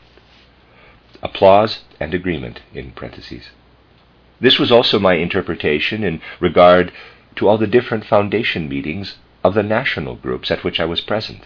Applause 1.22 1.84
and 2.00 2.14
agreement 2.14 2.62
in 2.74 2.92
parentheses. 2.92 3.50
This 4.40 4.60
was 4.60 4.72
also 4.72 5.00
my 5.00 5.16
interpretation 5.16 6.04
in 6.04 6.22
regard 6.40 6.92
to 7.38 7.48
all 7.48 7.58
the 7.58 7.68
different 7.68 8.06
foundation 8.06 8.68
meetings 8.68 9.18
of 9.44 9.54
the 9.54 9.64
national 9.64 10.16
groups 10.16 10.52
at 10.52 10.64
which 10.64 10.80
I 10.80 10.86
was 10.86 11.02
present. 11.02 11.46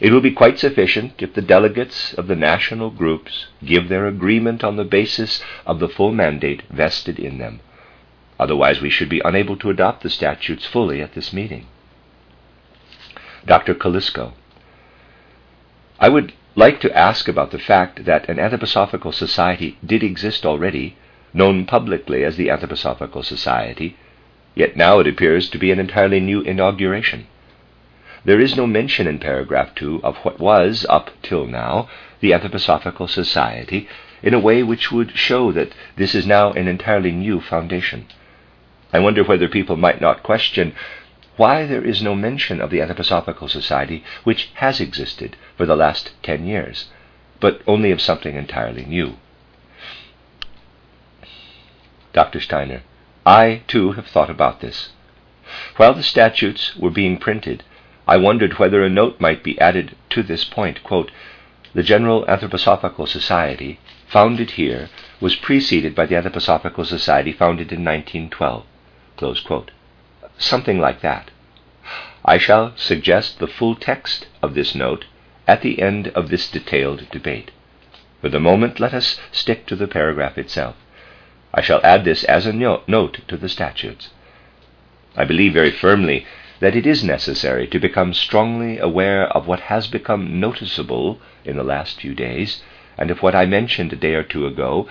It 0.00 0.12
will 0.12 0.20
be 0.20 0.30
quite 0.30 0.58
sufficient 0.58 1.20
if 1.20 1.34
the 1.34 1.42
delegates 1.42 2.14
of 2.14 2.28
the 2.28 2.36
national 2.36 2.90
groups 2.90 3.46
give 3.64 3.88
their 3.88 4.06
agreement 4.06 4.62
on 4.62 4.76
the 4.76 4.84
basis 4.84 5.42
of 5.66 5.80
the 5.80 5.88
full 5.88 6.12
mandate 6.12 6.62
vested 6.70 7.18
in 7.18 7.38
them. 7.38 7.60
Otherwise, 8.38 8.80
we 8.80 8.90
should 8.90 9.08
be 9.08 9.22
unable 9.24 9.56
to 9.56 9.70
adopt 9.70 10.02
the 10.02 10.10
statutes 10.10 10.66
fully 10.66 11.02
at 11.02 11.14
this 11.14 11.32
meeting. 11.32 11.66
Dr. 13.44 13.74
Kolisko. 13.74 14.32
I 15.98 16.08
would 16.10 16.34
like 16.54 16.80
to 16.80 16.96
ask 16.96 17.26
about 17.26 17.50
the 17.50 17.58
fact 17.58 18.04
that 18.04 18.28
an 18.28 18.36
Anthroposophical 18.36 19.14
Society 19.14 19.78
did 19.84 20.02
exist 20.02 20.44
already, 20.44 20.96
known 21.32 21.64
publicly 21.64 22.22
as 22.24 22.36
the 22.36 22.48
Anthroposophical 22.48 23.24
Society, 23.24 23.96
yet 24.54 24.76
now 24.76 24.98
it 25.00 25.06
appears 25.06 25.48
to 25.50 25.58
be 25.58 25.70
an 25.70 25.78
entirely 25.78 26.20
new 26.20 26.40
inauguration. 26.42 27.26
There 28.24 28.40
is 28.40 28.56
no 28.56 28.66
mention 28.66 29.06
in 29.06 29.18
paragraph 29.18 29.74
2 29.74 30.00
of 30.02 30.16
what 30.18 30.38
was, 30.38 30.84
up 30.88 31.10
till 31.22 31.46
now, 31.46 31.88
the 32.20 32.32
Anthroposophical 32.32 33.08
Society, 33.08 33.88
in 34.22 34.34
a 34.34 34.40
way 34.40 34.62
which 34.62 34.90
would 34.90 35.16
show 35.16 35.52
that 35.52 35.72
this 35.96 36.14
is 36.14 36.26
now 36.26 36.52
an 36.52 36.68
entirely 36.68 37.12
new 37.12 37.40
foundation. 37.40 38.06
I 38.92 38.98
wonder 38.98 39.24
whether 39.24 39.48
people 39.48 39.76
might 39.76 40.00
not 40.00 40.22
question 40.22 40.74
why 41.36 41.66
there 41.66 41.84
is 41.84 42.02
no 42.02 42.14
mention 42.14 42.60
of 42.60 42.70
the 42.70 42.78
Anthroposophical 42.78 43.50
Society, 43.50 44.02
which 44.24 44.50
has 44.54 44.80
existed 44.80 45.36
for 45.56 45.66
the 45.66 45.76
last 45.76 46.12
ten 46.22 46.46
years, 46.46 46.86
but 47.40 47.60
only 47.66 47.90
of 47.90 48.00
something 48.00 48.34
entirely 48.34 48.84
new. 48.84 49.16
Dr. 52.12 52.40
Steiner, 52.40 52.82
I, 53.26 53.62
too, 53.66 53.92
have 53.92 54.06
thought 54.06 54.30
about 54.30 54.60
this. 54.60 54.90
While 55.76 55.94
the 55.94 56.02
statutes 56.02 56.74
were 56.76 56.90
being 56.90 57.18
printed, 57.18 57.62
I 58.08 58.16
wondered 58.16 58.58
whether 58.58 58.82
a 58.82 58.88
note 58.88 59.20
might 59.20 59.42
be 59.42 59.60
added 59.60 59.96
to 60.10 60.22
this 60.22 60.44
point. 60.44 60.82
Quote, 60.82 61.10
the 61.74 61.82
General 61.82 62.24
Anthroposophical 62.24 63.06
Society, 63.06 63.78
founded 64.06 64.52
here, 64.52 64.88
was 65.20 65.36
preceded 65.36 65.94
by 65.94 66.06
the 66.06 66.14
Anthroposophical 66.14 66.86
Society 66.86 67.32
founded 67.32 67.70
in 67.70 67.84
1912. 67.84 68.64
Something 70.38 70.78
like 70.78 71.00
that. 71.00 71.30
I 72.24 72.38
shall 72.38 72.72
suggest 72.76 73.38
the 73.38 73.46
full 73.46 73.74
text 73.74 74.26
of 74.42 74.54
this 74.54 74.74
note 74.74 75.06
at 75.48 75.62
the 75.62 75.80
end 75.80 76.08
of 76.08 76.28
this 76.28 76.50
detailed 76.50 77.10
debate. 77.10 77.52
For 78.20 78.28
the 78.28 78.40
moment, 78.40 78.80
let 78.80 78.92
us 78.92 79.18
stick 79.32 79.66
to 79.66 79.76
the 79.76 79.86
paragraph 79.86 80.36
itself. 80.36 80.76
I 81.54 81.62
shall 81.62 81.80
add 81.84 82.04
this 82.04 82.24
as 82.24 82.44
a 82.44 82.52
note 82.52 83.18
to 83.28 83.36
the 83.36 83.48
statutes. 83.48 84.10
I 85.16 85.24
believe 85.24 85.54
very 85.54 85.70
firmly 85.70 86.26
that 86.60 86.76
it 86.76 86.86
is 86.86 87.04
necessary 87.04 87.66
to 87.68 87.78
become 87.78 88.12
strongly 88.12 88.78
aware 88.78 89.28
of 89.28 89.46
what 89.46 89.60
has 89.60 89.86
become 89.86 90.38
noticeable 90.40 91.20
in 91.44 91.56
the 91.56 91.64
last 91.64 92.00
few 92.00 92.14
days, 92.14 92.62
and 92.98 93.10
of 93.10 93.22
what 93.22 93.34
I 93.34 93.46
mentioned 93.46 93.92
a 93.92 93.96
day 93.96 94.14
or 94.14 94.22
two 94.22 94.46
ago 94.46 94.88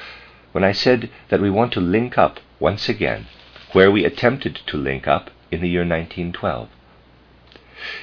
when 0.54 0.64
I 0.64 0.72
said 0.72 1.10
that 1.30 1.42
we 1.42 1.50
want 1.50 1.74
to 1.74 1.82
link 1.82 2.18
up 2.18 2.40
once 2.60 2.88
again 2.90 3.28
where 3.76 3.92
we 3.92 4.06
attempted 4.06 4.56
to 4.68 4.78
link 4.78 5.06
up 5.06 5.30
in 5.52 5.62
the 5.62 5.70
year 5.70 5.82
1912. 5.82 6.70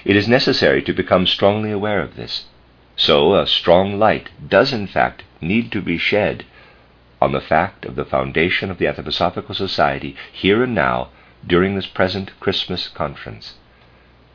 It 0.05 0.17
is 0.17 0.29
necessary 0.29 0.83
to 0.83 0.93
become 0.93 1.27
strongly 1.27 1.71
aware 1.71 2.01
of 2.01 2.17
this. 2.17 2.47
So 2.97 3.35
a 3.35 3.47
strong 3.47 3.99
light 3.99 4.29
does 4.47 4.73
in 4.73 4.87
fact 4.87 5.25
need 5.41 5.73
to 5.73 5.81
be 5.81 5.99
shed 5.99 6.45
on 7.21 7.33
the 7.33 7.41
fact 7.41 7.85
of 7.85 7.95
the 7.95 8.05
foundation 8.05 8.71
of 8.71 8.79
the 8.79 8.87
Anthroposophical 8.87 9.55
Society 9.55 10.17
here 10.33 10.63
and 10.63 10.75
now 10.75 11.09
during 11.47 11.75
this 11.75 11.87
present 11.87 12.39
Christmas 12.41 12.89
conference. 12.89 13.55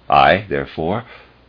I, 0.09 0.45
therefore, 0.49 1.05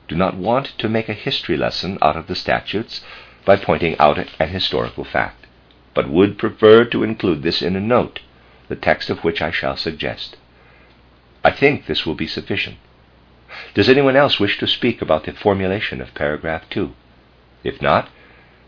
do 0.08 0.16
not 0.16 0.36
want 0.36 0.76
to 0.78 0.88
make 0.88 1.08
a 1.08 1.14
history 1.14 1.56
lesson 1.56 1.98
out 2.02 2.16
of 2.16 2.26
the 2.26 2.34
statutes 2.34 3.02
by 3.44 3.56
pointing 3.56 3.96
out 3.98 4.18
an 4.18 4.48
historical 4.48 5.04
fact, 5.04 5.46
but 5.94 6.10
would 6.10 6.38
prefer 6.38 6.84
to 6.86 7.02
include 7.02 7.42
this 7.42 7.62
in 7.62 7.76
a 7.76 7.80
note, 7.80 8.20
the 8.68 8.76
text 8.76 9.10
of 9.10 9.24
which 9.24 9.40
I 9.40 9.50
shall 9.50 9.76
suggest. 9.76 10.36
I 11.44 11.50
think 11.50 11.86
this 11.86 12.04
will 12.04 12.14
be 12.14 12.26
sufficient. 12.26 12.76
Does 13.74 13.88
anyone 13.88 14.16
else 14.16 14.38
wish 14.38 14.58
to 14.58 14.66
speak 14.66 15.00
about 15.00 15.24
the 15.24 15.32
formulation 15.32 16.00
of 16.00 16.14
paragraph 16.14 16.68
2? 16.70 16.92
If 17.64 17.80
not, 17.80 18.08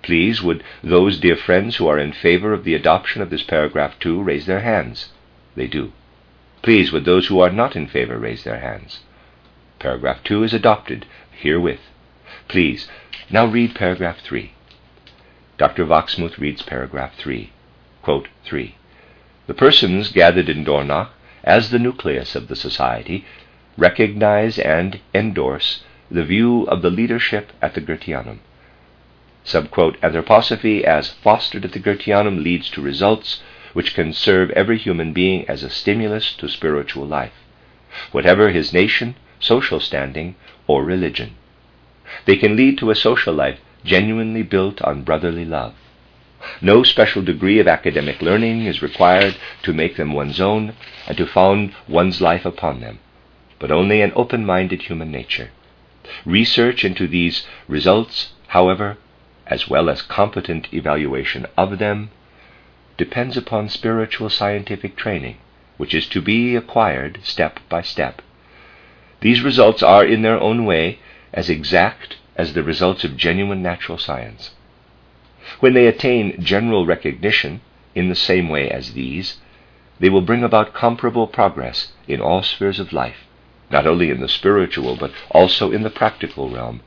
please 0.02 0.42
would 0.42 0.64
those 0.82 1.20
dear 1.20 1.36
friends 1.36 1.76
who 1.76 1.86
are 1.86 1.98
in 1.98 2.12
favor 2.12 2.52
of 2.52 2.64
the 2.64 2.74
adoption 2.74 3.22
of 3.22 3.30
this 3.30 3.42
paragraph 3.42 3.98
2 4.00 4.22
raise 4.22 4.46
their 4.46 4.60
hands? 4.60 5.10
They 5.54 5.66
do. 5.66 5.92
Please 6.62 6.92
would 6.92 7.04
those 7.04 7.26
who 7.26 7.40
are 7.40 7.50
not 7.50 7.76
in 7.76 7.86
favor 7.86 8.18
raise 8.18 8.44
their 8.44 8.60
hands? 8.60 9.00
Paragraph 9.78 10.22
2 10.24 10.42
is 10.42 10.54
adopted 10.54 11.06
herewith. 11.32 11.80
Please, 12.48 12.88
now 13.30 13.46
read 13.46 13.74
paragraph 13.74 14.20
3. 14.20 14.52
Dr. 15.58 15.84
Wachsmuth 15.84 16.38
reads 16.38 16.62
paragraph 16.62 17.14
3. 17.16 17.52
Quote 18.02 18.28
3. 18.44 18.74
The 19.46 19.54
persons 19.54 20.12
gathered 20.12 20.48
in 20.48 20.64
Dornach 20.64 21.10
as 21.44 21.70
the 21.70 21.78
nucleus 21.78 22.34
of 22.34 22.48
the 22.48 22.56
society 22.56 23.24
recognize 23.76 24.58
and 24.58 25.00
endorse 25.14 25.82
the 26.10 26.24
view 26.24 26.64
of 26.64 26.82
the 26.82 26.90
leadership 26.90 27.52
at 27.62 27.74
the 27.74 27.80
Goetheanum. 27.80 28.38
Subquote, 29.44 29.96
anthroposophy 30.00 30.82
as 30.82 31.10
fostered 31.10 31.64
at 31.64 31.72
the 31.72 31.80
Goetheanum 31.80 32.42
leads 32.42 32.68
to 32.70 32.82
results 32.82 33.42
which 33.72 33.94
can 33.94 34.12
serve 34.12 34.50
every 34.50 34.76
human 34.76 35.12
being 35.12 35.48
as 35.48 35.62
a 35.62 35.70
stimulus 35.70 36.34
to 36.34 36.48
spiritual 36.48 37.06
life, 37.06 37.32
whatever 38.12 38.50
his 38.50 38.72
nation, 38.72 39.14
social 39.38 39.80
standing, 39.80 40.34
or 40.66 40.84
religion. 40.84 41.36
They 42.26 42.36
can 42.36 42.56
lead 42.56 42.78
to 42.78 42.90
a 42.90 42.94
social 42.94 43.32
life 43.32 43.60
genuinely 43.84 44.42
built 44.42 44.82
on 44.82 45.02
brotherly 45.02 45.44
love. 45.44 45.74
No 46.62 46.82
special 46.82 47.22
degree 47.22 47.58
of 47.58 47.68
academic 47.68 48.22
learning 48.22 48.64
is 48.64 48.82
required 48.82 49.36
to 49.62 49.72
make 49.72 49.96
them 49.96 50.12
one's 50.12 50.40
own 50.40 50.74
and 51.06 51.16
to 51.18 51.26
found 51.26 51.74
one's 51.86 52.20
life 52.20 52.44
upon 52.44 52.80
them, 52.80 52.98
but 53.58 53.70
only 53.70 54.00
an 54.00 54.12
open 54.16 54.46
minded 54.46 54.82
human 54.82 55.10
nature. 55.10 55.50
Research 56.24 56.84
into 56.84 57.06
these 57.06 57.46
results, 57.68 58.32
however, 58.48 58.96
as 59.46 59.68
well 59.68 59.90
as 59.90 60.02
competent 60.02 60.72
evaluation 60.72 61.46
of 61.56 61.78
them, 61.78 62.10
depends 62.96 63.36
upon 63.36 63.68
spiritual 63.68 64.30
scientific 64.30 64.96
training, 64.96 65.36
which 65.76 65.94
is 65.94 66.06
to 66.06 66.20
be 66.20 66.56
acquired 66.56 67.18
step 67.22 67.60
by 67.68 67.82
step. 67.82 68.22
These 69.20 69.42
results 69.42 69.82
are, 69.82 70.04
in 70.04 70.22
their 70.22 70.40
own 70.40 70.64
way, 70.64 70.98
as 71.32 71.50
exact 71.50 72.16
as 72.36 72.54
the 72.54 72.62
results 72.62 73.04
of 73.04 73.16
genuine 73.16 73.62
natural 73.62 73.98
science. 73.98 74.52
When 75.58 75.74
they 75.74 75.86
attain 75.86 76.42
general 76.42 76.86
recognition 76.86 77.60
in 77.94 78.08
the 78.08 78.14
same 78.14 78.48
way 78.48 78.70
as 78.70 78.92
these, 78.92 79.38
they 79.98 80.08
will 80.08 80.22
bring 80.22 80.44
about 80.44 80.72
comparable 80.72 81.26
progress 81.26 81.92
in 82.06 82.20
all 82.20 82.42
spheres 82.42 82.78
of 82.78 82.92
life, 82.92 83.26
not 83.70 83.86
only 83.86 84.10
in 84.10 84.20
the 84.20 84.28
spiritual, 84.28 84.96
but 84.96 85.12
also 85.30 85.72
in 85.72 85.82
the 85.82 85.90
practical 85.90 86.48
realm. 86.48 86.80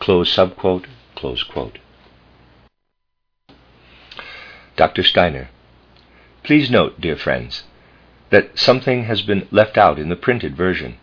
Close 0.00 0.34
subquote, 0.34 0.86
close 1.14 1.42
quote. 1.42 1.78
Dr. 4.76 5.02
Steiner. 5.02 5.48
Please 6.42 6.70
note, 6.70 7.00
dear 7.00 7.16
friends, 7.16 7.64
that 8.30 8.58
something 8.58 9.04
has 9.04 9.22
been 9.22 9.46
left 9.50 9.78
out 9.78 9.98
in 9.98 10.08
the 10.08 10.16
printed 10.16 10.56
version. 10.56 10.96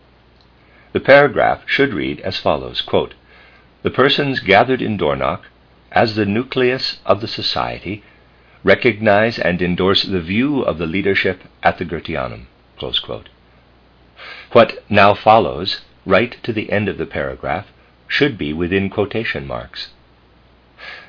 The 0.92 1.00
paragraph 1.00 1.62
should 1.66 1.94
read 1.94 2.20
as 2.22 2.38
follows 2.38 2.82
quote, 2.82 3.14
The 3.84 3.92
persons 3.92 4.40
gathered 4.40 4.82
in 4.82 4.98
Dornach, 4.98 5.44
as 5.92 6.16
the 6.16 6.26
nucleus 6.26 7.00
of 7.06 7.22
the 7.22 7.28
society, 7.28 8.04
recognize 8.64 9.40
and 9.40 9.62
endorse 9.62 10.04
the 10.04 10.22
view 10.22 10.62
of 10.62 10.78
the 10.78 10.86
leadership 10.86 11.42
at 11.64 11.78
the 11.78 11.86
Goetheanum. 11.86 12.46
What 14.52 14.84
now 14.90 15.14
follows, 15.14 15.82
right 16.06 16.36
to 16.44 16.54
the 16.54 16.72
end 16.72 16.90
of 16.90 16.98
the 16.98 17.06
paragraph, 17.06 17.68
should 18.08 18.38
be 18.38 18.54
within 18.54 18.90
quotation 18.90 19.48
marks. 19.48 19.90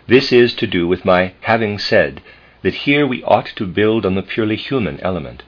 This 0.06 0.32
is 0.32 0.54
to 0.54 0.66
do 0.66 0.88
with 0.88 1.04
my 1.04 1.32
having 1.42 1.78
said 1.78 2.22
that 2.62 2.86
here 2.86 3.06
we 3.06 3.22
ought 3.24 3.46
to 3.56 3.66
build 3.66 4.04
on 4.04 4.14
the 4.14 4.22
purely 4.22 4.56
human 4.56 5.00
element. 5.00 5.42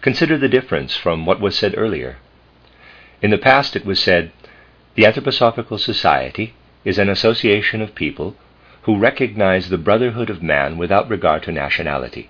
Consider 0.00 0.36
the 0.36 0.48
difference 0.48 0.96
from 0.96 1.24
what 1.24 1.40
was 1.40 1.56
said 1.56 1.74
earlier. 1.76 2.16
In 3.22 3.30
the 3.30 3.38
past, 3.38 3.76
it 3.76 3.86
was 3.86 4.00
said, 4.00 4.32
the 4.96 5.04
Anthroposophical 5.04 5.78
Society 5.78 6.54
is 6.84 6.98
an 6.98 7.08
association 7.08 7.80
of 7.80 7.94
people 7.94 8.36
who 8.82 8.98
recognize 8.98 9.68
the 9.68 9.78
brotherhood 9.78 10.28
of 10.28 10.42
man 10.42 10.76
without 10.76 11.08
regard 11.08 11.42
to 11.42 11.52
nationality, 11.52 12.28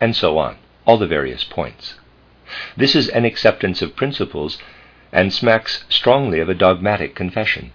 and 0.00 0.16
so 0.16 0.38
on, 0.38 0.56
all 0.84 0.98
the 0.98 1.06
various 1.06 1.44
points. 1.44 1.94
This 2.76 2.96
is 2.96 3.08
an 3.08 3.24
acceptance 3.24 3.80
of 3.82 3.96
principles 3.96 4.58
and 5.12 5.32
smacks 5.32 5.84
strongly 5.88 6.40
of 6.40 6.48
a 6.48 6.54
dogmatic 6.54 7.14
confession. 7.14 7.72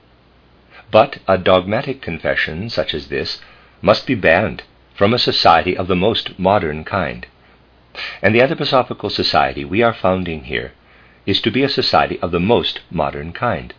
But 0.91 1.19
a 1.27 1.37
dogmatic 1.37 2.01
confession 2.01 2.69
such 2.69 2.93
as 2.93 3.07
this 3.07 3.41
must 3.81 4.05
be 4.05 4.15
banned 4.15 4.63
from 4.95 5.13
a 5.13 5.19
society 5.19 5.77
of 5.77 5.87
the 5.87 5.95
most 5.95 6.37
modern 6.39 6.83
kind. 6.83 7.27
And 8.21 8.35
the 8.35 8.39
Anthroposophical 8.39 9.11
Society 9.11 9.63
we 9.63 9.81
are 9.81 9.93
founding 9.93 10.45
here 10.45 10.73
is 11.25 11.41
to 11.41 11.51
be 11.51 11.63
a 11.63 11.69
society 11.69 12.19
of 12.19 12.31
the 12.31 12.39
most 12.39 12.81
modern 12.89 13.33
kind. 13.33 13.73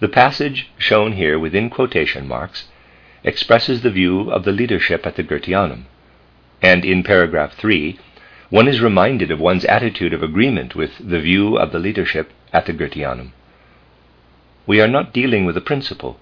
The 0.00 0.08
passage 0.08 0.70
shown 0.76 1.12
here 1.12 1.38
within 1.38 1.70
quotation 1.70 2.26
marks 2.26 2.68
expresses 3.24 3.82
the 3.82 3.90
view 3.90 4.30
of 4.30 4.44
the 4.44 4.52
leadership 4.52 5.06
at 5.06 5.16
the 5.16 5.22
Goetheanum, 5.22 5.84
and 6.60 6.84
in 6.84 7.02
paragraph 7.02 7.54
3, 7.54 7.98
one 8.50 8.66
is 8.66 8.80
reminded 8.80 9.30
of 9.30 9.38
one's 9.38 9.64
attitude 9.66 10.14
of 10.14 10.22
agreement 10.22 10.74
with 10.74 10.98
the 10.98 11.20
view 11.20 11.56
of 11.56 11.70
the 11.70 11.78
leadership 11.78 12.32
at 12.52 12.66
the 12.66 12.72
Goetheanum. 12.72 13.32
We 14.66 14.80
are 14.80 14.88
not 14.88 15.12
dealing 15.12 15.44
with 15.44 15.56
a 15.56 15.60
principle. 15.60 16.18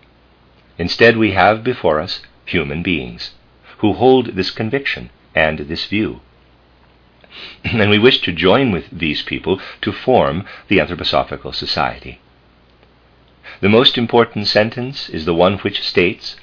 Instead, 0.79 1.17
we 1.17 1.33
have 1.33 1.65
before 1.65 2.01
us 2.01 2.23
human 2.45 2.83
beings 2.83 3.35
who 3.79 3.93
hold 3.93 4.37
this 4.37 4.51
conviction 4.51 5.11
and 5.35 5.61
this 5.61 5.87
view. 5.87 6.21
and 7.65 7.91
we 7.91 7.99
wish 7.99 8.21
to 8.23 8.33
join 8.33 8.73
with 8.73 8.87
these 8.91 9.23
people 9.23 9.61
to 9.81 9.93
form 9.93 10.45
the 10.69 10.79
Anthroposophical 10.79 11.55
Society. 11.55 12.21
The 13.61 13.69
most 13.71 13.97
important 13.97 14.49
sentence 14.49 15.09
is 15.09 15.25
the 15.25 15.35
one 15.35 15.59
which 15.59 15.81
states 15.81 16.37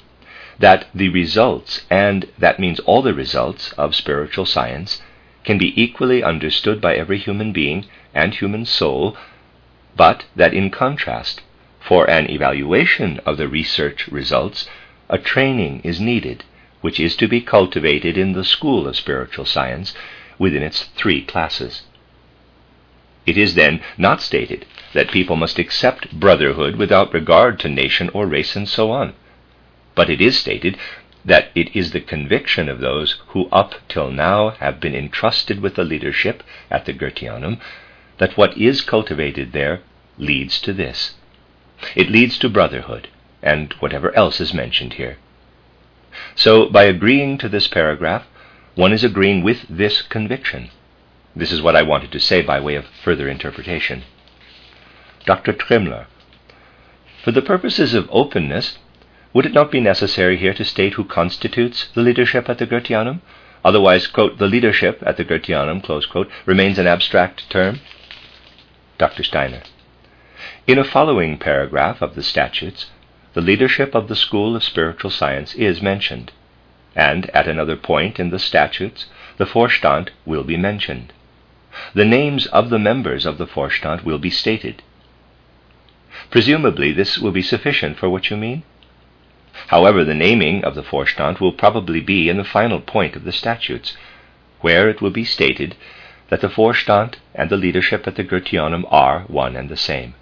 that 0.58 0.86
the 0.92 1.10
results, 1.10 1.84
and 1.88 2.26
that 2.38 2.58
means 2.58 2.80
all 2.80 3.02
the 3.02 3.14
results, 3.14 3.72
of 3.74 3.94
spiritual 3.94 4.46
science 4.46 5.00
can 5.44 5.56
be 5.58 5.80
equally 5.80 6.24
understood 6.24 6.80
by 6.80 6.94
every 6.96 7.18
human 7.18 7.52
being 7.52 7.86
and 8.14 8.34
human 8.34 8.66
soul, 8.66 9.16
but 9.96 10.24
that 10.34 10.54
in 10.54 10.70
contrast, 10.70 11.42
for 11.80 12.08
an 12.10 12.28
evaluation 12.30 13.20
of 13.26 13.36
the 13.36 13.46
research 13.46 14.08
results, 14.08 14.68
a 15.08 15.18
training 15.18 15.82
is 15.84 16.00
needed, 16.00 16.42
which 16.80 16.98
is 16.98 17.14
to 17.16 17.28
be 17.28 17.40
cultivated 17.40 18.18
in 18.18 18.32
the 18.32 18.44
school 18.44 18.88
of 18.88 18.96
spiritual 18.96 19.44
science 19.44 19.94
within 20.38 20.62
its 20.62 20.84
three 20.96 21.22
classes. 21.22 21.82
It 23.26 23.38
is 23.38 23.54
then 23.54 23.80
not 23.96 24.20
stated 24.20 24.66
that 24.94 25.10
people 25.10 25.36
must 25.36 25.58
accept 25.58 26.18
brotherhood 26.18 26.76
without 26.76 27.12
regard 27.12 27.60
to 27.60 27.68
nation 27.68 28.08
or 28.14 28.26
race 28.26 28.56
and 28.56 28.68
so 28.68 28.90
on. 28.90 29.12
But 29.94 30.08
it 30.08 30.20
is 30.20 30.38
stated 30.38 30.78
that 31.24 31.50
it 31.54 31.74
is 31.74 31.90
the 31.90 32.00
conviction 32.00 32.68
of 32.68 32.80
those 32.80 33.16
who 33.28 33.48
up 33.50 33.74
till 33.88 34.10
now 34.10 34.50
have 34.50 34.80
been 34.80 34.94
entrusted 34.94 35.60
with 35.60 35.74
the 35.74 35.84
leadership 35.84 36.42
at 36.70 36.84
the 36.84 36.92
Goetheanum 36.92 37.58
that 38.18 38.36
what 38.36 38.56
is 38.56 38.80
cultivated 38.80 39.52
there 39.52 39.80
leads 40.18 40.60
to 40.60 40.72
this. 40.72 41.14
It 41.96 42.10
leads 42.10 42.38
to 42.38 42.48
brotherhood 42.48 43.08
and 43.42 43.72
whatever 43.74 44.14
else 44.14 44.40
is 44.40 44.54
mentioned 44.54 44.94
here. 44.94 45.18
So, 46.36 46.68
by 46.68 46.84
agreeing 46.84 47.38
to 47.38 47.48
this 47.48 47.66
paragraph, 47.66 48.24
one 48.76 48.92
is 48.92 49.02
agreeing 49.02 49.42
with 49.42 49.66
this 49.68 50.02
conviction. 50.02 50.70
This 51.34 51.50
is 51.50 51.60
what 51.60 51.74
I 51.74 51.82
wanted 51.82 52.12
to 52.12 52.20
say 52.20 52.42
by 52.42 52.60
way 52.60 52.76
of 52.76 52.86
further 53.02 53.28
interpretation. 53.28 54.04
Dr. 55.26 55.54
Tremler. 55.54 56.06
For 57.22 57.32
the 57.32 57.40
purposes 57.40 57.94
of 57.94 58.08
openness, 58.12 58.78
would 59.32 59.46
it 59.46 59.54
not 59.54 59.70
be 59.70 59.80
necessary 59.80 60.36
here 60.36 60.52
to 60.52 60.64
state 60.64 60.94
who 60.94 61.04
constitutes 61.04 61.88
the 61.94 62.02
leadership 62.02 62.48
at 62.50 62.58
the 62.58 62.66
Goetheanum? 62.66 63.20
Otherwise, 63.64 64.06
quote, 64.06 64.36
the 64.36 64.46
leadership 64.46 65.02
at 65.06 65.16
the 65.16 65.24
Goetheanum, 65.24 65.82
close 65.82 66.04
quote, 66.04 66.30
remains 66.44 66.78
an 66.78 66.86
abstract 66.86 67.48
term? 67.48 67.80
Dr. 68.98 69.24
Steiner. 69.24 69.62
In 70.66 70.78
a 70.78 70.84
following 70.84 71.38
paragraph 71.38 72.02
of 72.02 72.14
the 72.14 72.22
statutes, 72.22 72.90
the 73.32 73.40
leadership 73.40 73.94
of 73.94 74.08
the 74.08 74.16
School 74.16 74.54
of 74.54 74.62
Spiritual 74.62 75.10
Science 75.10 75.54
is 75.54 75.80
mentioned, 75.80 76.32
and 76.94 77.30
at 77.30 77.48
another 77.48 77.76
point 77.76 78.20
in 78.20 78.28
the 78.28 78.38
statutes, 78.38 79.06
the 79.38 79.46
Vorstand 79.46 80.10
will 80.26 80.44
be 80.44 80.58
mentioned. 80.58 81.14
The 81.94 82.04
names 82.04 82.46
of 82.46 82.68
the 82.68 82.78
members 82.78 83.24
of 83.24 83.38
the 83.38 83.46
Vorstand 83.46 84.04
will 84.04 84.18
be 84.18 84.30
stated. 84.30 84.82
Presumably, 86.30 86.92
this 86.92 87.18
will 87.18 87.32
be 87.32 87.42
sufficient 87.42 87.98
for 87.98 88.08
what 88.08 88.30
you 88.30 88.36
mean? 88.36 88.62
However, 89.68 90.04
the 90.04 90.14
naming 90.14 90.64
of 90.64 90.74
the 90.74 90.82
Vorstand 90.82 91.40
will 91.40 91.52
probably 91.52 92.00
be 92.00 92.28
in 92.28 92.36
the 92.36 92.44
final 92.44 92.80
point 92.80 93.16
of 93.16 93.24
the 93.24 93.32
statutes, 93.32 93.96
where 94.60 94.88
it 94.88 95.00
will 95.00 95.10
be 95.10 95.24
stated 95.24 95.76
that 96.28 96.40
the 96.40 96.48
Vorstand 96.48 97.16
and 97.34 97.50
the 97.50 97.56
leadership 97.56 98.06
at 98.06 98.16
the 98.16 98.24
Goetheanum 98.24 98.84
are 98.90 99.20
one 99.22 99.56
and 99.56 99.68
the 99.68 99.76
same. 99.76 100.14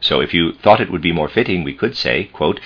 So 0.00 0.20
if 0.20 0.32
you 0.32 0.52
thought 0.52 0.80
it 0.80 0.90
would 0.90 1.02
be 1.02 1.12
more 1.12 1.28
fitting, 1.28 1.62
we 1.62 1.74
could 1.74 1.96
say, 1.96 2.24
quote, 2.24 2.60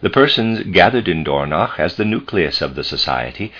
the 0.00 0.10
persons 0.10 0.62
gathered 0.72 1.08
in 1.08 1.24
Dornach 1.24 1.78
as 1.78 1.96
the 1.96 2.04
nucleus 2.04 2.62
of 2.62 2.74
the 2.74 2.84
society 2.84 3.52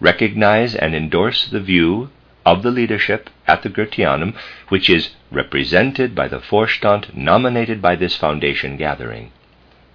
recognize 0.00 0.74
and 0.74 0.94
endorse 0.94 1.46
the 1.46 1.60
view 1.60 2.10
of 2.44 2.62
the 2.62 2.70
leadership 2.70 3.30
at 3.46 3.62
the 3.62 3.70
Goetheanum, 3.70 4.34
which 4.68 4.90
is 4.90 5.10
represented 5.30 6.14
by 6.14 6.28
the 6.28 6.40
Vorstand 6.40 7.14
nominated 7.14 7.80
by 7.80 7.96
this 7.96 8.16
foundation 8.16 8.76
gathering. 8.76 9.32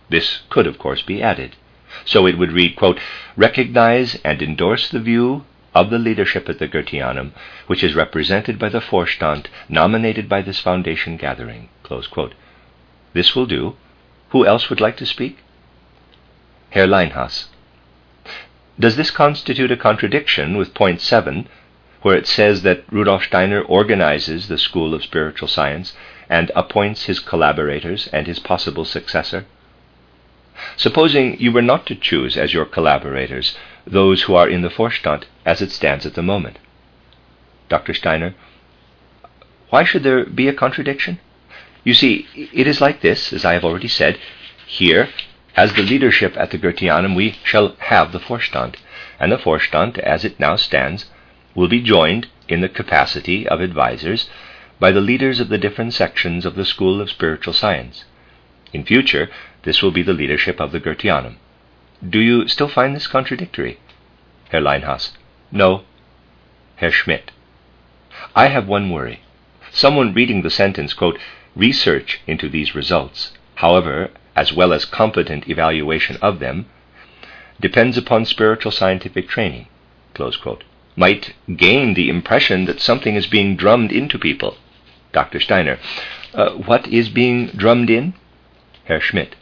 This 0.09 0.39
could, 0.49 0.65
of 0.65 0.79
course, 0.79 1.01
be 1.01 1.21
added. 1.21 1.55
So 2.05 2.25
it 2.25 2.37
would 2.37 2.51
read, 2.51 2.75
quote, 2.75 2.99
recognize 3.35 4.15
and 4.23 4.41
endorse 4.41 4.89
the 4.89 4.99
view 4.99 5.45
of 5.75 5.91
the 5.91 5.99
leadership 5.99 6.49
at 6.49 6.57
the 6.57 6.67
Goetheanum, 6.67 7.31
which 7.67 7.83
is 7.83 7.95
represented 7.95 8.57
by 8.57 8.69
the 8.69 8.79
Vorstand 8.79 9.47
nominated 9.67 10.27
by 10.27 10.41
this 10.41 10.59
foundation 10.59 11.17
gathering. 11.17 11.69
This 13.13 13.35
will 13.35 13.45
do. 13.45 13.75
Who 14.29 14.45
else 14.45 14.69
would 14.69 14.81
like 14.81 14.97
to 14.97 15.05
speak? 15.05 15.37
Herr 16.71 16.87
Leinhas. 16.87 17.45
Does 18.79 18.95
this 18.95 19.11
constitute 19.11 19.71
a 19.71 19.77
contradiction 19.77 20.57
with 20.57 20.73
point 20.73 21.01
7, 21.01 21.47
where 22.01 22.15
it 22.15 22.27
says 22.27 22.61
that 22.61 22.83
Rudolf 22.91 23.23
Steiner 23.23 23.61
organizes 23.61 24.47
the 24.47 24.57
School 24.57 24.93
of 24.93 25.03
Spiritual 25.03 25.47
Science 25.47 25.93
and 26.29 26.51
appoints 26.55 27.05
his 27.05 27.19
collaborators 27.19 28.07
and 28.13 28.27
his 28.27 28.39
possible 28.39 28.85
successor? 28.85 29.45
Supposing 30.77 31.39
you 31.39 31.51
were 31.51 31.61
not 31.61 31.85
to 31.87 31.95
choose 31.95 32.37
as 32.37 32.53
your 32.53 32.65
collaborators 32.65 33.57
those 33.85 34.23
who 34.23 34.35
are 34.35 34.49
in 34.49 34.61
the 34.61 34.69
Vorstand 34.69 35.23
as 35.45 35.61
it 35.61 35.71
stands 35.71 36.05
at 36.05 36.13
the 36.13 36.21
moment. 36.21 36.57
Dr. 37.69 37.93
Steiner, 37.93 38.35
why 39.69 39.83
should 39.83 40.03
there 40.03 40.25
be 40.25 40.47
a 40.47 40.53
contradiction? 40.53 41.19
You 41.83 41.93
see, 41.93 42.27
it 42.35 42.67
is 42.67 42.81
like 42.81 43.01
this, 43.01 43.31
as 43.31 43.45
I 43.45 43.53
have 43.53 43.63
already 43.63 43.87
said. 43.87 44.19
Here, 44.65 45.09
as 45.55 45.73
the 45.73 45.81
leadership 45.81 46.35
at 46.37 46.51
the 46.51 46.57
Goetheanum, 46.57 47.15
we 47.15 47.37
shall 47.43 47.75
have 47.79 48.11
the 48.11 48.19
Vorstand, 48.19 48.75
and 49.19 49.31
the 49.31 49.37
Vorstand, 49.37 49.97
as 49.99 50.25
it 50.25 50.39
now 50.39 50.55
stands, 50.55 51.05
will 51.59 51.67
be 51.67 51.81
joined 51.81 52.25
in 52.47 52.61
the 52.61 52.69
capacity 52.69 53.45
of 53.45 53.61
advisers 53.61 54.29
by 54.79 54.91
the 54.93 55.01
leaders 55.01 55.41
of 55.41 55.49
the 55.49 55.57
different 55.57 55.93
sections 55.93 56.45
of 56.45 56.55
the 56.55 56.63
School 56.63 57.01
of 57.01 57.09
Spiritual 57.09 57.51
Science. 57.51 58.05
In 58.71 58.85
future, 58.85 59.29
this 59.63 59.81
will 59.81 59.91
be 59.91 60.01
the 60.01 60.13
leadership 60.13 60.61
of 60.61 60.71
the 60.71 60.79
Goetheanum. 60.79 61.35
Do 62.15 62.19
you 62.19 62.47
still 62.47 62.69
find 62.69 62.95
this 62.95 63.07
contradictory? 63.07 63.77
Herr 64.51 64.61
Leinhas. 64.61 65.11
No. 65.51 65.83
Herr 66.77 66.91
Schmidt. 66.91 67.31
I 68.33 68.47
have 68.47 68.69
one 68.69 68.89
worry. 68.89 69.19
Someone 69.69 70.13
reading 70.13 70.43
the 70.43 70.49
sentence, 70.49 70.93
quote, 70.93 71.19
research 71.57 72.21
into 72.25 72.47
these 72.47 72.73
results, 72.73 73.33
however, 73.55 74.11
as 74.33 74.53
well 74.53 74.71
as 74.71 74.85
competent 74.85 75.49
evaluation 75.49 76.15
of 76.21 76.39
them, 76.39 76.67
depends 77.59 77.97
upon 77.97 78.23
spiritual 78.23 78.71
scientific 78.71 79.27
training, 79.27 79.67
quote, 80.13 80.63
might 80.99 81.33
gain 81.55 81.93
the 81.93 82.09
impression 82.09 82.65
that 82.65 82.81
something 82.81 83.15
is 83.15 83.25
being 83.25 83.55
drummed 83.55 83.89
into 83.89 84.19
people. 84.19 84.57
Dr. 85.13 85.39
Steiner. 85.39 85.79
Uh, 86.33 86.51
what 86.51 86.87
is 86.87 87.07
being 87.07 87.47
drummed 87.47 87.89
in? 87.89 88.13
Herr 88.83 88.99
Schmidt. 88.99 89.35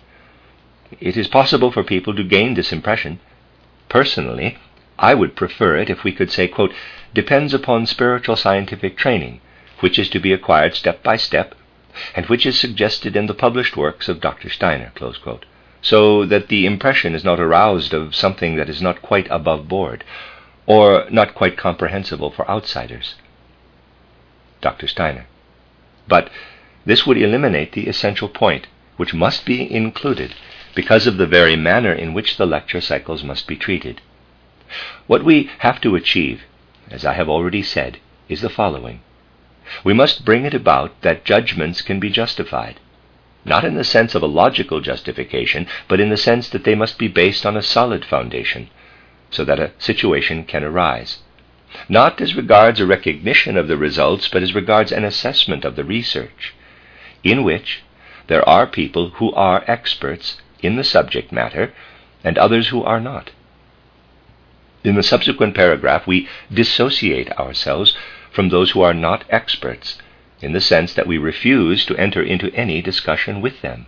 It 1.00 1.18
is 1.18 1.28
possible 1.28 1.72
for 1.72 1.84
people 1.84 2.16
to 2.16 2.24
gain 2.24 2.54
this 2.54 2.72
impression. 2.72 3.20
Personally, 3.90 4.58
I 5.00 5.16
would 5.16 5.36
prefer 5.36 5.76
it 5.78 5.90
if 5.90 6.04
we 6.04 6.12
could 6.12 6.32
say, 6.32 6.48
quote, 6.48 6.74
depends 7.14 7.56
upon 7.56 7.88
spiritual 7.88 8.36
scientific 8.36 8.96
training, 8.96 9.42
which 9.80 9.98
is 9.98 10.10
to 10.12 10.20
be 10.20 10.34
acquired 10.34 10.76
step 10.76 11.02
by 11.02 11.18
step, 11.18 11.56
and 12.16 12.28
which 12.28 12.46
is 12.46 12.60
suggested 12.60 13.16
in 13.16 13.26
the 13.26 13.34
published 13.34 13.76
works 13.76 14.08
of 14.08 14.22
Dr. 14.22 14.50
Steiner, 14.50 14.92
so 15.82 16.26
that 16.26 16.50
the 16.50 16.66
impression 16.68 17.16
is 17.16 17.24
not 17.24 17.40
aroused 17.40 17.94
of 17.96 18.16
something 18.16 18.56
that 18.58 18.70
is 18.70 18.82
not 18.82 19.02
quite 19.02 19.28
above 19.32 19.68
board, 19.68 20.04
or 20.68 21.06
not 21.10 21.34
quite 21.34 21.58
comprehensible 21.58 22.30
for 22.30 22.50
outsiders. 22.50 23.16
Dr. 24.62 24.88
Steiner. 24.88 25.26
But 26.08 26.30
this 26.86 27.06
would 27.08 27.18
eliminate 27.18 27.72
the 27.72 27.88
essential 27.88 28.30
point, 28.30 28.68
which 28.98 29.14
must 29.14 29.46
be 29.46 29.74
included 29.74 30.36
because 30.76 31.08
of 31.08 31.18
the 31.18 31.26
very 31.26 31.56
manner 31.56 31.94
in 31.94 32.14
which 32.14 32.38
the 32.38 32.46
lecture 32.46 32.82
cycles 32.82 33.24
must 33.24 33.48
be 33.48 33.56
treated. 33.56 34.02
What 35.08 35.24
we 35.24 35.50
have 35.60 35.80
to 35.82 35.96
achieve, 35.96 36.44
as 36.92 37.06
I 37.06 37.14
have 37.14 37.30
already 37.30 37.64
said, 37.64 38.00
is 38.28 38.42
the 38.42 38.50
following. 38.50 39.02
We 39.84 39.94
must 39.94 40.26
bring 40.26 40.46
it 40.46 40.54
about 40.54 41.02
that 41.02 41.26
judgments 41.26 41.82
can 41.82 42.00
be 42.00 42.10
justified, 42.10 42.80
not 43.46 43.64
in 43.64 43.76
the 43.76 43.84
sense 43.84 44.16
of 44.16 44.24
a 44.24 44.28
logical 44.28 44.82
justification, 44.82 45.68
but 45.88 46.00
in 46.00 46.10
the 46.10 46.18
sense 46.18 46.50
that 46.50 46.64
they 46.64 46.76
must 46.76 46.98
be 46.98 47.08
based 47.08 47.46
on 47.46 47.56
a 47.56 47.62
solid 47.62 48.04
foundation, 48.06 48.70
so 49.30 49.44
that 49.44 49.60
a 49.60 49.72
situation 49.78 50.44
can 50.44 50.64
arise. 50.64 51.20
Not 51.90 52.22
as 52.22 52.36
regards 52.36 52.80
a 52.80 52.86
recognition 52.86 53.58
of 53.58 53.68
the 53.68 53.78
results, 53.78 54.28
but 54.30 54.42
as 54.42 54.56
regards 54.56 54.92
an 54.92 55.04
assessment 55.04 55.66
of 55.66 55.76
the 55.76 55.84
research, 55.84 56.54
in 57.24 57.44
which 57.44 57.84
there 58.28 58.48
are 58.48 58.66
people 58.66 59.10
who 59.12 59.34
are 59.34 59.64
experts 59.68 60.38
in 60.62 60.76
the 60.76 60.84
subject 60.84 61.32
matter 61.32 61.74
and 62.24 62.38
others 62.38 62.70
who 62.70 62.84
are 62.84 63.00
not. 63.00 63.32
In 64.84 64.96
the 64.96 65.04
subsequent 65.04 65.56
paragraph, 65.56 66.08
we 66.08 66.28
dissociate 66.54 67.32
ourselves 67.34 67.96
from 68.32 68.50
those 68.50 68.72
who 68.72 68.82
are 68.82 68.94
not 68.94 69.24
experts, 69.30 69.98
in 70.42 70.54
the 70.54 70.62
sense 70.62 70.94
that 70.94 71.08
we 71.08 71.18
refuse 71.18 71.86
to 71.86 71.98
enter 71.98 72.22
into 72.22 72.54
any 72.54 72.82
discussion 72.82 73.42
with 73.42 73.62
them. 73.62 73.88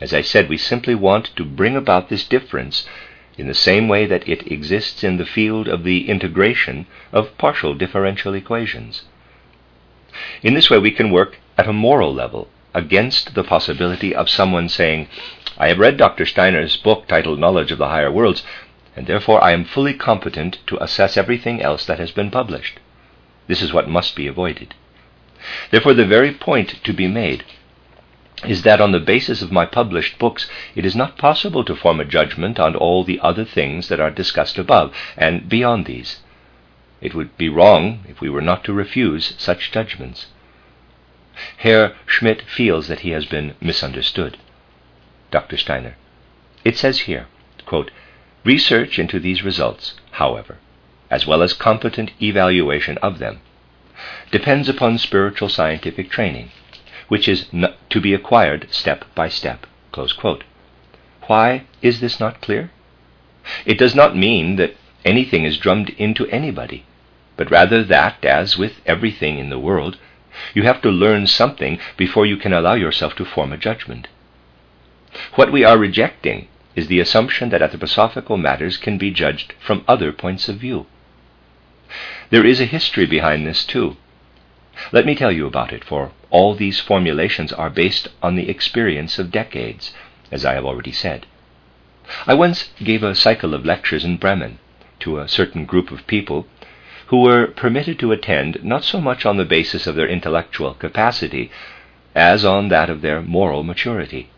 As 0.00 0.14
I 0.14 0.22
said, 0.22 0.48
we 0.48 0.56
simply 0.56 0.94
want 0.94 1.34
to 1.36 1.44
bring 1.44 1.76
about 1.76 2.08
this 2.08 2.26
difference 2.26 2.86
in 3.38 3.46
the 3.46 3.54
same 3.54 3.88
way 3.88 4.06
that 4.06 4.28
it 4.28 4.50
exists 4.50 5.02
in 5.02 5.16
the 5.16 5.26
field 5.26 5.68
of 5.68 5.84
the 5.84 6.08
integration 6.08 6.86
of 7.12 7.36
partial 7.38 7.74
differential 7.74 8.34
equations. 8.34 9.02
In 10.42 10.54
this 10.54 10.68
way, 10.68 10.78
we 10.78 10.90
can 10.90 11.10
work 11.10 11.38
at 11.56 11.68
a 11.68 11.72
moral 11.72 12.12
level 12.12 12.48
against 12.74 13.34
the 13.34 13.44
possibility 13.44 14.14
of 14.14 14.28
someone 14.28 14.68
saying, 14.68 15.08
I 15.58 15.68
have 15.68 15.78
read 15.78 15.96
Dr. 15.96 16.26
Steiner's 16.26 16.76
book 16.76 17.06
titled 17.06 17.38
Knowledge 17.38 17.72
of 17.72 17.78
the 17.78 17.88
Higher 17.88 18.10
Worlds, 18.10 18.42
and 18.96 19.06
therefore 19.06 19.42
I 19.42 19.52
am 19.52 19.64
fully 19.64 19.94
competent 19.94 20.58
to 20.66 20.82
assess 20.82 21.16
everything 21.16 21.62
else 21.62 21.86
that 21.86 21.98
has 21.98 22.10
been 22.10 22.30
published. 22.30 22.78
This 23.46 23.62
is 23.62 23.72
what 23.72 23.88
must 23.88 24.14
be 24.14 24.26
avoided. 24.26 24.74
Therefore, 25.70 25.94
the 25.94 26.06
very 26.06 26.32
point 26.32 26.82
to 26.84 26.92
be 26.92 27.08
made 27.08 27.44
is 28.44 28.62
that 28.62 28.80
on 28.80 28.92
the 28.92 29.00
basis 29.00 29.42
of 29.42 29.52
my 29.52 29.64
published 29.64 30.18
books, 30.18 30.48
it 30.74 30.84
is 30.84 30.96
not 30.96 31.18
possible 31.18 31.64
to 31.64 31.76
form 31.76 32.00
a 32.00 32.04
judgment 32.04 32.58
on 32.58 32.74
all 32.74 33.04
the 33.04 33.20
other 33.20 33.44
things 33.44 33.88
that 33.88 34.00
are 34.00 34.10
discussed 34.10 34.58
above 34.58 34.92
and 35.16 35.48
beyond 35.48 35.86
these. 35.86 36.20
It 37.00 37.14
would 37.14 37.36
be 37.36 37.48
wrong 37.48 38.04
if 38.08 38.20
we 38.20 38.28
were 38.28 38.40
not 38.40 38.64
to 38.64 38.72
refuse 38.72 39.34
such 39.38 39.72
judgments. 39.72 40.26
Herr 41.58 41.96
Schmidt 42.06 42.42
feels 42.42 42.88
that 42.88 43.00
he 43.00 43.10
has 43.10 43.26
been 43.26 43.54
misunderstood. 43.60 44.38
Dr. 45.30 45.56
Steiner. 45.56 45.96
It 46.64 46.76
says 46.76 47.00
here, 47.00 47.26
quote, 47.64 47.90
Research 48.44 48.98
into 48.98 49.18
these 49.18 49.42
results, 49.42 49.94
however, 50.12 50.58
as 51.10 51.26
well 51.26 51.42
as 51.42 51.52
competent 51.54 52.10
evaluation 52.20 52.98
of 52.98 53.18
them, 53.18 53.40
depends 54.30 54.68
upon 54.68 54.98
spiritual 54.98 55.48
scientific 55.48 56.10
training, 56.10 56.50
which 57.12 57.28
is 57.28 57.44
to 57.90 58.00
be 58.00 58.14
acquired 58.14 58.66
step 58.70 59.04
by 59.14 59.28
step. 59.28 59.66
Why 61.26 61.64
is 61.82 62.00
this 62.00 62.18
not 62.18 62.40
clear? 62.40 62.70
It 63.66 63.76
does 63.76 63.94
not 63.94 64.16
mean 64.16 64.56
that 64.56 64.76
anything 65.04 65.44
is 65.44 65.58
drummed 65.58 65.90
into 65.98 66.26
anybody, 66.28 66.86
but 67.36 67.50
rather 67.50 67.84
that, 67.84 68.24
as 68.24 68.56
with 68.56 68.80
everything 68.86 69.38
in 69.38 69.50
the 69.50 69.58
world, 69.58 69.98
you 70.54 70.62
have 70.62 70.80
to 70.80 70.88
learn 70.88 71.26
something 71.26 71.78
before 71.98 72.24
you 72.24 72.38
can 72.38 72.54
allow 72.54 72.72
yourself 72.72 73.14
to 73.16 73.26
form 73.26 73.52
a 73.52 73.58
judgment. 73.58 74.08
What 75.34 75.52
we 75.52 75.64
are 75.64 75.76
rejecting 75.76 76.48
is 76.74 76.86
the 76.86 77.00
assumption 77.00 77.50
that 77.50 77.60
anthroposophical 77.60 78.40
matters 78.40 78.78
can 78.78 78.96
be 78.96 79.10
judged 79.10 79.52
from 79.60 79.84
other 79.86 80.12
points 80.12 80.48
of 80.48 80.56
view. 80.56 80.86
There 82.30 82.46
is 82.46 82.58
a 82.58 82.74
history 82.76 83.04
behind 83.04 83.46
this, 83.46 83.66
too. 83.66 83.98
Let 84.92 85.04
me 85.04 85.14
tell 85.14 85.30
you 85.30 85.46
about 85.46 85.74
it, 85.74 85.84
for 85.84 86.12
all 86.32 86.54
these 86.54 86.80
formulations 86.80 87.52
are 87.52 87.68
based 87.68 88.08
on 88.22 88.34
the 88.34 88.48
experience 88.48 89.18
of 89.18 89.30
decades, 89.30 89.92
as 90.30 90.44
I 90.46 90.54
have 90.54 90.64
already 90.64 90.90
said. 90.90 91.26
I 92.26 92.32
once 92.34 92.70
gave 92.82 93.02
a 93.02 93.14
cycle 93.14 93.54
of 93.54 93.66
lectures 93.66 94.04
in 94.04 94.16
Bremen 94.16 94.58
to 95.00 95.18
a 95.18 95.28
certain 95.28 95.66
group 95.66 95.90
of 95.90 96.06
people 96.06 96.46
who 97.08 97.18
were 97.18 97.48
permitted 97.48 97.98
to 97.98 98.12
attend 98.12 98.64
not 98.64 98.82
so 98.82 98.98
much 98.98 99.26
on 99.26 99.36
the 99.36 99.44
basis 99.44 99.86
of 99.86 99.94
their 99.94 100.08
intellectual 100.08 100.72
capacity 100.72 101.50
as 102.14 102.46
on 102.46 102.68
that 102.70 102.88
of 102.88 103.02
their 103.02 103.20
moral 103.20 103.62
maturity. 103.62 104.30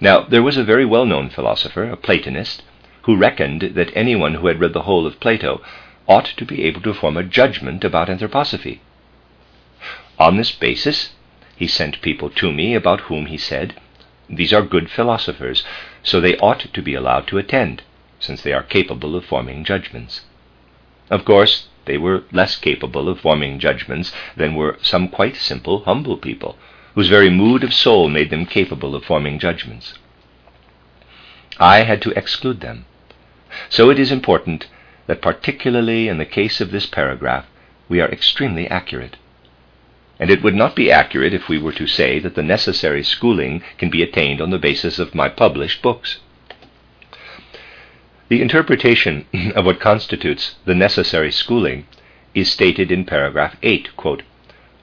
Now, 0.00 0.22
there 0.22 0.42
was 0.42 0.56
a 0.56 0.64
very 0.64 0.84
well 0.84 1.06
known 1.06 1.30
philosopher, 1.30 1.84
a 1.84 1.96
Platonist, 1.96 2.62
who 3.02 3.16
reckoned 3.16 3.72
that 3.74 3.92
anyone 3.94 4.34
who 4.34 4.48
had 4.48 4.58
read 4.58 4.72
the 4.72 4.82
whole 4.82 5.06
of 5.06 5.20
Plato 5.20 5.62
ought 6.08 6.26
to 6.36 6.44
be 6.44 6.64
able 6.64 6.80
to 6.80 6.94
form 6.94 7.16
a 7.16 7.22
judgment 7.22 7.84
about 7.84 8.08
anthroposophy. 8.08 8.80
On 10.20 10.36
this 10.36 10.52
basis, 10.52 11.14
he 11.56 11.66
sent 11.66 12.02
people 12.02 12.28
to 12.28 12.52
me 12.52 12.74
about 12.74 13.08
whom 13.08 13.24
he 13.24 13.38
said, 13.38 13.80
These 14.28 14.52
are 14.52 14.60
good 14.60 14.90
philosophers, 14.90 15.64
so 16.02 16.20
they 16.20 16.36
ought 16.36 16.60
to 16.74 16.82
be 16.82 16.92
allowed 16.92 17.26
to 17.28 17.38
attend, 17.38 17.82
since 18.18 18.42
they 18.42 18.52
are 18.52 18.62
capable 18.62 19.16
of 19.16 19.24
forming 19.24 19.64
judgments. 19.64 20.20
Of 21.08 21.24
course, 21.24 21.68
they 21.86 21.96
were 21.96 22.24
less 22.32 22.56
capable 22.56 23.08
of 23.08 23.20
forming 23.20 23.58
judgments 23.58 24.12
than 24.36 24.54
were 24.54 24.78
some 24.82 25.08
quite 25.08 25.36
simple, 25.36 25.84
humble 25.84 26.18
people 26.18 26.58
whose 26.94 27.08
very 27.08 27.30
mood 27.30 27.64
of 27.64 27.72
soul 27.72 28.10
made 28.10 28.28
them 28.28 28.44
capable 28.44 28.94
of 28.94 29.06
forming 29.06 29.38
judgments. 29.38 29.94
I 31.58 31.84
had 31.84 32.02
to 32.02 32.10
exclude 32.10 32.60
them. 32.60 32.84
So 33.70 33.88
it 33.88 33.98
is 33.98 34.12
important 34.12 34.68
that, 35.06 35.22
particularly 35.22 36.08
in 36.08 36.18
the 36.18 36.26
case 36.26 36.60
of 36.60 36.72
this 36.72 36.84
paragraph, 36.84 37.46
we 37.88 38.02
are 38.02 38.10
extremely 38.10 38.68
accurate. 38.68 39.16
And 40.20 40.30
it 40.30 40.42
would 40.42 40.54
not 40.54 40.76
be 40.76 40.92
accurate 40.92 41.32
if 41.32 41.48
we 41.48 41.58
were 41.58 41.72
to 41.72 41.86
say 41.86 42.20
that 42.20 42.34
the 42.34 42.42
necessary 42.42 43.02
schooling 43.02 43.62
can 43.78 43.88
be 43.88 44.02
attained 44.02 44.40
on 44.40 44.50
the 44.50 44.58
basis 44.58 44.98
of 44.98 45.14
my 45.14 45.30
published 45.30 45.80
books. 45.80 46.18
The 48.28 48.42
interpretation 48.42 49.24
of 49.56 49.64
what 49.64 49.80
constitutes 49.80 50.56
the 50.66 50.74
necessary 50.74 51.32
schooling 51.32 51.86
is 52.34 52.52
stated 52.52 52.92
in 52.92 53.04
paragraph 53.04 53.56
8, 53.62 53.96
quote, 53.96 54.22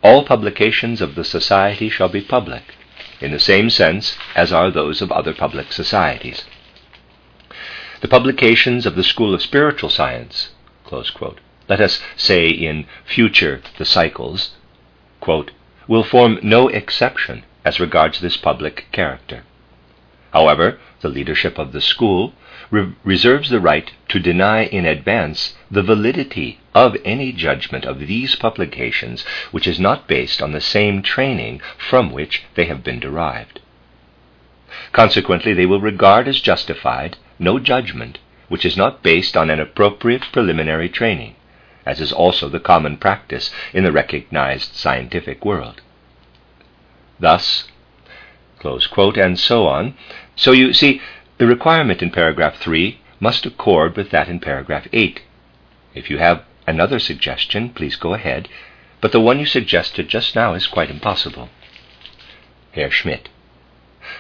all 0.04 0.26
publications 0.26 1.02
of 1.02 1.16
the 1.16 1.24
Society 1.24 1.90
shall 1.90 2.10
be 2.10 2.22
public, 2.22 2.76
in 3.22 3.32
the 3.32 3.40
same 3.40 3.70
sense 3.70 4.18
as 4.36 4.52
are 4.52 4.72
those 4.72 5.02
of 5.02 5.12
other 5.12 5.34
public 5.34 5.72
societies. 5.72 6.46
The 8.02 8.08
publications 8.08 8.86
of 8.86 8.96
the 8.96 9.04
School 9.04 9.34
of 9.34 9.42
Spiritual 9.42 9.90
Science, 9.90 10.50
let 11.70 11.82
us 11.82 12.02
say 12.16 12.48
in 12.50 12.86
future 13.06 13.62
the 13.78 13.86
cycles, 13.86 14.52
quote, 15.28 15.52
will 15.90 16.06
form 16.06 16.40
no 16.42 16.70
exception 16.70 17.44
as 17.66 17.82
regards 17.82 18.22
this 18.22 18.38
public 18.38 18.86
character. 18.94 19.44
However, 20.32 20.80
the 21.02 21.10
leadership 21.10 21.58
of 21.58 21.74
the 21.74 21.82
school 21.82 22.32
re- 22.72 22.94
reserves 23.04 23.50
the 23.50 23.60
right 23.60 23.92
to 24.08 24.20
deny 24.20 24.64
in 24.64 24.86
advance 24.86 25.58
the 25.70 25.84
validity 25.84 26.62
of 26.74 26.96
any 27.04 27.34
judgment 27.34 27.84
of 27.84 28.08
these 28.08 28.38
publications 28.38 29.26
which 29.52 29.68
is 29.68 29.82
not 29.82 30.08
based 30.08 30.42
on 30.42 30.54
the 30.54 30.62
same 30.62 31.02
training 31.02 31.60
from 31.90 32.10
which 32.10 32.44
they 32.56 32.64
have 32.68 32.82
been 32.82 33.02
derived. 33.02 33.60
Consequently, 34.94 35.54
they 35.54 35.66
will 35.66 35.82
regard 35.82 36.30
as 36.30 36.40
justified 36.40 37.18
no 37.38 37.60
judgment 37.60 38.18
which 38.48 38.64
is 38.64 38.78
not 38.78 39.04
based 39.04 39.36
on 39.36 39.50
an 39.50 39.60
appropriate 39.60 40.26
preliminary 40.32 40.88
training, 40.88 41.36
as 41.88 42.02
is 42.02 42.12
also 42.12 42.50
the 42.50 42.60
common 42.60 42.98
practice 42.98 43.50
in 43.74 43.84
the 43.86 43.92
recognized 43.92 44.76
scientific 44.76 45.46
world. 45.46 45.82
Thus, 47.20 47.64
quote, 48.60 49.18
and 49.18 49.40
so 49.40 49.66
on. 49.66 49.96
So 50.36 50.52
you 50.52 50.74
see, 50.74 51.02
the 51.38 51.48
requirement 51.48 52.02
in 52.02 52.12
paragraph 52.12 52.58
3 52.58 53.00
must 53.20 53.46
accord 53.46 53.96
with 53.96 54.12
that 54.12 54.28
in 54.28 54.40
paragraph 54.40 54.88
8. 54.92 55.22
If 55.96 56.10
you 56.10 56.18
have 56.18 56.44
another 56.68 57.00
suggestion, 57.00 57.70
please 57.70 57.96
go 57.96 58.14
ahead, 58.14 58.50
but 59.00 59.12
the 59.12 59.22
one 59.22 59.40
you 59.40 59.46
suggested 59.46 60.10
just 60.10 60.36
now 60.36 60.54
is 60.54 60.68
quite 60.68 60.90
impossible. 60.90 61.50
Herr 62.74 62.92
Schmidt. 62.92 63.30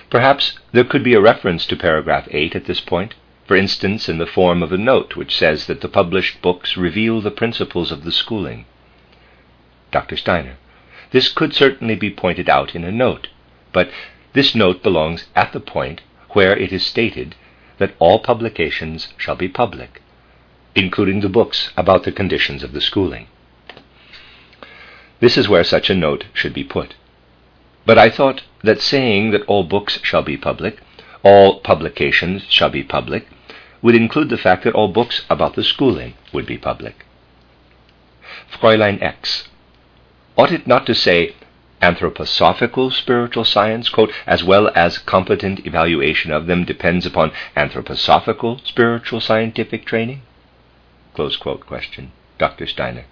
Perhaps 0.09 0.57
there 0.71 0.85
could 0.85 1.03
be 1.03 1.13
a 1.13 1.21
reference 1.21 1.65
to 1.65 1.75
paragraph 1.75 2.27
8 2.31 2.55
at 2.55 2.65
this 2.65 2.79
point, 2.79 3.13
for 3.47 3.55
instance, 3.55 4.09
in 4.09 4.17
the 4.17 4.25
form 4.25 4.61
of 4.61 4.73
a 4.73 4.77
note 4.77 5.15
which 5.15 5.35
says 5.35 5.67
that 5.67 5.79
the 5.79 5.87
published 5.87 6.41
books 6.41 6.75
reveal 6.75 7.21
the 7.21 7.31
principles 7.31 7.93
of 7.93 8.03
the 8.03 8.11
schooling. 8.11 8.65
Dr. 9.89 10.17
Steiner. 10.17 10.57
This 11.11 11.29
could 11.29 11.53
certainly 11.53 11.95
be 11.95 12.11
pointed 12.11 12.49
out 12.49 12.75
in 12.75 12.83
a 12.83 12.91
note, 12.91 13.29
but 13.71 13.89
this 14.33 14.53
note 14.53 14.83
belongs 14.83 15.27
at 15.33 15.53
the 15.53 15.61
point 15.61 16.01
where 16.31 16.57
it 16.57 16.73
is 16.73 16.85
stated 16.85 17.35
that 17.77 17.95
all 17.99 18.19
publications 18.19 19.13
shall 19.17 19.35
be 19.35 19.47
public, 19.47 20.01
including 20.75 21.21
the 21.21 21.29
books 21.29 21.71
about 21.77 22.03
the 22.03 22.11
conditions 22.11 22.63
of 22.63 22.73
the 22.73 22.81
schooling. 22.81 23.27
This 25.21 25.37
is 25.37 25.47
where 25.47 25.63
such 25.63 25.89
a 25.89 25.95
note 25.95 26.25
should 26.33 26.53
be 26.53 26.65
put. 26.65 26.95
But 27.85 27.97
I 27.97 28.09
thought 28.09 28.43
that 28.63 28.81
saying 28.81 29.31
that 29.31 29.43
all 29.43 29.63
books 29.63 29.99
shall 30.03 30.21
be 30.21 30.35
public, 30.35 30.79
all 31.23 31.61
publications 31.61 32.43
shall 32.49 32.69
be 32.69 32.83
public, 32.83 33.25
would 33.81 33.95
include 33.95 34.29
the 34.29 34.37
fact 34.37 34.63
that 34.63 34.73
all 34.73 34.87
books 34.87 35.25
about 35.29 35.55
the 35.55 35.63
schooling 35.63 36.13
would 36.33 36.45
be 36.45 36.57
public. 36.57 37.05
Fräulein 38.51 39.01
X. 39.01 39.47
Ought 40.37 40.51
it 40.51 40.67
not 40.67 40.85
to 40.85 40.95
say 40.95 41.35
anthroposophical 41.81 42.91
spiritual 42.91 43.45
science, 43.45 43.89
quote, 43.89 44.11
as 44.25 44.43
well 44.43 44.71
as 44.75 44.97
competent 44.97 45.65
evaluation 45.65 46.31
of 46.31 46.47
them 46.47 46.65
depends 46.65 47.05
upon 47.05 47.31
anthroposophical 47.55 48.65
spiritual 48.65 49.21
scientific 49.21 49.85
training? 49.85 50.21
Close 51.13 51.35
quote 51.35 51.65
question. 51.65 52.11
Dr. 52.37 52.67
Steiner. 52.67 53.05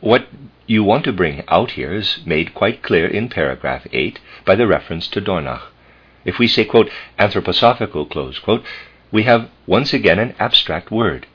What 0.00 0.26
you 0.66 0.82
want 0.84 1.04
to 1.04 1.12
bring 1.12 1.42
out 1.48 1.72
here 1.72 1.94
is 1.94 2.18
made 2.26 2.54
quite 2.54 2.82
clear 2.82 3.06
in 3.06 3.28
paragraph 3.28 3.86
8 3.92 4.18
by 4.44 4.56
the 4.56 4.66
reference 4.66 5.08
to 5.08 5.20
Dornach. 5.20 5.62
If 6.24 6.38
we 6.38 6.48
say, 6.48 6.64
quote, 6.64 6.90
anthroposophical, 7.18 8.10
close 8.10 8.38
quote, 8.40 8.64
we 9.10 9.22
have 9.24 9.50
once 9.66 9.92
again 9.92 10.18
an 10.18 10.34
abstract 10.38 10.90
word. 10.90 11.26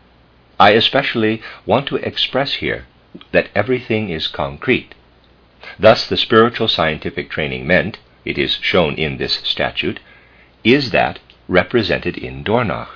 I 0.60 0.72
especially 0.72 1.42
want 1.66 1.88
to 1.88 1.96
express 1.98 2.54
here 2.56 2.86
that 3.32 3.50
everything 3.56 4.10
is 4.10 4.28
concrete. 4.28 4.94
Thus, 5.80 6.08
the 6.08 6.18
spiritual 6.18 6.68
scientific 6.68 7.30
training 7.30 7.68
meant, 7.68 8.00
it 8.26 8.38
is 8.38 8.60
shown 8.62 8.96
in 8.96 9.18
this 9.18 9.36
statute, 9.44 10.00
is 10.64 10.92
that 10.92 11.20
represented 11.48 12.18
in 12.18 12.44
Dornach. 12.44 12.90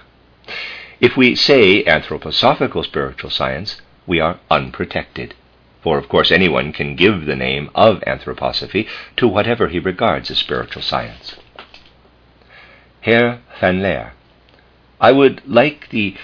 If 1.00 1.18
we 1.18 1.36
say 1.36 1.84
anthroposophical 1.84 2.84
spiritual 2.86 3.30
science, 3.30 3.82
we 4.08 4.20
are 4.20 4.40
unprotected, 4.50 5.34
for 5.82 5.98
of 5.98 6.08
course 6.08 6.32
anyone 6.32 6.72
can 6.72 6.96
give 6.96 7.26
the 7.26 7.36
name 7.36 7.70
of 7.76 8.00
anthroposophy 8.02 8.88
to 9.18 9.28
whatever 9.28 9.68
he 9.68 9.80
regards 9.80 10.32
as 10.32 10.38
spiritual 10.38 10.82
science. 10.82 11.36
Herr 13.02 13.42
van 13.60 13.82
Leer, 13.82 14.14
I 15.00 15.12
would 15.12 15.42
like 15.46 15.90
the 15.90 16.16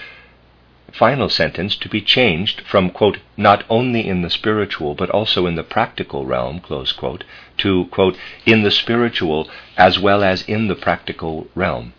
final 0.92 1.28
sentence 1.28 1.76
to 1.76 1.88
be 1.88 2.00
changed 2.00 2.60
from, 2.62 2.90
quote, 2.90 3.18
not 3.36 3.64
only 3.70 4.06
in 4.06 4.22
the 4.22 4.30
spiritual 4.30 4.94
but 4.94 5.10
also 5.10 5.46
in 5.46 5.54
the 5.54 5.62
practical 5.62 6.26
realm, 6.26 6.60
close 6.60 6.92
quote, 6.92 7.24
to, 7.58 7.86
quote, 7.86 8.16
in 8.44 8.62
the 8.62 8.70
spiritual 8.70 9.48
as 9.76 9.98
well 9.98 10.22
as 10.22 10.42
in 10.42 10.68
the 10.68 10.74
practical 10.74 11.48
realm, 11.54 11.92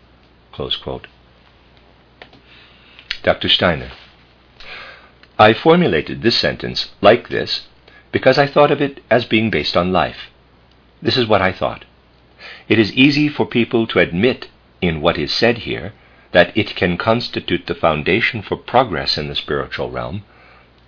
close 0.52 0.76
quote. 0.76 1.06
Dr. 3.22 3.48
Steiner. 3.48 3.90
I 5.38 5.52
formulated 5.52 6.22
this 6.22 6.36
sentence 6.36 6.92
like 7.00 7.28
this 7.28 7.66
because 8.12 8.38
I 8.38 8.46
thought 8.46 8.70
of 8.70 8.80
it 8.80 9.02
as 9.10 9.24
being 9.24 9.50
based 9.50 9.76
on 9.76 9.92
life. 9.92 10.30
This 11.02 11.16
is 11.16 11.26
what 11.26 11.42
I 11.42 11.50
thought. 11.50 11.84
It 12.68 12.78
is 12.78 12.92
easy 12.92 13.28
for 13.28 13.46
people 13.46 13.86
to 13.88 13.98
admit 13.98 14.48
in 14.80 15.00
what 15.00 15.18
is 15.18 15.32
said 15.32 15.58
here 15.58 15.92
that 16.34 16.50
it 16.56 16.74
can 16.74 16.98
constitute 16.98 17.64
the 17.66 17.74
foundation 17.76 18.42
for 18.42 18.56
progress 18.56 19.16
in 19.16 19.28
the 19.28 19.36
spiritual 19.36 19.88
realm. 19.88 20.24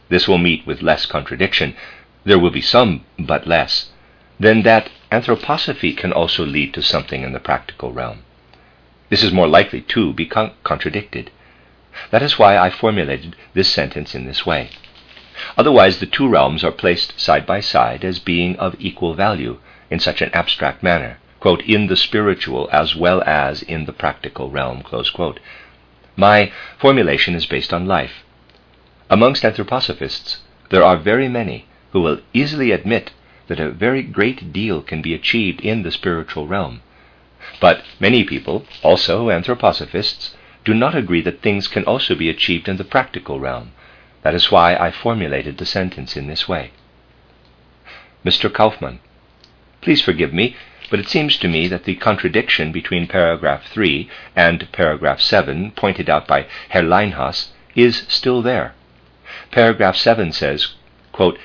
This 0.08 0.26
will 0.26 0.38
meet 0.38 0.66
with 0.66 0.82
less 0.82 1.06
contradiction. 1.06 1.76
There 2.24 2.40
will 2.40 2.50
be 2.50 2.60
some, 2.60 3.04
but 3.16 3.46
less. 3.46 3.90
than 4.40 4.62
that 4.62 4.90
anthroposophy 5.10 5.96
can 5.96 6.12
also 6.12 6.44
lead 6.44 6.74
to 6.74 6.82
something 6.82 7.22
in 7.22 7.32
the 7.32 7.46
practical 7.48 7.92
realm. 7.92 8.18
This 9.08 9.22
is 9.22 9.32
more 9.32 9.46
likely 9.46 9.82
to 9.94 10.12
be 10.12 10.26
con- 10.26 10.52
contradicted. 10.64 11.30
That 12.10 12.24
is 12.24 12.38
why 12.38 12.58
I 12.58 12.68
formulated 12.68 13.36
this 13.54 13.68
sentence 13.68 14.16
in 14.16 14.26
this 14.26 14.44
way. 14.44 14.70
Otherwise, 15.56 16.00
the 16.00 16.06
two 16.06 16.28
realms 16.28 16.64
are 16.64 16.82
placed 16.82 17.18
side 17.20 17.46
by 17.46 17.60
side 17.60 18.04
as 18.04 18.18
being 18.18 18.56
of 18.56 18.74
equal 18.80 19.14
value 19.14 19.58
in 19.90 20.00
such 20.00 20.20
an 20.20 20.30
abstract 20.34 20.82
manner 20.82 21.18
quote, 21.40 21.62
in 21.62 21.86
the 21.86 21.96
spiritual 21.96 22.68
as 22.72 22.96
well 22.96 23.22
as 23.26 23.62
in 23.62 23.84
the 23.84 23.92
practical 23.92 24.50
realm, 24.50 24.82
close 24.82 25.10
quote. 25.10 25.40
My 26.16 26.50
formulation 26.78 27.34
is 27.34 27.46
based 27.46 27.72
on 27.72 27.86
life. 27.86 28.24
Amongst 29.10 29.42
anthroposophists, 29.42 30.38
there 30.70 30.82
are 30.82 30.96
very 30.96 31.28
many 31.28 31.66
who 31.92 32.00
will 32.00 32.20
easily 32.32 32.72
admit 32.72 33.12
that 33.48 33.60
a 33.60 33.70
very 33.70 34.02
great 34.02 34.52
deal 34.52 34.82
can 34.82 35.02
be 35.02 35.14
achieved 35.14 35.60
in 35.60 35.82
the 35.82 35.92
spiritual 35.92 36.46
realm. 36.46 36.82
But 37.60 37.84
many 38.00 38.24
people, 38.24 38.66
also 38.82 39.28
anthroposophists, 39.28 40.34
do 40.64 40.74
not 40.74 40.96
agree 40.96 41.20
that 41.22 41.42
things 41.42 41.68
can 41.68 41.84
also 41.84 42.14
be 42.14 42.28
achieved 42.28 42.68
in 42.68 42.76
the 42.76 42.84
practical 42.84 43.38
realm. 43.38 43.72
That 44.22 44.34
is 44.34 44.50
why 44.50 44.74
I 44.74 44.90
formulated 44.90 45.58
the 45.58 45.66
sentence 45.66 46.16
in 46.16 46.26
this 46.26 46.48
way. 46.48 46.72
Mr. 48.24 48.52
Kaufmann, 48.52 48.98
please 49.80 50.02
forgive 50.02 50.34
me 50.34 50.56
but 50.90 51.00
it 51.00 51.08
seems 51.08 51.36
to 51.38 51.48
me 51.48 51.66
that 51.68 51.84
the 51.84 51.96
contradiction 51.96 52.72
between 52.72 53.06
paragraph 53.06 53.66
3 53.68 54.08
and 54.34 54.70
paragraph 54.72 55.20
7, 55.20 55.72
pointed 55.72 56.08
out 56.08 56.26
by 56.26 56.46
Herr 56.68 56.82
Leinhas, 56.82 57.48
is 57.74 58.04
still 58.08 58.42
there. 58.42 58.74
Paragraph 59.50 59.96
7 59.96 60.32
says, 60.32 60.74
quote, 61.12 61.38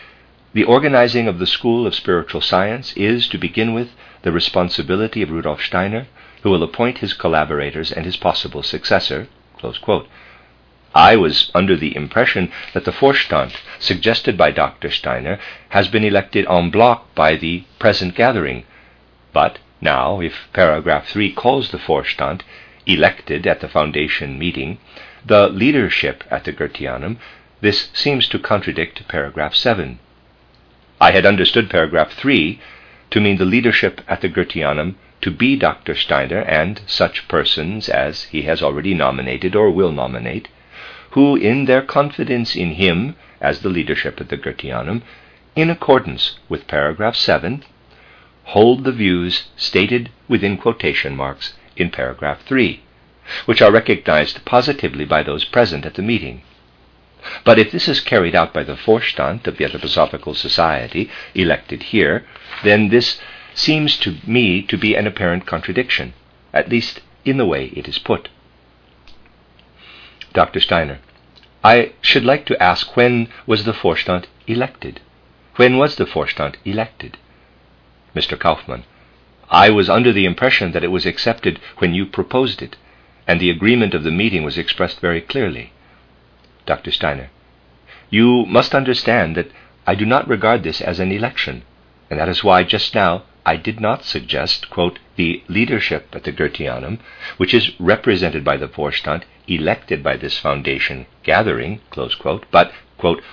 The 0.54 0.64
organizing 0.64 1.28
of 1.28 1.40
the 1.40 1.48
School 1.48 1.88
of 1.88 1.96
Spiritual 1.96 2.42
Science 2.42 2.94
is, 2.94 3.28
to 3.30 3.38
begin 3.38 3.74
with, 3.74 3.90
the 4.24 4.32
responsibility 4.32 5.22
of 5.22 5.32
Rudolf 5.32 5.62
Steiner, 5.62 6.08
who 6.44 6.50
will 6.50 6.64
appoint 6.64 7.00
his 7.00 7.14
collaborators 7.14 7.92
and 7.92 8.06
his 8.06 8.18
possible 8.18 8.64
successor. 8.64 9.28
I 10.94 11.16
was 11.16 11.52
under 11.56 11.78
the 11.78 11.96
impression 11.96 12.52
that 12.74 12.86
the 12.86 12.92
Vorstand, 12.92 13.56
suggested 13.80 14.38
by 14.38 14.52
Dr. 14.52 14.92
Steiner, 14.92 15.40
has 15.70 15.88
been 15.88 16.04
elected 16.04 16.46
en 16.50 16.70
bloc 16.70 17.16
by 17.16 17.36
the 17.36 17.64
present 17.80 18.16
gathering, 18.16 18.66
but 19.34 19.60
now, 19.80 20.22
if 20.22 20.48
paragraph 20.54 21.08
3 21.08 21.34
calls 21.34 21.72
the 21.72 21.78
Vorstand 21.78 22.42
elected 22.86 23.48
at 23.48 23.62
the 23.62 23.68
foundation 23.68 24.38
meeting, 24.38 24.78
the 25.26 25.48
leadership 25.48 26.24
at 26.30 26.44
the 26.44 26.54
Goetheanum, 26.54 27.18
this 27.62 27.90
seems 27.94 28.28
to 28.28 28.40
contradict 28.40 29.08
paragraph 29.08 29.56
7. 29.56 30.00
I 31.00 31.12
had 31.12 31.26
understood 31.26 31.70
paragraph 31.70 32.14
3 32.14 32.60
to 33.12 33.20
mean 33.20 33.38
the 33.38 33.46
leadership 33.46 34.02
at 34.08 34.22
the 34.22 34.30
Goetheanum 34.30 34.96
to 35.22 35.32
be 35.32 35.56
Dr. 35.56 35.96
Steiner 35.96 36.42
and 36.42 36.82
such 36.88 37.28
persons 37.28 37.90
as 37.90 38.24
he 38.26 38.44
has 38.44 38.62
already 38.62 38.94
nominated 38.94 39.56
or 39.56 39.70
will 39.70 39.92
nominate, 39.92 40.48
who, 41.12 41.36
in 41.36 41.66
their 41.66 41.82
confidence 41.82 42.56
in 42.56 42.74
him 42.74 43.16
as 43.40 43.62
the 43.62 43.70
leadership 43.70 44.20
at 44.22 44.30
the 44.30 44.38
Goetheanum, 44.38 45.02
in 45.56 45.70
accordance 45.70 46.40
with 46.50 46.68
paragraph 46.68 47.16
7, 47.16 47.64
hold 48.52 48.84
the 48.84 48.92
views 48.92 49.46
stated 49.56 50.10
within 50.28 50.58
quotation 50.58 51.16
marks 51.16 51.54
in 51.78 51.90
paragraph 51.90 52.42
3, 52.46 52.82
which 53.46 53.62
are 53.62 53.72
recognized 53.72 54.44
positively 54.44 55.06
by 55.06 55.24
those 55.24 55.46
present 55.46 55.86
at 55.86 55.94
the 55.94 56.02
meeting. 56.02 56.42
But 57.46 57.60
if 57.60 57.72
this 57.72 57.88
is 57.88 58.02
carried 58.02 58.36
out 58.36 58.54
by 58.54 58.64
the 58.64 58.76
Vorstand 58.76 59.48
of 59.48 59.58
the 59.58 59.64
Anthroposophical 59.64 60.36
Society, 60.36 61.10
elected 61.34 61.84
here, 61.84 62.26
then 62.64 62.90
this 62.90 63.22
seems 63.54 63.98
to 64.00 64.18
me 64.28 64.62
to 64.64 64.78
be 64.78 64.96
an 64.96 65.08
apparent 65.08 65.46
contradiction, 65.46 66.14
at 66.52 66.68
least 66.68 67.00
in 67.24 67.38
the 67.38 67.46
way 67.46 67.68
it 67.68 67.88
is 67.88 68.00
put. 68.00 68.28
Dr. 70.34 70.60
Steiner, 70.60 71.00
I 71.64 71.94
should 72.02 72.26
like 72.26 72.46
to 72.48 72.62
ask 72.62 72.98
when 72.98 73.30
was 73.46 73.64
the 73.64 73.74
Vorstand 73.74 74.26
elected? 74.46 75.00
When 75.56 75.78
was 75.78 75.96
the 75.96 76.06
Vorstand 76.06 76.56
elected? 76.66 77.18
Mr. 78.16 78.38
Kaufmann. 78.38 78.84
I 79.50 79.70
was 79.70 79.90
under 79.90 80.12
the 80.14 80.26
impression 80.26 80.72
that 80.72 80.84
it 80.84 80.92
was 80.92 81.06
accepted 81.06 81.60
when 81.78 81.94
you 81.94 82.06
proposed 82.06 82.62
it, 82.62 82.76
and 83.28 83.40
the 83.40 83.50
agreement 83.50 83.94
of 83.94 84.04
the 84.04 84.12
meeting 84.12 84.44
was 84.44 84.58
expressed 84.58 85.00
very 85.00 85.22
clearly. 85.22 85.74
Dr. 86.66 86.92
Steiner. 86.92 87.30
You 88.10 88.46
must 88.46 88.76
understand 88.76 89.36
that 89.36 89.52
I 89.88 89.96
do 89.96 90.06
not 90.06 90.28
regard 90.28 90.64
this 90.64 90.82
as 90.82 91.00
an 91.00 91.12
election, 91.12 91.64
and 92.10 92.20
that 92.20 92.30
is 92.30 92.44
why 92.44 92.64
just 92.64 92.94
now 92.94 93.24
I 93.46 93.56
did 93.56 93.80
not 93.80 94.04
suggest, 94.04 94.70
quote, 94.70 95.00
the 95.16 95.44
leadership 95.48 96.10
at 96.14 96.24
the 96.24 96.32
Goetheanum, 96.32 97.00
which 97.38 97.54
is 97.54 97.72
represented 97.80 98.44
by 98.44 98.58
the 98.58 98.68
Vorstand, 98.68 99.24
elected 99.48 100.04
by 100.04 100.18
this 100.18 100.38
foundation 100.38 101.08
gathering, 101.24 101.80
close 101.90 102.14
quote, 102.14 102.46
but, 102.52 102.72
quote, 102.98 103.24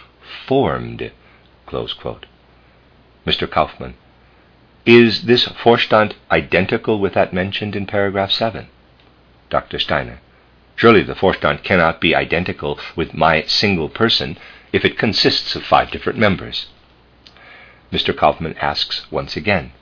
formed, 0.46 1.10
close 1.66 1.92
quote. 1.92 2.26
Mr. 3.26 3.48
Kaufmann. 3.48 3.94
Is 4.88 5.24
this 5.24 5.44
Vorstand 5.44 6.14
identical 6.30 6.98
with 6.98 7.12
that 7.12 7.34
mentioned 7.34 7.76
in 7.76 7.84
paragraph 7.84 8.32
7? 8.32 8.68
Dr. 9.50 9.78
Steiner. 9.78 10.20
Surely 10.76 11.02
the 11.02 11.14
Vorstand 11.14 11.62
cannot 11.62 12.00
be 12.00 12.14
identical 12.14 12.80
with 12.96 13.12
my 13.12 13.42
single 13.42 13.90
person 13.90 14.38
if 14.72 14.86
it 14.86 14.96
consists 14.96 15.54
of 15.54 15.62
five 15.62 15.90
different 15.90 16.18
members. 16.18 16.68
Mr. 17.92 18.16
Kaufmann 18.16 18.56
asks 18.62 19.04
once 19.12 19.36
again. 19.36 19.72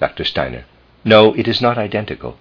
Dr. 0.00 0.24
Steiner. 0.24 0.66
No, 1.02 1.32
it 1.32 1.48
is 1.48 1.62
not 1.62 1.78
identical. 1.78 2.36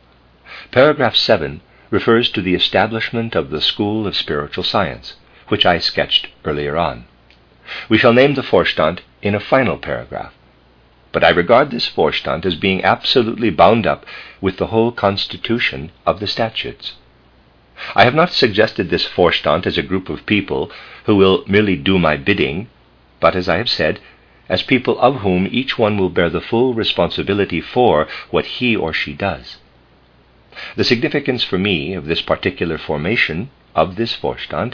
Paragraph 0.71 1.15
7 1.15 1.61
refers 1.91 2.29
to 2.31 2.41
the 2.41 2.55
establishment 2.55 3.35
of 3.35 3.51
the 3.51 3.61
School 3.61 4.05
of 4.05 4.17
Spiritual 4.17 4.65
Science, 4.65 5.15
which 5.47 5.65
I 5.65 5.79
sketched 5.79 6.27
earlier 6.43 6.75
on. 6.75 7.05
We 7.87 7.97
shall 7.97 8.11
name 8.11 8.33
the 8.33 8.41
Vorstand 8.41 8.99
in 9.21 9.33
a 9.33 9.39
final 9.39 9.77
paragraph 9.77 10.33
but 11.15 11.23
I 11.23 11.29
regard 11.29 11.71
this 11.71 11.87
Vorstand 11.87 12.45
as 12.45 12.55
being 12.55 12.83
absolutely 12.83 13.49
bound 13.49 13.87
up 13.87 14.05
with 14.41 14.57
the 14.57 14.67
whole 14.67 14.91
constitution 14.91 15.93
of 16.05 16.19
the 16.19 16.27
statutes. 16.27 16.95
I 17.95 18.03
have 18.03 18.13
not 18.13 18.33
suggested 18.33 18.89
this 18.89 19.07
Vorstand 19.07 19.65
as 19.65 19.77
a 19.77 19.81
group 19.81 20.09
of 20.09 20.25
people 20.25 20.69
who 21.05 21.15
will 21.15 21.45
merely 21.47 21.77
do 21.77 21.97
my 21.97 22.17
bidding, 22.17 22.67
but, 23.21 23.33
as 23.33 23.47
I 23.47 23.55
have 23.55 23.69
said, 23.69 24.01
as 24.49 24.61
people 24.61 24.99
of 24.99 25.21
whom 25.21 25.47
each 25.49 25.77
one 25.79 25.97
will 25.97 26.09
bear 26.09 26.29
the 26.29 26.41
full 26.41 26.73
responsibility 26.73 27.61
for 27.61 28.09
what 28.29 28.57
he 28.57 28.75
or 28.75 28.91
she 28.91 29.13
does. 29.13 29.59
The 30.75 30.83
significance 30.83 31.45
for 31.45 31.57
me 31.57 31.93
of 31.93 32.07
this 32.07 32.21
particular 32.21 32.77
formation 32.77 33.51
of 33.73 33.95
this 33.95 34.13
Vorstand 34.17 34.73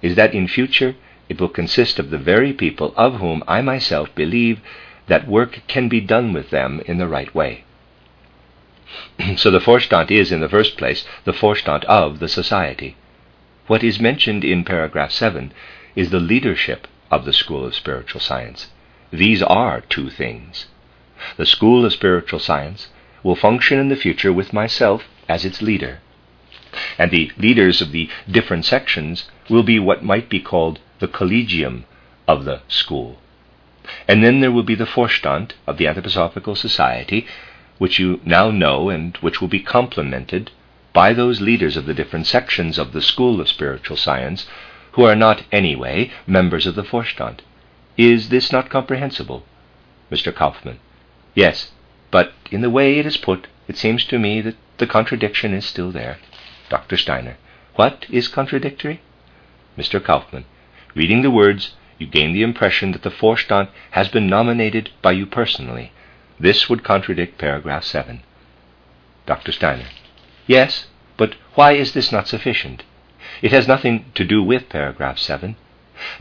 is 0.00 0.14
that 0.14 0.32
in 0.32 0.46
future 0.46 0.94
it 1.28 1.40
will 1.40 1.48
consist 1.48 1.98
of 1.98 2.10
the 2.10 2.18
very 2.18 2.52
people 2.52 2.94
of 2.96 3.16
whom 3.16 3.42
I 3.48 3.62
myself 3.62 4.14
believe 4.14 4.60
that 5.08 5.28
work 5.28 5.62
can 5.68 5.88
be 5.88 6.00
done 6.00 6.32
with 6.32 6.50
them 6.50 6.80
in 6.86 6.98
the 6.98 7.06
right 7.06 7.34
way. 7.34 7.64
so 9.36 9.50
the 9.50 9.60
Vorstand 9.60 10.10
is, 10.10 10.32
in 10.32 10.40
the 10.40 10.48
first 10.48 10.76
place, 10.76 11.06
the 11.24 11.32
Vorstand 11.32 11.84
of 11.84 12.18
the 12.18 12.28
society. 12.28 12.96
What 13.66 13.84
is 13.84 14.00
mentioned 14.00 14.44
in 14.44 14.64
paragraph 14.64 15.12
7 15.12 15.52
is 15.94 16.10
the 16.10 16.20
leadership 16.20 16.86
of 17.10 17.24
the 17.24 17.32
School 17.32 17.64
of 17.64 17.74
Spiritual 17.74 18.20
Science. 18.20 18.68
These 19.12 19.42
are 19.42 19.80
two 19.82 20.10
things. 20.10 20.66
The 21.36 21.46
School 21.46 21.84
of 21.84 21.92
Spiritual 21.92 22.40
Science 22.40 22.88
will 23.22 23.36
function 23.36 23.78
in 23.78 23.88
the 23.88 23.96
future 23.96 24.32
with 24.32 24.52
myself 24.52 25.04
as 25.28 25.44
its 25.44 25.62
leader. 25.62 26.00
And 26.98 27.10
the 27.10 27.32
leaders 27.38 27.80
of 27.80 27.92
the 27.92 28.10
different 28.30 28.64
sections 28.64 29.28
will 29.48 29.62
be 29.62 29.78
what 29.78 30.04
might 30.04 30.28
be 30.28 30.40
called 30.40 30.78
the 30.98 31.08
collegium 31.08 31.84
of 32.28 32.44
the 32.44 32.60
school 32.68 33.18
And 34.08 34.24
then 34.24 34.40
there 34.40 34.52
will 34.52 34.62
be 34.62 34.74
the 34.74 34.84
Vorstand 34.84 35.52
of 35.66 35.76
the 35.76 35.84
Anthroposophical 35.84 36.56
Society, 36.56 37.26
which 37.78 37.98
you 37.98 38.20
now 38.24 38.50
know 38.50 38.88
and 38.88 39.16
which 39.18 39.40
will 39.40 39.48
be 39.48 39.60
complemented 39.60 40.50
by 40.92 41.12
those 41.12 41.40
leaders 41.40 41.76
of 41.76 41.86
the 41.86 41.94
different 41.94 42.26
sections 42.26 42.78
of 42.78 42.92
the 42.92 43.02
School 43.02 43.40
of 43.40 43.48
Spiritual 43.48 43.96
Science 43.96 44.46
who 44.92 45.04
are 45.04 45.14
not 45.14 45.44
anyway 45.52 46.10
members 46.26 46.66
of 46.66 46.74
the 46.74 46.82
Vorstand. 46.82 47.40
Is 47.98 48.30
this 48.30 48.50
not 48.50 48.70
comprehensible? 48.70 49.44
Mr. 50.10 50.34
Kaufmann. 50.34 50.78
Yes, 51.34 51.70
but 52.10 52.32
in 52.50 52.62
the 52.62 52.70
way 52.70 52.98
it 52.98 53.04
is 53.04 53.18
put, 53.18 53.46
it 53.68 53.76
seems 53.76 54.06
to 54.06 54.18
me 54.18 54.40
that 54.40 54.56
the 54.78 54.86
contradiction 54.86 55.52
is 55.52 55.66
still 55.66 55.92
there. 55.92 56.18
Dr. 56.70 56.96
Steiner. 56.96 57.36
What 57.74 58.06
is 58.08 58.26
contradictory? 58.26 59.02
Mr. 59.76 60.02
Kaufmann. 60.02 60.46
Reading 60.94 61.20
the 61.20 61.30
words, 61.30 61.74
you 61.98 62.06
gain 62.06 62.32
the 62.32 62.42
impression 62.42 62.92
that 62.92 63.02
the 63.02 63.10
Vorstand 63.10 63.68
has 63.92 64.08
been 64.08 64.26
nominated 64.28 64.90
by 65.02 65.12
you 65.12 65.26
personally. 65.26 65.92
This 66.38 66.68
would 66.68 66.84
contradict 66.84 67.38
paragraph 67.38 67.84
7. 67.84 68.22
Dr. 69.26 69.52
Steiner. 69.52 69.86
Yes, 70.46 70.86
but 71.16 71.34
why 71.54 71.72
is 71.72 71.92
this 71.92 72.12
not 72.12 72.28
sufficient? 72.28 72.84
It 73.42 73.52
has 73.52 73.66
nothing 73.66 74.04
to 74.14 74.24
do 74.24 74.42
with 74.42 74.68
paragraph 74.68 75.18
7. 75.18 75.56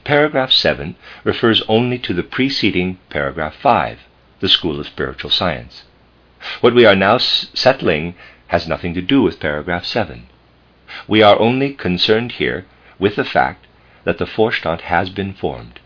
Paragraph 0.04 0.52
7 0.52 0.96
refers 1.24 1.62
only 1.68 2.00
to 2.00 2.14
the 2.14 2.24
preceding 2.24 2.98
paragraph 3.10 3.56
5, 3.62 4.00
the 4.40 4.50
School 4.50 4.80
of 4.80 4.88
Spiritual 4.88 5.30
Science. 5.30 5.84
What 6.62 6.74
we 6.74 6.86
are 6.86 6.96
now 6.96 7.16
s- 7.16 7.50
settling 7.54 8.16
has 8.48 8.68
nothing 8.68 8.94
to 8.94 9.02
do 9.02 9.22
with 9.22 9.40
paragraph 9.40 9.86
7. 9.86 10.28
We 11.08 11.22
are 11.22 11.40
only 11.40 11.74
concerned 11.74 12.34
here 12.34 12.66
with 12.98 13.16
the 13.18 13.26
fact 13.26 13.68
that 14.06 14.18
the 14.18 14.26
Vorstand 14.26 14.82
has 14.82 15.10
been 15.10 15.34
formed. 15.34 15.80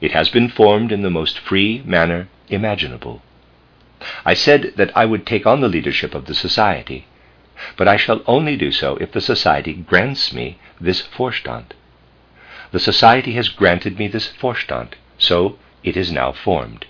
It 0.00 0.12
has 0.12 0.28
been 0.28 0.48
formed 0.48 0.92
in 0.92 1.02
the 1.02 1.10
most 1.10 1.38
free 1.38 1.82
manner 1.84 2.28
imaginable. 2.48 3.22
I 4.24 4.34
said 4.34 4.74
that 4.76 4.96
I 4.96 5.04
would 5.04 5.26
take 5.26 5.46
on 5.46 5.60
the 5.60 5.68
leadership 5.68 6.14
of 6.14 6.26
the 6.26 6.34
society, 6.34 7.06
but 7.76 7.88
I 7.88 7.96
shall 7.96 8.22
only 8.26 8.56
do 8.56 8.72
so 8.72 8.96
if 8.96 9.12
the 9.12 9.20
society 9.20 9.72
grants 9.74 10.32
me 10.32 10.58
this 10.80 11.02
Vorstand. 11.02 11.72
The 12.72 12.80
society 12.80 13.34
has 13.34 13.48
granted 13.48 13.98
me 13.98 14.08
this 14.08 14.32
Vorstand, 14.40 14.94
so 15.18 15.58
it 15.84 15.96
is 15.96 16.10
now 16.10 16.32
formed. 16.32 16.86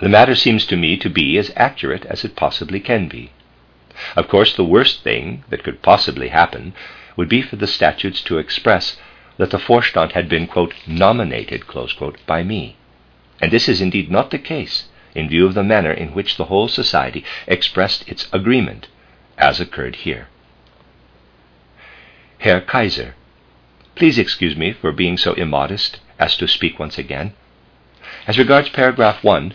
The 0.00 0.08
matter 0.08 0.34
seems 0.34 0.66
to 0.66 0.76
me 0.76 0.96
to 0.98 1.08
be 1.08 1.38
as 1.38 1.52
accurate 1.56 2.04
as 2.06 2.24
it 2.24 2.36
possibly 2.36 2.80
can 2.80 3.08
be. 3.08 3.32
Of 4.16 4.28
course, 4.28 4.54
the 4.54 4.64
worst 4.64 5.02
thing 5.02 5.44
that 5.50 5.62
could 5.62 5.82
possibly 5.82 6.28
happen 6.28 6.74
would 7.16 7.28
be 7.28 7.42
for 7.42 7.56
the 7.56 7.66
statutes 7.66 8.20
to 8.22 8.38
express 8.38 8.96
that 9.36 9.50
the 9.50 9.58
Vorstand 9.58 10.12
had 10.12 10.28
been, 10.28 10.46
quote, 10.46 10.74
nominated, 10.86 11.66
quote, 11.66 12.18
by 12.26 12.42
me. 12.42 12.76
And 13.40 13.52
this 13.52 13.68
is 13.68 13.80
indeed 13.80 14.10
not 14.10 14.30
the 14.30 14.38
case 14.38 14.88
in 15.14 15.28
view 15.28 15.46
of 15.46 15.54
the 15.54 15.62
manner 15.62 15.92
in 15.92 16.12
which 16.12 16.36
the 16.36 16.46
whole 16.46 16.68
society 16.68 17.24
expressed 17.46 18.08
its 18.08 18.28
agreement, 18.32 18.88
as 19.38 19.60
occurred 19.60 19.96
here. 19.96 20.28
Herr 22.38 22.60
Kaiser, 22.60 23.14
please 23.94 24.18
excuse 24.18 24.56
me 24.56 24.72
for 24.72 24.92
being 24.92 25.16
so 25.16 25.34
immodest 25.34 26.00
as 26.18 26.36
to 26.36 26.48
speak 26.48 26.78
once 26.78 26.98
again. 26.98 27.32
As 28.26 28.38
regards 28.38 28.68
paragraph 28.68 29.22
1, 29.22 29.54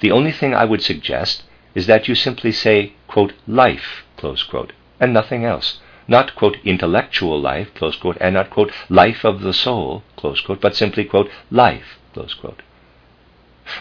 the 0.00 0.10
only 0.10 0.32
thing 0.32 0.54
I 0.54 0.64
would 0.64 0.82
suggest 0.82 1.42
is 1.74 1.86
that 1.86 2.08
you 2.08 2.14
simply 2.14 2.52
say, 2.52 2.94
quote, 3.06 3.32
life, 3.46 4.04
quote, 4.16 4.72
and 4.98 5.12
nothing 5.12 5.44
else. 5.44 5.80
Not, 6.10 6.34
quote, 6.34 6.56
intellectual 6.64 7.40
life, 7.40 7.72
quote, 7.72 8.18
and 8.20 8.34
not, 8.34 8.50
quote, 8.50 8.72
life 8.88 9.24
of 9.24 9.42
the 9.42 9.52
soul, 9.52 10.02
quote, 10.16 10.60
but 10.60 10.74
simply, 10.74 11.04
quote, 11.04 11.30
life, 11.52 12.00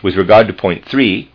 With 0.04 0.16
regard 0.16 0.46
to 0.46 0.54
point 0.54 0.86
3, 0.86 1.32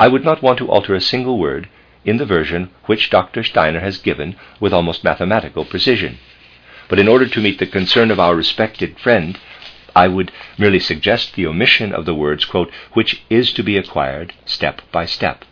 I 0.00 0.08
would 0.08 0.24
not 0.24 0.42
want 0.42 0.58
to 0.58 0.68
alter 0.68 0.96
a 0.96 1.00
single 1.00 1.38
word 1.38 1.68
in 2.04 2.16
the 2.16 2.26
version 2.26 2.70
which 2.86 3.08
Dr. 3.08 3.44
Steiner 3.44 3.78
has 3.78 3.98
given 3.98 4.34
with 4.58 4.72
almost 4.72 5.04
mathematical 5.04 5.64
precision. 5.64 6.18
But 6.88 6.98
in 6.98 7.06
order 7.06 7.28
to 7.28 7.40
meet 7.40 7.60
the 7.60 7.66
concern 7.66 8.10
of 8.10 8.18
our 8.18 8.34
respected 8.34 8.98
friend, 8.98 9.38
I 9.94 10.08
would 10.08 10.32
merely 10.58 10.80
suggest 10.80 11.36
the 11.36 11.46
omission 11.46 11.92
of 11.92 12.04
the 12.04 12.16
words, 12.16 12.44
quote, 12.44 12.72
which 12.94 13.22
is 13.30 13.52
to 13.52 13.62
be 13.62 13.78
acquired 13.78 14.34
step 14.44 14.82
by 14.90 15.06
step, 15.06 15.44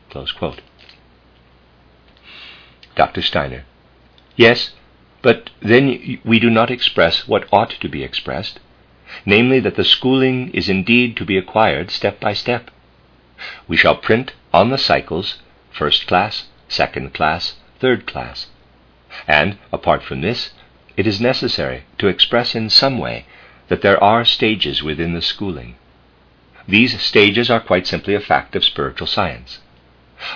Dr. 2.96 3.22
Steiner. 3.22 3.64
Yes, 4.36 4.72
but 5.22 5.50
then 5.60 6.18
we 6.24 6.38
do 6.38 6.50
not 6.50 6.70
express 6.70 7.26
what 7.26 7.48
ought 7.52 7.70
to 7.80 7.88
be 7.88 8.02
expressed, 8.02 8.60
namely 9.24 9.60
that 9.60 9.76
the 9.76 9.84
schooling 9.84 10.50
is 10.50 10.68
indeed 10.68 11.16
to 11.16 11.24
be 11.24 11.38
acquired 11.38 11.90
step 11.90 12.20
by 12.20 12.34
step. 12.34 12.70
We 13.68 13.76
shall 13.76 13.96
print 13.96 14.32
on 14.52 14.70
the 14.70 14.78
cycles 14.78 15.38
first 15.70 16.06
class, 16.06 16.44
second 16.68 17.14
class, 17.14 17.56
third 17.80 18.06
class. 18.06 18.48
And, 19.26 19.58
apart 19.72 20.02
from 20.02 20.20
this, 20.20 20.52
it 20.96 21.06
is 21.06 21.20
necessary 21.20 21.84
to 21.98 22.08
express 22.08 22.54
in 22.54 22.70
some 22.70 22.98
way 22.98 23.26
that 23.68 23.82
there 23.82 24.02
are 24.02 24.24
stages 24.24 24.82
within 24.82 25.14
the 25.14 25.22
schooling. 25.22 25.76
These 26.66 27.00
stages 27.00 27.50
are 27.50 27.60
quite 27.60 27.86
simply 27.86 28.14
a 28.14 28.20
fact 28.20 28.56
of 28.56 28.64
spiritual 28.64 29.06
science. 29.06 29.60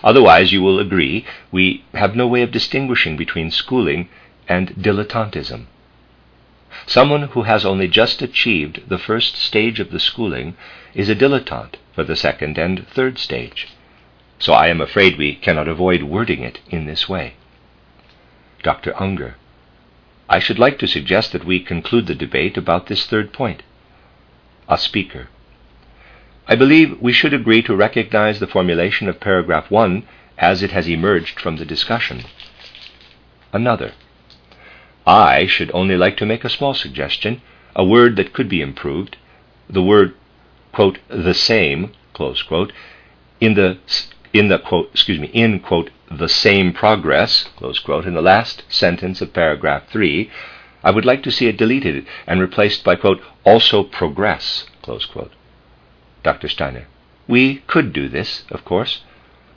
Otherwise, 0.02 0.52
you 0.52 0.62
will 0.62 0.78
agree, 0.78 1.24
we 1.50 1.84
have 1.94 2.14
no 2.14 2.26
way 2.26 2.42
of 2.42 2.50
distinguishing 2.50 3.16
between 3.16 3.50
schooling 3.50 4.08
and 4.48 4.74
dilettantism. 4.76 5.66
Someone 6.86 7.22
who 7.28 7.42
has 7.42 7.64
only 7.64 7.88
just 7.88 8.22
achieved 8.22 8.88
the 8.88 8.98
first 8.98 9.36
stage 9.36 9.80
of 9.80 9.90
the 9.90 10.00
schooling 10.00 10.56
is 10.94 11.08
a 11.08 11.14
dilettante 11.14 11.76
for 11.94 12.04
the 12.04 12.16
second 12.16 12.58
and 12.58 12.86
third 12.88 13.18
stage. 13.18 13.68
So 14.38 14.52
I 14.52 14.68
am 14.68 14.80
afraid 14.80 15.18
we 15.18 15.34
cannot 15.34 15.68
avoid 15.68 16.02
wording 16.02 16.42
it 16.42 16.60
in 16.70 16.86
this 16.86 17.08
way. 17.08 17.34
Dr. 18.62 18.94
Unger. 19.00 19.36
I 20.28 20.38
should 20.38 20.58
like 20.58 20.78
to 20.78 20.86
suggest 20.86 21.32
that 21.32 21.44
we 21.44 21.60
conclude 21.60 22.06
the 22.06 22.14
debate 22.14 22.56
about 22.56 22.86
this 22.86 23.06
third 23.06 23.32
point. 23.32 23.62
A 24.68 24.76
speaker. 24.76 25.28
I 26.50 26.56
believe 26.56 26.98
we 26.98 27.12
should 27.12 27.34
agree 27.34 27.60
to 27.64 27.76
recognize 27.76 28.40
the 28.40 28.46
formulation 28.46 29.06
of 29.06 29.20
paragraph 29.20 29.70
1 29.70 30.02
as 30.38 30.62
it 30.62 30.70
has 30.70 30.88
emerged 30.88 31.38
from 31.38 31.56
the 31.56 31.66
discussion. 31.66 32.22
Another. 33.52 33.92
I 35.06 35.46
should 35.46 35.70
only 35.74 35.98
like 35.98 36.16
to 36.16 36.26
make 36.26 36.44
a 36.44 36.50
small 36.50 36.72
suggestion, 36.72 37.42
a 37.76 37.84
word 37.84 38.16
that 38.16 38.32
could 38.32 38.48
be 38.48 38.62
improved, 38.62 39.18
the 39.68 39.82
word, 39.82 40.14
quote, 40.72 40.98
the 41.08 41.34
same, 41.34 41.92
close 42.14 42.42
quote, 42.42 42.72
in 43.40 43.52
the 43.52 43.78
in 44.32 44.48
the 44.48 44.58
quote, 44.58 44.90
excuse 44.92 45.18
me, 45.18 45.28
in 45.28 45.60
quote, 45.60 45.90
the 46.10 46.28
same 46.28 46.72
progress, 46.72 47.44
close 47.56 47.78
quote, 47.78 48.06
in 48.06 48.14
the 48.14 48.22
last 48.22 48.64
sentence 48.70 49.20
of 49.20 49.34
paragraph 49.34 49.84
3, 49.90 50.30
I 50.82 50.92
would 50.92 51.04
like 51.04 51.22
to 51.24 51.30
see 51.30 51.46
it 51.46 51.58
deleted 51.58 52.06
and 52.26 52.40
replaced 52.40 52.84
by, 52.84 52.96
quote, 52.96 53.20
also 53.44 53.82
progress, 53.82 54.64
close 54.80 55.04
quote. 55.04 55.32
Dr. 56.22 56.48
Steiner. 56.48 56.86
We 57.26 57.56
could 57.66 57.92
do 57.92 58.08
this, 58.08 58.44
of 58.50 58.64
course, 58.64 59.02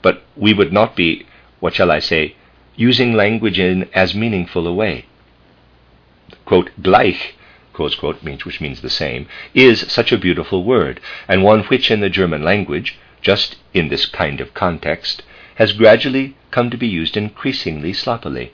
but 0.02 0.22
we 0.36 0.52
would 0.52 0.72
not 0.72 0.94
be, 0.94 1.26
what 1.60 1.74
shall 1.74 1.90
I 1.90 2.00
say, 2.00 2.34
using 2.76 3.12
language 3.12 3.58
in 3.58 3.88
as 3.94 4.14
meaningful 4.14 4.66
a 4.66 4.72
way. 4.72 5.06
Quote, 6.44 6.70
gleich, 6.80 7.34
quote, 7.72 7.96
quote, 7.98 8.22
means, 8.22 8.44
which 8.44 8.60
means 8.60 8.80
the 8.80 8.90
same, 8.90 9.26
is 9.54 9.90
such 9.92 10.12
a 10.12 10.18
beautiful 10.18 10.64
word, 10.64 11.00
and 11.28 11.42
one 11.42 11.60
which 11.64 11.90
in 11.90 12.00
the 12.00 12.10
German 12.10 12.42
language, 12.42 12.98
just 13.20 13.56
in 13.72 13.88
this 13.88 14.06
kind 14.06 14.40
of 14.40 14.54
context, 14.54 15.22
has 15.56 15.72
gradually 15.72 16.36
come 16.50 16.70
to 16.70 16.76
be 16.76 16.88
used 16.88 17.16
increasingly 17.16 17.92
sloppily. 17.92 18.52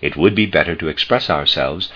It 0.00 0.16
would 0.16 0.34
be 0.34 0.46
better 0.46 0.74
to 0.76 0.88
express 0.88 1.28
ourselves 1.28 1.92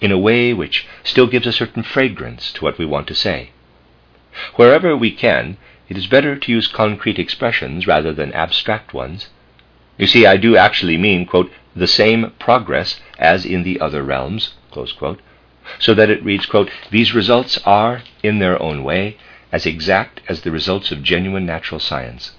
in 0.00 0.10
a 0.10 0.18
way 0.18 0.52
which 0.52 0.86
still 1.04 1.26
gives 1.26 1.46
a 1.46 1.52
certain 1.52 1.82
fragrance 1.82 2.52
to 2.52 2.64
what 2.64 2.78
we 2.78 2.86
want 2.86 3.06
to 3.08 3.14
say. 3.14 3.50
Wherever 4.56 4.96
we 4.96 5.10
can, 5.10 5.56
it 5.88 5.96
is 5.96 6.06
better 6.06 6.36
to 6.36 6.52
use 6.52 6.66
concrete 6.66 7.18
expressions 7.18 7.86
rather 7.86 8.12
than 8.12 8.32
abstract 8.32 8.94
ones. 8.94 9.28
You 9.98 10.06
see, 10.06 10.26
I 10.26 10.36
do 10.36 10.56
actually 10.56 10.96
mean, 10.96 11.26
quote, 11.26 11.52
the 11.76 11.86
same 11.86 12.32
progress 12.38 13.00
as 13.18 13.44
in 13.44 13.62
the 13.62 13.80
other 13.80 14.02
realms, 14.02 14.54
quote, 14.70 15.20
so 15.78 15.94
that 15.94 16.10
it 16.10 16.24
reads, 16.24 16.46
quote, 16.46 16.70
these 16.90 17.14
results 17.14 17.58
are, 17.64 18.02
in 18.22 18.38
their 18.38 18.60
own 18.60 18.84
way, 18.84 19.16
as 19.52 19.66
exact 19.66 20.20
as 20.28 20.40
the 20.40 20.50
results 20.50 20.90
of 20.90 21.02
genuine 21.02 21.46
natural 21.46 21.78
science. 21.78 22.32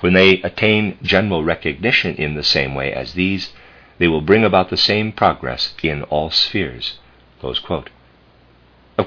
When 0.00 0.12
they 0.12 0.42
attain 0.42 0.98
general 1.02 1.44
recognition 1.44 2.14
in 2.16 2.34
the 2.34 2.42
same 2.42 2.74
way 2.74 2.92
as 2.92 3.14
these, 3.14 3.52
they 3.98 4.08
will 4.08 4.20
bring 4.20 4.44
about 4.44 4.68
the 4.68 4.76
same 4.76 5.12
progress 5.12 5.74
in 5.82 6.02
all 6.04 6.30
spheres. 6.30 6.98
Of 7.42 7.62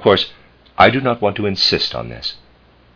course, 0.01 0.34
I 0.82 0.89
do 0.89 1.01
not 1.01 1.21
want 1.21 1.36
to 1.36 1.45
insist 1.45 1.93
on 1.93 2.07
this, 2.07 2.36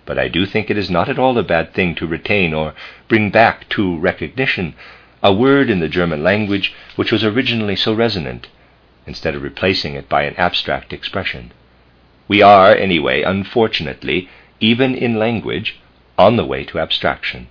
but 0.06 0.18
I 0.18 0.30
do 0.30 0.46
think 0.46 0.70
it 0.70 0.78
is 0.78 0.90
not 0.90 1.10
at 1.10 1.20
all 1.20 1.38
a 1.38 1.44
bad 1.44 1.74
thing 1.74 1.96
to 1.96 2.08
retain 2.08 2.54
or 2.54 2.74
bring 3.10 3.30
back 3.30 3.68
to 3.72 3.98
recognition 3.98 4.74
a 5.22 5.34
word 5.34 5.70
in 5.70 5.82
the 5.82 5.90
German 5.90 6.24
language 6.24 6.74
which 6.96 7.12
was 7.12 7.26
originally 7.26 7.76
so 7.76 7.94
resonant, 7.94 8.48
instead 9.06 9.36
of 9.36 9.44
replacing 9.44 9.96
it 9.96 10.08
by 10.08 10.24
an 10.24 10.34
abstract 10.38 10.94
expression. 10.94 11.52
We 12.30 12.42
are, 12.42 12.74
anyway, 12.74 13.22
unfortunately, 13.22 14.30
even 14.62 14.96
in 14.96 15.20
language, 15.20 15.78
on 16.18 16.38
the 16.38 16.46
way 16.46 16.64
to 16.64 16.80
abstraction. 16.80 17.50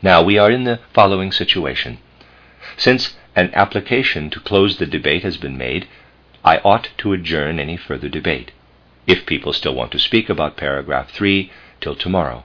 Now, 0.00 0.22
we 0.22 0.38
are 0.38 0.50
in 0.50 0.64
the 0.64 0.80
following 0.94 1.30
situation. 1.30 1.98
Since 2.78 3.16
an 3.36 3.50
application 3.52 4.30
to 4.30 4.40
close 4.40 4.78
the 4.78 4.86
debate 4.86 5.24
has 5.24 5.36
been 5.36 5.58
made, 5.58 5.86
I 6.42 6.56
ought 6.64 6.88
to 6.98 7.12
adjourn 7.12 7.60
any 7.60 7.76
further 7.76 8.08
debate, 8.08 8.50
if 9.06 9.26
people 9.26 9.52
still 9.52 9.74
want 9.74 9.92
to 9.92 9.98
speak 9.98 10.28
about 10.28 10.56
paragraph 10.56 11.10
3, 11.10 11.50
till 11.80 11.94
tomorrow. 11.94 12.44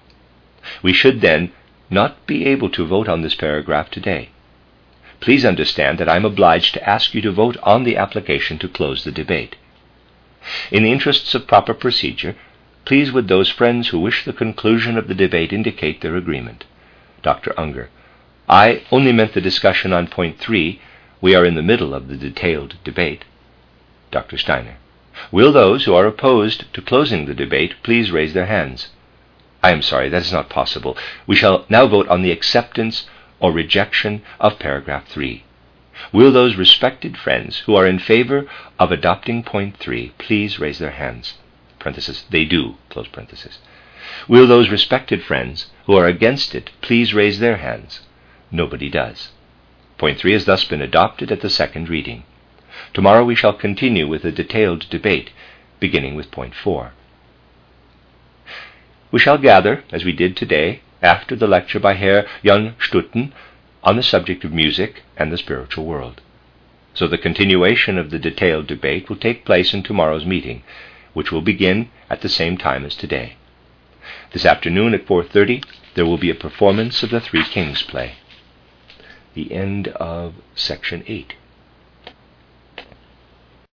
We 0.81 0.93
should 0.93 1.21
then 1.21 1.51
not 1.89 2.25
be 2.27 2.45
able 2.45 2.69
to 2.71 2.85
vote 2.85 3.07
on 3.07 3.21
this 3.21 3.35
paragraph 3.35 3.89
today. 3.89 4.29
Please 5.19 5.45
understand 5.45 5.97
that 5.97 6.09
I 6.09 6.15
am 6.15 6.25
obliged 6.25 6.73
to 6.73 6.89
ask 6.89 7.13
you 7.13 7.21
to 7.21 7.31
vote 7.31 7.57
on 7.63 7.83
the 7.83 7.97
application 7.97 8.57
to 8.59 8.67
close 8.67 9.03
the 9.03 9.11
debate. 9.11 9.55
In 10.71 10.83
the 10.83 10.91
interests 10.91 11.33
of 11.35 11.47
proper 11.47 11.73
procedure, 11.73 12.35
please 12.85 13.11
would 13.11 13.27
those 13.27 13.49
friends 13.49 13.89
who 13.89 13.99
wish 13.99 14.25
the 14.25 14.33
conclusion 14.33 14.97
of 14.97 15.07
the 15.07 15.15
debate 15.15 15.51
indicate 15.51 16.01
their 16.01 16.15
agreement. 16.15 16.65
Dr. 17.23 17.53
Unger. 17.59 17.89
I 18.47 18.83
only 18.91 19.11
meant 19.11 19.33
the 19.33 19.41
discussion 19.41 19.91
on 19.91 20.07
point 20.07 20.39
three. 20.39 20.79
We 21.19 21.35
are 21.35 21.45
in 21.45 21.55
the 21.55 21.63
middle 21.63 21.93
of 21.93 22.07
the 22.07 22.15
detailed 22.15 22.75
debate. 22.83 23.25
Dr. 24.11 24.37
Steiner. 24.37 24.77
Will 25.31 25.51
those 25.51 25.85
who 25.85 25.95
are 25.95 26.05
opposed 26.05 26.71
to 26.73 26.81
closing 26.81 27.25
the 27.25 27.33
debate 27.33 27.75
please 27.83 28.11
raise 28.11 28.33
their 28.33 28.45
hands? 28.45 28.89
I 29.63 29.71
am 29.71 29.81
sorry, 29.81 30.09
that 30.09 30.21
is 30.21 30.31
not 30.31 30.49
possible. 30.49 30.95
We 31.25 31.35
shall 31.35 31.65
now 31.69 31.87
vote 31.87 32.07
on 32.07 32.21
the 32.21 32.31
acceptance 32.31 33.07
or 33.39 33.51
rejection 33.51 34.21
of 34.39 34.59
paragraph 34.59 35.07
3. 35.07 35.43
Will 36.13 36.31
those 36.31 36.55
respected 36.55 37.17
friends 37.17 37.59
who 37.65 37.75
are 37.75 37.87
in 37.87 37.97
favor 37.97 38.45
of 38.77 38.91
adopting 38.91 39.43
point 39.43 39.77
3 39.77 40.13
please 40.19 40.59
raise 40.59 40.77
their 40.77 40.91
hands? 40.91 41.33
They 42.29 42.45
do. 42.45 42.75
Will 44.27 44.47
those 44.47 44.69
respected 44.69 45.23
friends 45.23 45.67
who 45.85 45.95
are 45.95 46.05
against 46.05 46.53
it 46.53 46.69
please 46.81 47.13
raise 47.13 47.39
their 47.39 47.57
hands? 47.57 48.01
Nobody 48.51 48.89
does. 48.89 49.29
Point 49.97 50.19
3 50.19 50.33
has 50.33 50.45
thus 50.45 50.63
been 50.65 50.81
adopted 50.81 51.31
at 51.31 51.41
the 51.41 51.49
second 51.49 51.89
reading. 51.89 52.23
Tomorrow 52.93 53.25
we 53.25 53.35
shall 53.35 53.53
continue 53.53 54.07
with 54.07 54.25
a 54.25 54.31
detailed 54.31 54.89
debate, 54.89 55.31
beginning 55.79 56.15
with 56.15 56.31
point 56.31 56.55
4. 56.55 56.91
We 59.11 59.19
shall 59.19 59.37
gather, 59.37 59.83
as 59.91 60.03
we 60.03 60.11
did 60.11 60.35
today, 60.35 60.81
after 61.01 61.35
the 61.35 61.47
lecture 61.47 61.79
by 61.79 61.93
Herr 61.93 62.27
Jan 62.43 62.75
Stuten 62.79 63.31
on 63.83 63.95
the 63.95 64.03
subject 64.03 64.43
of 64.43 64.51
music 64.51 65.03
and 65.15 65.31
the 65.31 65.37
spiritual 65.37 65.85
world. 65.85 66.21
So 66.93 67.07
the 67.07 67.17
continuation 67.17 67.97
of 67.97 68.09
the 68.09 68.19
detailed 68.19 68.67
debate 68.67 69.07
will 69.07 69.17
take 69.17 69.45
place 69.45 69.73
in 69.73 69.83
tomorrow's 69.83 70.25
meeting, 70.25 70.63
which 71.13 71.31
will 71.31 71.41
begin 71.41 71.89
at 72.09 72.21
the 72.21 72.29
same 72.29 72.57
time 72.57 72.83
as 72.85 72.95
today. 72.95 73.35
This 74.33 74.45
afternoon 74.45 74.93
at 74.93 75.05
4:30 75.05 75.63
there 75.93 76.05
will 76.05 76.17
be 76.17 76.29
a 76.29 76.35
performance 76.35 77.03
of 77.03 77.11
the 77.11 77.21
Three 77.21 77.43
Kings 77.43 77.81
play. 77.83 78.15
The 79.35 79.51
end 79.51 79.89
of 79.89 80.33
section 80.55 81.03
8. 81.07 81.35